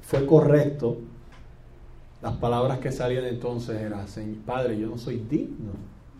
fue 0.00 0.24
correcto, 0.26 0.98
las 2.22 2.36
palabras 2.36 2.78
que 2.78 2.92
salían 2.92 3.24
entonces 3.24 3.80
eran, 3.80 4.06
"Señor, 4.06 4.44
Padre, 4.46 4.78
yo 4.78 4.86
no 4.86 4.96
soy 4.96 5.16
digno. 5.16 5.72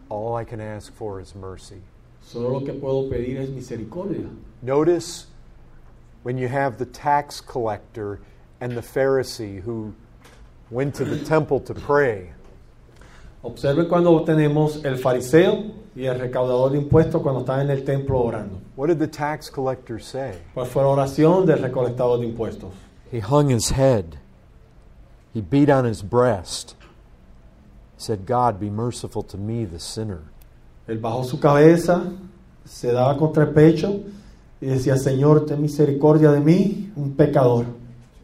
All 0.09 0.37
I 0.37 0.45
can 0.45 0.61
ask 0.61 0.93
for 0.93 1.21
is 1.21 1.37
mercy. 1.37 1.81
Solo 2.23 2.49
lo 2.49 2.65
que 2.65 2.73
puedo 2.73 3.09
pedir 3.09 3.39
es 3.39 3.51
misericordia. 3.51 4.27
Notice 4.63 5.27
when 6.25 6.39
you 6.39 6.49
have 6.49 6.77
the 6.77 6.87
tax 6.87 7.41
collector 7.41 8.19
and 8.61 8.77
the 8.77 8.83
Pharisee 8.83 9.61
who 9.61 9.95
went 10.71 10.95
to 10.97 11.05
the 11.05 11.19
temple 11.25 11.61
to 11.61 11.75
pray. 11.75 12.33
Observen 13.43 13.89
cuando 13.89 14.23
tenemos 14.25 14.85
el 14.85 14.99
fariseo 14.99 15.73
y 15.97 16.05
el 16.05 16.19
recaudador 16.19 16.73
de 16.73 16.79
impuestos 16.79 17.23
cuando 17.23 17.41
están 17.41 17.61
en 17.61 17.71
el 17.71 17.85
templo 17.85 18.21
orando. 18.23 18.61
What 18.77 18.89
did 18.89 18.99
the 18.99 19.09
tax 19.09 19.51
collector 19.51 19.99
say? 19.99 20.35
¿Cuál 20.55 20.67
fue 20.67 20.83
la 20.83 20.91
oración 20.91 21.47
del 21.47 21.59
recolectador 21.59 22.21
de 22.21 22.27
impuestos? 22.27 22.71
He 23.11 23.21
hung 23.21 23.51
his 23.51 23.71
head. 23.71 24.19
He 25.33 25.41
beat 25.41 25.71
on 25.71 25.85
his 25.85 26.03
breast. 26.03 26.75
He 27.97 28.03
said, 28.03 28.27
God, 28.27 28.61
be 28.61 28.69
merciful 28.69 29.23
to 29.25 29.39
me, 29.39 29.65
the 29.65 29.81
sinner. 29.81 30.23
Él 30.87 30.99
bajó 30.99 31.25
su 31.25 31.39
cabeza, 31.39 32.13
se 32.65 32.93
daba 32.93 33.17
contra 33.17 33.45
el 33.45 33.51
pecho 33.51 34.01
y 34.61 34.67
decía, 34.67 34.97
Señor, 34.97 35.47
ten 35.47 35.63
misericordia 35.63 36.31
de 36.31 36.41
mí, 36.41 36.93
un 36.97 37.15
pecador. 37.17 37.65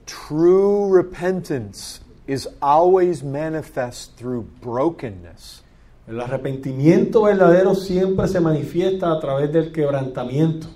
True 0.07 0.89
repentance 0.89 2.01
is 2.27 2.49
always 2.63 3.23
manifest 3.23 4.17
through 4.17 4.43
brokenness. 4.61 5.63
El 6.09 6.21
arrepentimiento 6.21 7.23
verdadero 7.23 7.75
siempre 7.75 8.29
se 8.29 8.39
manifiesta 8.39 9.11
a 9.13 9.21
través 9.21 9.53
del 9.53 9.73
quebrantamiento. 9.73 10.69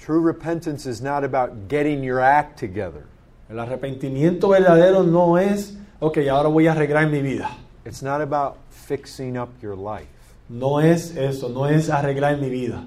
True 0.00 0.20
repentance 0.20 0.86
is 0.86 1.00
not 1.00 1.22
about 1.22 1.68
getting 1.68 2.02
your 2.02 2.20
act 2.20 2.58
together. 2.58 3.06
El 3.48 3.58
arrepentimiento 3.58 4.48
verdadero 4.48 5.04
no 5.04 5.36
es, 5.36 5.76
ok, 6.00 6.18
ahora 6.28 6.48
voy 6.48 6.66
a 6.66 6.72
arreglar 6.72 7.08
mi 7.08 7.22
vida. 7.22 7.50
It's 7.84 8.02
not 8.02 8.20
about 8.20 8.56
fixing 8.70 9.36
up 9.36 9.50
your 9.62 9.76
life. 9.76 10.08
No 10.48 10.78
es 10.80 11.16
eso, 11.16 11.48
no 11.48 11.66
es 11.66 11.88
arreglar 11.88 12.40
mi 12.40 12.50
vida. 12.50 12.84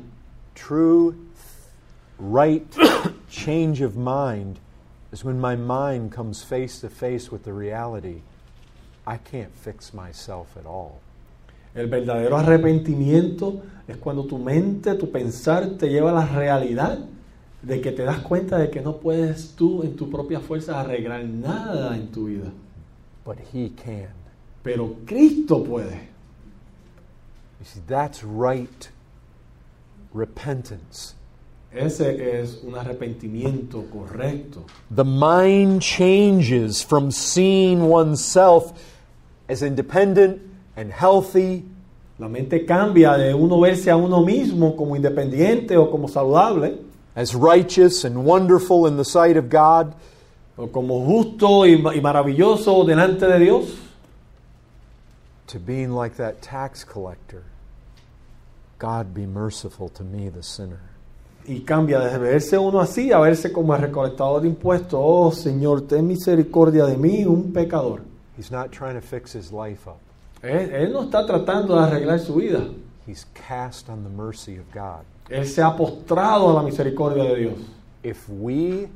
True, 0.55 1.15
right 2.19 2.65
change 3.29 3.81
of 3.81 3.95
mind 3.95 4.59
is 5.11 5.23
when 5.23 5.39
my 5.39 5.55
mind 5.55 6.11
comes 6.11 6.43
face 6.43 6.79
to 6.81 6.89
face 6.89 7.31
with 7.31 7.43
the 7.43 7.53
reality 7.53 8.21
I 9.05 9.17
can't 9.17 9.51
fix 9.55 9.93
myself 9.93 10.55
at 10.57 10.65
all. 10.65 10.99
El 11.73 11.87
verdadero 11.87 12.37
arrepentimiento 12.37 13.61
es 13.87 13.97
cuando 13.97 14.25
tu 14.25 14.37
mente, 14.37 14.95
tu 14.95 15.11
pensar 15.11 15.77
te 15.77 15.89
lleva 15.89 16.11
a 16.11 16.13
la 16.13 16.25
realidad 16.25 16.99
de 17.61 17.81
que 17.81 17.91
te 17.91 18.03
das 18.03 18.19
cuenta 18.19 18.57
de 18.57 18.69
que 18.69 18.81
no 18.81 18.97
puedes 18.97 19.55
tú 19.55 19.83
en 19.83 19.95
tu 19.95 20.09
propia 20.09 20.39
fuerza 20.39 20.79
arreglar 20.79 21.23
nada 21.23 21.95
en 21.95 22.11
tu 22.11 22.25
vida. 22.25 22.51
But 23.25 23.37
He 23.53 23.69
can. 23.69 24.21
pero 24.63 24.95
Cristo 25.05 25.63
puede. 25.63 26.09
You 27.59 27.65
see, 27.65 27.81
that's 27.87 28.23
right 28.23 28.89
repentance. 30.13 31.15
Ese 31.73 32.41
es 32.41 32.61
un 32.63 32.75
arrepentimiento 32.75 33.85
correcto. 33.89 34.65
The 34.93 35.05
mind 35.05 35.81
changes 35.81 36.83
from 36.83 37.11
seeing 37.11 37.89
oneself 37.89 38.73
as 39.47 39.61
independent 39.61 40.41
and 40.75 40.91
healthy 40.91 41.63
La 42.21 42.29
mente 42.29 42.67
cambia 42.67 43.17
de 43.17 43.33
uno 43.33 43.59
verse 43.59 43.89
a 43.89 43.97
uno 43.97 44.23
mismo 44.23 44.75
como 44.75 44.95
independiente 44.95 45.75
o 45.75 45.89
como 45.89 46.07
saludable, 46.07 46.77
as 47.15 47.33
righteous 47.33 48.05
and 48.05 48.23
wonderful 48.23 48.85
in 48.85 48.95
the 48.95 49.03
sight 49.03 49.37
of 49.37 49.49
God 49.49 49.95
o 50.55 50.67
como 50.67 51.03
justo 51.03 51.65
y, 51.65 51.71
y 51.71 51.99
maravilloso 51.99 52.85
delante 52.85 53.25
de 53.25 53.39
Dios, 53.39 53.75
to 55.47 55.57
being 55.57 55.95
like 55.95 56.15
that 56.17 56.43
tax 56.43 56.83
collector. 56.83 57.43
God 58.77 59.15
be 59.15 59.25
merciful 59.25 59.89
to 59.89 60.03
me, 60.03 60.29
the 60.29 60.43
sinner. 60.43 60.90
Y 61.45 61.61
cambia 61.61 61.99
de 61.99 62.17
verse 62.17 62.57
uno 62.57 62.79
así 62.79 63.11
a 63.11 63.19
verse 63.19 63.51
como 63.51 63.75
el 63.75 63.81
recolectador 63.81 64.41
de 64.41 64.47
impuestos. 64.47 64.99
Oh 65.01 65.31
Señor, 65.31 65.87
ten 65.87 66.07
misericordia 66.07 66.85
de 66.85 66.97
mí, 66.97 67.25
un 67.25 67.51
pecador. 67.51 68.01
He's 68.37 68.51
not 68.51 68.71
trying 68.71 68.95
to 68.95 69.01
fix 69.01 69.33
his 69.33 69.51
life 69.51 69.87
up. 69.87 69.99
Él, 70.41 70.73
él 70.73 70.91
no 70.91 71.03
está 71.03 71.25
tratando 71.25 71.75
de 71.75 71.81
arreglar 71.81 72.19
su 72.19 72.35
vida. 72.35 72.67
He's 73.05 73.25
cast 73.33 73.89
on 73.89 74.03
the 74.03 74.09
mercy 74.09 74.57
of 74.57 74.71
God. 74.71 75.05
Él 75.29 75.45
se 75.45 75.61
ha 75.61 75.75
postrado 75.75 76.49
a 76.49 76.53
la 76.53 76.63
misericordia 76.63 77.23
de 77.23 77.35
Dios. 77.35 77.59
If 78.03 78.27
we 78.29 78.89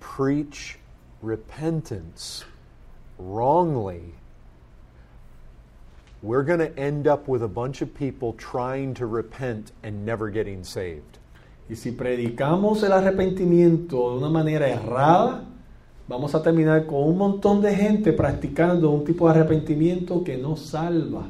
preach 0.00 0.78
repentance 1.22 2.44
wrongly, 3.18 4.14
we're 6.22 6.42
going 6.42 6.58
to 6.58 6.76
end 6.78 7.06
up 7.06 7.28
with 7.28 7.42
a 7.42 7.48
bunch 7.48 7.82
of 7.82 7.94
people 7.94 8.32
trying 8.32 8.94
to 8.94 9.06
repent 9.06 9.72
and 9.82 10.04
never 10.04 10.30
getting 10.30 10.64
saved. 10.64 11.17
Y 11.70 11.76
si 11.76 11.92
predicamos 11.92 12.82
el 12.82 12.92
arrepentimiento 12.92 14.10
de 14.10 14.18
una 14.18 14.30
manera 14.30 14.68
errada, 14.68 15.44
vamos 16.08 16.34
a 16.34 16.42
terminar 16.42 16.86
con 16.86 17.02
un 17.02 17.18
montón 17.18 17.60
de 17.60 17.74
gente 17.74 18.12
practicando 18.12 18.90
un 18.90 19.04
tipo 19.04 19.26
de 19.26 19.38
arrepentimiento 19.38 20.24
que 20.24 20.38
no 20.38 20.56
salva. 20.56 21.26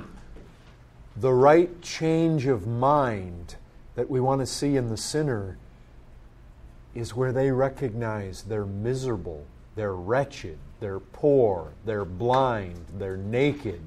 The 1.20 1.32
right 1.32 1.82
change 1.82 2.47
of 2.47 2.66
mind 2.66 3.57
that 3.97 4.09
we 4.09 4.20
want 4.20 4.41
to 4.41 4.47
see 4.47 4.76
in 4.76 4.89
the 4.89 4.97
sinner 4.97 5.57
is 6.95 7.16
where 7.16 7.32
they 7.32 7.51
recognize 7.51 8.45
they're 8.45 8.64
miserable, 8.64 9.45
they're 9.74 9.97
wretched, 9.97 10.59
they're 10.78 11.01
poor, 11.01 11.72
they're 11.84 12.05
blind, 12.05 12.86
they're 12.97 13.16
naked. 13.16 13.80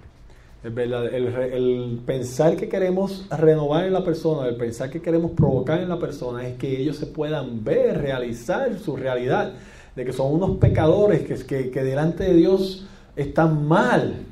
El, 0.64 0.78
el 0.78 1.28
el 1.28 2.02
pensar 2.06 2.56
que 2.56 2.70
queremos 2.70 3.26
renovar 3.32 3.86
en 3.86 3.94
la 3.94 4.04
persona, 4.04 4.48
el 4.48 4.56
pensar 4.58 4.92
que 4.92 5.02
queremos 5.02 5.32
provocar 5.32 5.80
en 5.80 5.90
la 5.90 5.98
persona 5.98 6.48
es 6.48 6.56
que 6.58 6.80
ellos 6.80 6.98
se 6.98 7.08
puedan 7.08 7.64
ver, 7.64 8.00
realizar 8.00 8.78
su 8.78 8.96
realidad, 8.96 9.54
de 9.96 10.06
que 10.06 10.14
son 10.14 10.34
unos 10.34 10.58
pecadores 10.58 11.22
que, 11.22 11.36
que, 11.46 11.72
que 11.72 11.84
delante 11.84 12.26
de 12.26 12.36
Dios 12.36 12.86
están 13.16 13.68
mal. 13.68 14.24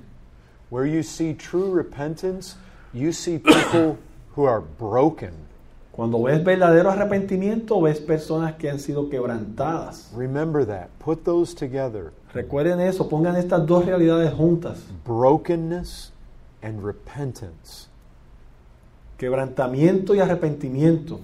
Where 0.69 0.87
you 0.87 1.01
see 1.01 1.33
true 1.33 1.73
repentance, 1.73 2.55
you 2.93 3.11
see 3.11 3.39
people 3.39 3.97
who 4.35 4.47
are 4.47 4.61
broken. 4.77 5.31
Cuando 5.91 6.21
ves 6.21 6.43
verdadero 6.43 6.91
arrepentimiento, 6.91 7.81
ves 7.81 7.99
personas 7.99 8.53
que 8.53 8.69
han 8.69 8.79
sido 8.79 9.09
quebrantadas. 9.09 10.11
Remember 10.15 10.63
that. 10.63 10.89
Put 11.03 11.23
those 11.23 11.55
together 11.55 12.13
Recuerden 12.33 12.79
eso, 12.79 13.09
pongan 13.09 13.35
estas 13.35 13.65
dos 13.65 13.85
realidades 13.85 14.31
juntas. 14.31 14.85
brokenness 15.03 16.13
and 16.61 16.83
repentance. 16.83 17.87
Quebrantamiento 19.17 20.15
y 20.15 20.19
arrepentimiento. 20.19 21.19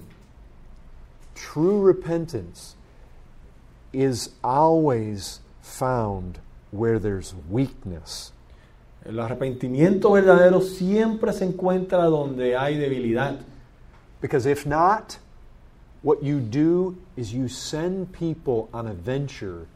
True 1.34 1.80
repentance 1.80 2.76
is 3.92 4.30
always 4.42 5.40
found 5.60 6.38
where 6.70 6.98
there's 6.98 7.34
weakness. 7.48 8.32
El 9.04 9.20
arrepentimiento 9.20 10.12
verdadero 10.12 10.60
siempre 10.60 11.32
se 11.32 11.44
encuentra 11.44 12.04
donde 12.04 12.56
hay 12.56 12.76
debilidad. 12.76 13.38
Because 14.20 14.46
if 14.46 14.66
not, 14.66 15.18
what 16.02 16.22
you 16.22 16.40
do 16.40 16.96
is 17.16 17.32
you 17.32 17.48
send 17.48 18.12
people 18.12 18.68
on 18.72 18.86
a 18.86 18.94
venture 18.94 19.68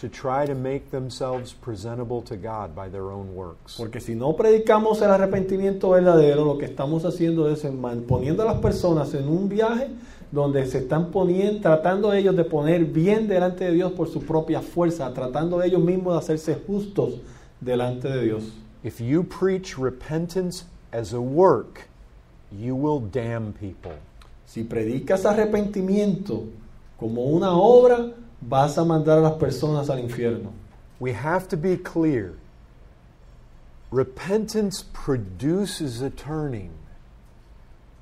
to 0.00 0.08
try 0.08 0.46
to 0.46 0.54
make 0.54 0.90
themselves 0.90 1.52
presentable 1.52 2.22
to 2.22 2.36
God 2.36 2.74
by 2.74 2.88
their 2.88 3.10
own 3.10 3.34
works. 3.34 3.76
Porque 3.76 4.00
si 4.00 4.14
no 4.14 4.34
predicamos 4.34 5.02
el 5.02 5.10
arrepentimiento 5.10 5.90
verdadero, 5.90 6.44
lo 6.44 6.56
que 6.56 6.64
estamos 6.64 7.04
haciendo 7.04 7.50
es 7.50 7.66
poniendo 8.08 8.42
a 8.42 8.46
las 8.46 8.60
personas 8.60 9.12
en 9.14 9.28
un 9.28 9.48
viaje 9.48 9.88
donde 10.32 10.64
se 10.66 10.78
están 10.78 11.10
poniendo, 11.10 11.60
tratando 11.60 12.12
ellos 12.12 12.34
de 12.34 12.44
poner 12.44 12.84
bien 12.84 13.28
delante 13.28 13.64
de 13.64 13.72
Dios 13.72 13.92
por 13.92 14.08
su 14.08 14.22
propia 14.22 14.62
fuerza, 14.62 15.12
tratando 15.12 15.62
ellos 15.62 15.82
mismos 15.82 16.14
de 16.14 16.18
hacerse 16.18 16.54
justos 16.66 17.20
delante 17.60 18.08
de 18.08 18.24
Dios. 18.24 18.44
If 18.82 19.00
you 19.00 19.22
preach 19.22 19.76
repentance 19.76 20.64
as 20.92 21.12
a 21.12 21.20
work, 21.20 21.88
you 22.50 22.74
will 22.74 23.00
damn 23.00 23.52
people. 23.52 23.92
Si 24.46 24.64
predicas 24.64 25.26
arrepentimiento 25.26 26.44
como 26.98 27.24
una 27.24 27.52
obra, 27.52 28.14
vas 28.40 28.78
a 28.78 28.84
mandar 28.84 29.18
a 29.18 29.22
las 29.22 29.38
personas 29.38 29.90
al 29.90 29.98
infierno. 29.98 30.52
We 30.98 31.12
have 31.12 31.48
to 31.48 31.56
be 31.56 31.76
clear. 31.76 32.34
Repentance 33.90 34.84
produces 34.92 36.00
a 36.00 36.10
turning. 36.10 36.70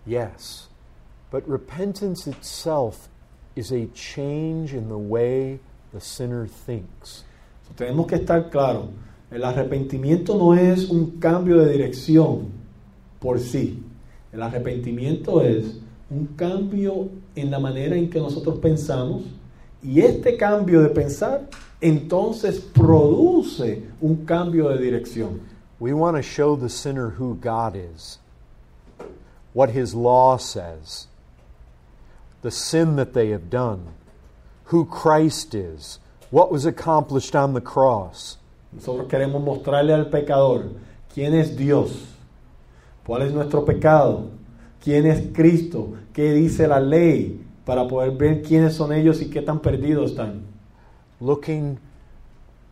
Yes. 0.05 0.69
But 1.31 1.49
repentance 1.49 2.27
itself 2.27 3.09
is 3.55 3.73
a 3.73 3.87
change 3.87 4.73
in 4.73 4.89
the 4.89 4.99
way 4.99 5.61
the 5.93 6.01
sinner 6.01 6.47
thinks. 6.47 7.25
Tenemos 7.77 8.07
que 8.09 8.17
estar 8.17 8.51
claros, 8.51 8.89
el 9.31 9.45
arrepentimiento 9.45 10.37
no 10.37 10.55
es 10.55 10.89
un 10.89 11.19
cambio 11.19 11.59
de 11.59 11.73
dirección 11.73 12.51
por 13.21 13.39
sí. 13.39 13.83
El 14.33 14.43
arrepentimiento 14.43 15.43
es 15.43 15.79
un 16.11 16.29
cambio 16.37 17.09
en 17.35 17.51
la 17.51 17.59
manera 17.59 17.97
en 17.97 18.09
que 18.09 18.19
nosotros 18.19 18.59
pensamos 18.59 19.23
y 19.83 20.01
este 20.01 20.37
cambio 20.37 20.83
de 20.83 20.91
pensar 20.91 21.49
entonces 21.81 22.61
produce 22.61 23.83
un 24.01 24.25
cambio 24.25 24.69
de 24.69 24.79
dirección. 24.79 25.41
We 25.79 25.93
want 25.93 26.17
to 26.17 26.23
show 26.23 26.57
the 26.57 26.69
sinner 26.69 27.11
who 27.11 27.37
God 27.37 27.77
is, 27.77 28.19
what 29.53 29.71
His 29.71 29.95
law 29.95 30.37
says, 30.37 31.07
the 32.43 32.51
sin 32.51 32.97
that 32.97 33.15
they 33.15 33.31
have 33.31 33.49
done, 33.49 33.87
who 34.65 34.85
Christ 34.85 35.55
is, 35.55 36.01
what 36.31 36.51
was 36.51 36.67
accomplished 36.67 37.37
on 37.37 37.55
the 37.55 37.61
cross. 37.61 38.39
Nosotros 38.73 39.09
queremos 39.09 39.43
mostrarle 39.43 39.95
al 39.95 40.07
pecador 40.07 40.73
quién 41.15 41.33
es 41.33 41.57
Dios, 41.57 41.93
cuál 43.07 43.23
es 43.23 43.33
nuestro 43.33 43.65
pecado, 43.65 44.31
quién 44.83 45.07
es 45.07 45.33
Cristo, 45.33 45.95
qué 46.13 46.33
dice 46.33 46.67
la 46.67 46.81
ley, 46.81 47.41
para 47.69 47.87
poder 47.87 48.13
ver 48.13 48.41
quiénes 48.41 48.73
son 48.73 48.95
ellos 48.95 49.21
y 49.21 49.29
qué 49.29 49.43
tan 49.43 49.61
perdidos 49.61 50.13
están. 50.13 50.41
looking 51.21 51.79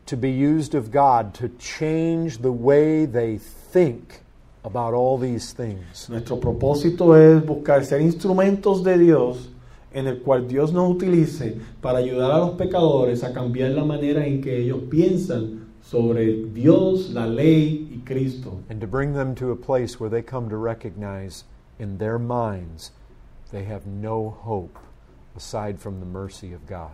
to 0.07 0.17
be 0.17 0.31
used 0.31 0.75
of 0.75 0.91
God 0.91 1.35
to 1.35 1.51
change 1.59 2.39
the 2.39 2.51
way 2.51 3.05
they 3.05 3.37
think 3.37 4.23
about 4.65 4.95
all 4.95 5.19
these 5.19 5.53
things. 5.53 6.09
Nuestro 6.09 6.39
propósito 6.39 7.15
es 7.15 7.45
buscar 7.45 7.85
ser 7.85 8.01
instrumentos 8.01 8.83
de 8.83 8.97
Dios 8.97 9.51
en 9.93 10.07
el 10.07 10.23
cual 10.23 10.49
Dios 10.49 10.73
nos 10.73 10.91
utilice 10.91 11.61
para 11.83 11.99
ayudar 11.99 12.31
a 12.31 12.39
los 12.39 12.51
pecadores 12.53 13.23
a 13.23 13.35
cambiar 13.35 13.73
la 13.73 13.85
manera 13.85 14.25
en 14.25 14.41
que 14.41 14.63
ellos 14.63 14.85
piensan 14.89 15.67
sobre 15.83 16.47
Dios, 16.55 17.11
la 17.11 17.27
ley 17.27 17.93
y 17.93 18.03
Cristo. 18.03 18.61
And 18.71 18.81
to 18.81 18.87
bring 18.87 19.13
them 19.13 19.35
to 19.35 19.51
a 19.51 19.57
place 19.57 20.01
where 20.01 20.09
they 20.09 20.23
come 20.23 20.49
to 20.49 20.57
recognize 20.57 21.45
in 21.79 21.99
their 21.99 22.19
minds 22.19 22.93
they 23.53 23.65
have 23.65 23.87
no 23.87 24.31
hope 24.43 24.79
aside 25.37 25.79
from 25.79 26.01
the 26.01 26.07
mercy 26.07 26.53
of 26.53 26.67
God. 26.67 26.91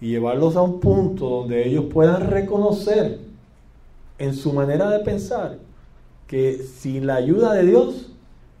y 0.00 0.08
llevarlos 0.08 0.54
a 0.56 0.62
un 0.62 0.80
punto 0.80 1.28
donde 1.28 1.66
ellos 1.66 1.86
puedan 1.90 2.30
reconocer 2.30 3.20
en 4.18 4.34
su 4.34 4.52
manera 4.52 4.90
de 4.90 5.00
pensar 5.00 5.58
que 6.26 6.58
sin 6.58 7.06
la 7.06 7.14
ayuda 7.16 7.54
de 7.54 7.64
Dios, 7.64 8.10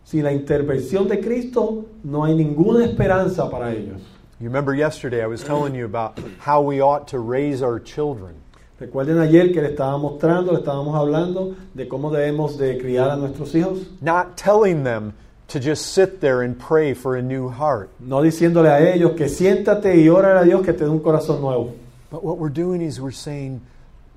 sin 0.04 0.24
la 0.24 0.32
intervención 0.32 1.06
de 1.08 1.20
Cristo, 1.20 1.84
no 2.02 2.24
hay 2.24 2.34
ninguna 2.34 2.84
esperanza 2.84 3.50
para 3.50 3.72
ellos. 3.72 4.00
You 4.40 4.48
remember 4.48 4.74
yesterday 4.74 5.22
I 5.22 5.26
was 5.26 5.42
telling 5.42 5.74
you 5.74 5.84
about 5.84 6.18
how 6.38 6.60
we 6.60 6.80
ought 6.80 7.06
to 7.08 7.18
raise 7.18 7.62
our 7.62 7.78
children. 7.78 8.34
Recuerden 8.80 9.18
ayer 9.18 9.52
que 9.52 9.62
le 9.62 9.68
estaba 9.68 9.96
mostrando, 9.98 10.52
le 10.52 10.58
estábamos 10.58 10.96
hablando 10.96 11.54
de 11.74 11.86
cómo 11.86 12.10
debemos 12.10 12.58
de 12.58 12.78
criar 12.78 13.10
a 13.10 13.16
nuestros 13.16 13.54
hijos, 13.54 13.86
Not 14.00 14.36
telling 14.36 14.82
them 14.82 15.12
to 15.48 15.60
just 15.60 15.92
sit 15.92 16.20
there 16.20 16.42
and 16.42 16.58
pray 16.58 16.94
for 16.94 17.16
a 17.16 17.22
new 17.22 17.48
heart. 17.48 17.90
no 18.00 18.22
diciéndole 18.22 18.68
a 18.68 18.94
ellos 18.94 19.12
que 19.16 19.28
siéntate 19.28 19.96
y 19.96 20.08
órale 20.08 20.40
a 20.40 20.44
Dios 20.44 20.64
que 20.64 20.72
te 20.72 20.84
dé 20.84 20.90
un 20.90 21.00
corazón 21.00 21.40
nuevo. 21.40 21.74
But 22.10 22.22
what 22.24 22.38
we're 22.38 22.48
doing 22.48 22.80
is 22.80 23.00
we're 23.00 23.10
saying, 23.10 23.60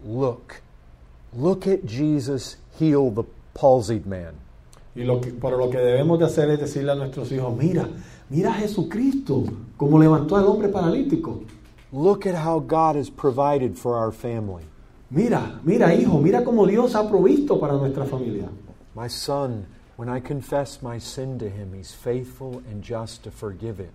look, 0.06 0.62
look 1.34 1.68
at 1.68 1.86
Jesus. 1.86 2.58
heal 2.80 3.12
the 3.12 3.24
palsied 3.54 4.06
man. 4.06 4.34
Y 4.96 5.04
lo 5.04 5.20
que, 5.22 5.32
pero 5.32 5.58
lo 5.58 5.70
que 5.70 5.78
debemos 5.78 6.18
de 6.20 6.26
hacer 6.26 6.50
es 6.50 6.60
decirle 6.60 6.92
a 6.92 6.96
nuestros 6.96 7.32
hijos, 7.32 7.56
mira, 7.56 7.88
mira 8.30 8.52
a 8.52 8.54
Jesucristo, 8.54 9.44
como 9.78 10.00
levantó 10.00 10.36
al 10.38 10.46
hombre 10.46 10.70
paralítico. 10.70 11.44
Look 11.92 12.26
at 12.26 12.36
how 12.36 12.60
God 12.60 12.96
has 12.96 13.10
provided 13.10 13.78
for 13.78 13.96
our 13.96 14.12
family. 14.12 14.64
Mira, 15.10 15.60
mira 15.64 15.94
hijo, 15.94 16.20
mira 16.20 16.44
cómo 16.44 16.66
Dios 16.66 16.96
ha 16.96 17.08
provisto 17.08 17.60
para 17.60 17.74
nuestra 17.74 18.06
familia. 18.06 18.50
My 18.96 19.08
son, 19.08 19.66
when 19.98 20.08
I 20.08 20.20
confess 20.20 20.82
my 20.82 21.00
sin 21.00 21.40
to 21.40 21.50
him, 21.50 21.74
he's 21.74 21.92
faithful 21.92 22.62
and 22.70 22.84
just 22.84 23.24
to 23.24 23.32
forgive 23.32 23.80
it. 23.80 23.92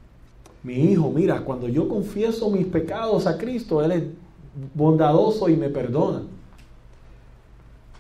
Mi 0.65 0.75
hijo, 0.75 1.11
mira, 1.11 1.41
cuando 1.41 1.69
yo 1.69 1.87
confieso 1.87 2.51
mis 2.53 2.67
pecados 2.67 3.27
a 3.27 3.39
Cristo, 3.39 3.81
Él 3.81 3.93
es 3.93 4.03
bondadoso 4.77 5.49
y 5.49 5.55
me 5.55 5.69
perdona. 5.69 6.29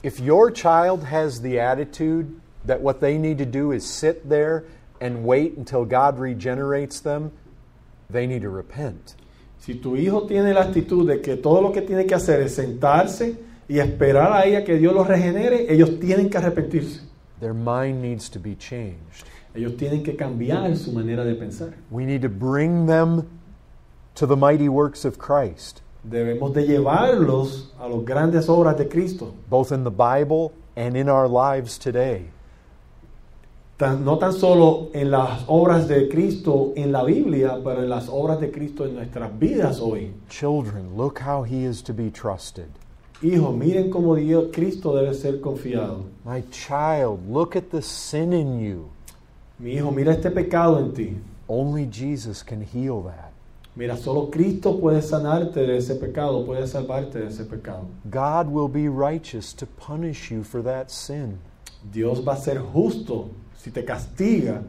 If 0.02 0.18
your 0.18 0.50
child 0.50 1.04
has 1.04 1.40
the 1.42 1.60
attitude 1.60 2.40
that 2.64 2.80
what 2.80 3.00
they 3.00 3.18
need 3.18 3.38
to 3.38 3.46
do 3.46 3.70
is 3.70 3.84
sit 3.84 4.28
there 4.28 4.64
and 5.00 5.24
wait 5.24 5.56
until 5.56 5.84
God 5.84 6.18
regenerates 6.18 7.00
them, 7.00 7.30
they 8.10 8.26
need 8.26 8.42
to 8.42 8.50
repent. 8.50 9.14
Si 9.58 9.74
tu 9.74 9.94
hijo 9.94 10.26
tiene 10.26 10.54
la 10.54 10.62
actitud 10.62 11.06
de 11.06 11.20
que 11.20 11.36
todo 11.36 11.60
lo 11.60 11.70
que 11.70 11.82
tiene 11.82 12.04
que 12.04 12.16
hacer 12.16 12.42
es 12.42 12.56
sentarse 12.56 13.36
y 13.68 13.78
esperar 13.78 14.32
a 14.32 14.44
ella 14.44 14.64
que 14.64 14.76
Dios 14.76 14.92
los 14.92 15.06
regenere, 15.06 15.72
ellos 15.72 16.00
tienen 16.00 16.28
que 16.28 16.38
arrepentirse. 16.38 17.11
Their 17.42 17.54
mind 17.54 18.00
needs 18.00 18.28
to 18.30 18.38
be 18.38 18.54
changed. 18.54 19.24
Ellos 19.52 19.72
tienen 19.76 20.04
que 20.04 20.14
cambiar 20.16 20.76
su 20.76 20.92
manera 20.92 21.24
de 21.24 21.34
pensar. 21.34 21.74
We 21.90 22.04
need 22.06 22.22
to 22.22 22.28
bring 22.28 22.86
them 22.86 23.28
to 24.14 24.26
the 24.28 24.36
mighty 24.36 24.68
works 24.68 25.04
of 25.04 25.18
Christ, 25.18 25.82
Debemos 26.08 26.54
de 26.54 26.62
llevarlos 26.64 27.70
a 27.80 27.88
las 27.88 28.04
grandes 28.04 28.46
obras 28.48 28.76
de 28.78 28.84
Cristo. 28.88 29.34
both 29.50 29.72
in 29.72 29.82
the 29.82 29.90
Bible 29.90 30.52
and 30.76 30.96
in 30.96 31.08
our 31.08 31.26
lives 31.26 31.78
today. 31.78 32.26
Tan- 33.76 34.04
no 34.04 34.16
tan 34.18 34.32
solo 34.32 34.90
en 34.94 35.10
las 35.10 35.42
obras 35.48 35.88
de 35.88 36.08
Cristo 36.08 36.72
en 36.76 36.92
la 36.92 37.02
Biblia, 37.02 37.60
pero 37.64 37.82
en 37.82 37.88
las 37.88 38.08
obras 38.08 38.38
de 38.40 38.52
Cristo 38.52 38.84
en 38.86 38.94
nuestras 38.94 39.36
vidas 39.36 39.80
hoy. 39.80 40.12
Children, 40.28 40.96
look 40.96 41.18
how 41.18 41.42
he 41.42 41.64
is 41.64 41.82
to 41.82 41.92
be 41.92 42.08
trusted. 42.08 42.68
Hijos, 43.22 43.54
miren 43.54 43.88
cómo 43.88 44.16
Dios, 44.16 44.48
Cristo 44.52 44.96
debe 44.96 45.14
ser 45.14 45.40
confiado. 45.40 46.06
My 46.24 46.42
child, 46.50 47.20
look 47.28 47.54
at 47.54 47.70
the 47.70 47.80
sin 47.80 48.32
in 48.32 48.58
you. 48.58 48.90
Mi 49.60 49.74
hijo, 49.74 49.92
mira 49.92 50.12
este 50.12 50.28
pecado 50.32 50.80
en 50.80 50.92
ti. 50.92 51.16
Only 51.46 51.86
Jesus 51.86 52.42
can 52.42 52.62
heal 52.62 53.00
that. 53.04 53.32
Mira, 53.76 53.96
solo 53.96 54.28
Cristo 54.28 54.76
puede 54.80 55.00
sanarte 55.02 55.60
de 55.60 55.76
ese 55.76 55.94
pecado, 55.94 56.44
puede 56.44 56.66
salvarte 56.66 57.20
de 57.20 57.28
ese 57.28 57.44
pecado. 57.44 57.86
God 58.10 58.48
will 58.48 58.68
be 58.68 58.88
righteous 58.88 59.54
to 59.54 59.66
punish 59.66 60.32
you 60.32 60.42
for 60.42 60.60
that 60.60 60.90
sin. 60.90 61.38
Dios 61.92 62.26
va 62.26 62.32
a 62.32 62.36
ser 62.36 62.58
justo 62.58 63.30
si 63.56 63.70
te 63.70 63.84
castiga 63.84 64.62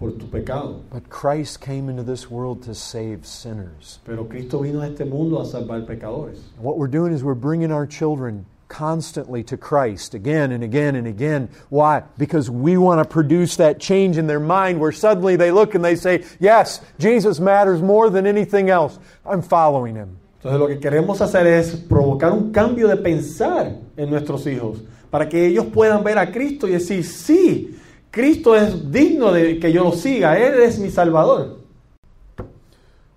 por 0.00 0.12
tu 0.12 0.26
pecado. 0.26 0.82
But 0.90 1.10
Christ 1.10 1.60
came 1.60 1.90
into 1.90 2.02
this 2.02 2.30
world 2.30 2.62
to 2.64 2.74
save 2.74 3.26
sinners. 3.26 4.00
Pero 4.04 4.24
Cristo 4.24 4.62
vino 4.62 4.80
a 4.80 4.86
este 4.86 5.04
mundo 5.04 5.38
a 5.38 5.44
salvar 5.44 5.86
pecadores. 5.86 6.38
And 6.56 6.64
what 6.64 6.78
we're 6.78 6.88
doing 6.88 7.12
is 7.12 7.22
we're 7.22 7.34
bringing 7.34 7.70
our 7.70 7.86
children 7.86 8.46
constantly 8.68 9.42
to 9.44 9.58
Christ 9.58 10.14
again 10.14 10.52
and 10.52 10.64
again 10.64 10.96
and 10.96 11.06
again. 11.06 11.50
Why? 11.68 12.02
Because 12.16 12.48
we 12.48 12.78
want 12.78 13.02
to 13.02 13.04
produce 13.04 13.56
that 13.56 13.78
change 13.78 14.16
in 14.16 14.26
their 14.26 14.40
mind 14.40 14.80
where 14.80 14.92
suddenly 14.92 15.36
they 15.36 15.50
look 15.50 15.74
and 15.74 15.84
they 15.84 15.96
say, 15.96 16.24
Yes, 16.38 16.80
Jesus 16.98 17.38
matters 17.38 17.82
more 17.82 18.08
than 18.08 18.26
anything 18.26 18.70
else. 18.70 18.98
I'm 19.26 19.42
following 19.42 19.96
him. 19.96 20.16
Entonces 20.42 20.58
lo 20.58 20.68
que 20.68 20.76
queremos 20.76 21.20
hacer 21.20 21.46
es 21.46 21.76
provocar 21.76 22.32
un 22.32 22.50
cambio 22.50 22.88
de 22.88 22.96
pensar 22.96 23.76
en 23.98 24.08
nuestros 24.08 24.46
hijos 24.46 24.78
para 25.10 25.28
que 25.28 25.44
ellos 25.44 25.66
puedan 25.66 26.02
ver 26.02 26.16
a 26.16 26.32
Cristo 26.32 26.66
y 26.66 26.70
decir, 26.70 27.04
sí, 27.04 27.76
Cristo 28.10 28.56
es 28.56 28.90
digno 28.90 29.32
de 29.32 29.60
que 29.60 29.72
yo 29.72 29.84
lo 29.84 29.92
siga, 29.92 30.36
Él 30.36 30.60
es 30.62 30.78
mi 30.80 30.90
Salvador. 30.90 31.58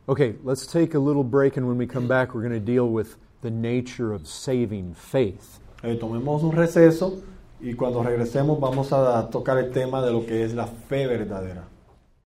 Okay, 0.06 0.36
let's 0.44 0.68
take 0.68 0.94
a 0.94 1.00
little 1.00 1.24
break, 1.24 1.58
and 1.58 1.68
when 1.68 1.78
we 1.78 1.88
come 1.88 2.08
back, 2.08 2.36
we're 2.36 2.41
going 2.41 2.54
to 2.54 2.60
deal 2.60 2.89
with 2.89 3.16
the 3.41 3.50
nature 3.50 4.14
of 4.14 4.28
saving 4.28 4.94
faith. 4.94 5.60
Eh, 5.82 5.96
tomemos 5.96 6.44
un 6.44 6.52
receso 6.52 7.22
y 7.60 7.74
cuando 7.74 8.04
regresemos 8.04 8.60
vamos 8.60 8.94
a 8.94 9.30
tocar 9.32 9.58
el 9.58 9.72
tema 9.72 10.02
de 10.02 10.12
lo 10.12 10.26
que 10.26 10.44
es 10.44 10.54
la 10.54 10.68
fe 10.68 11.08
verdadera. 11.08 11.64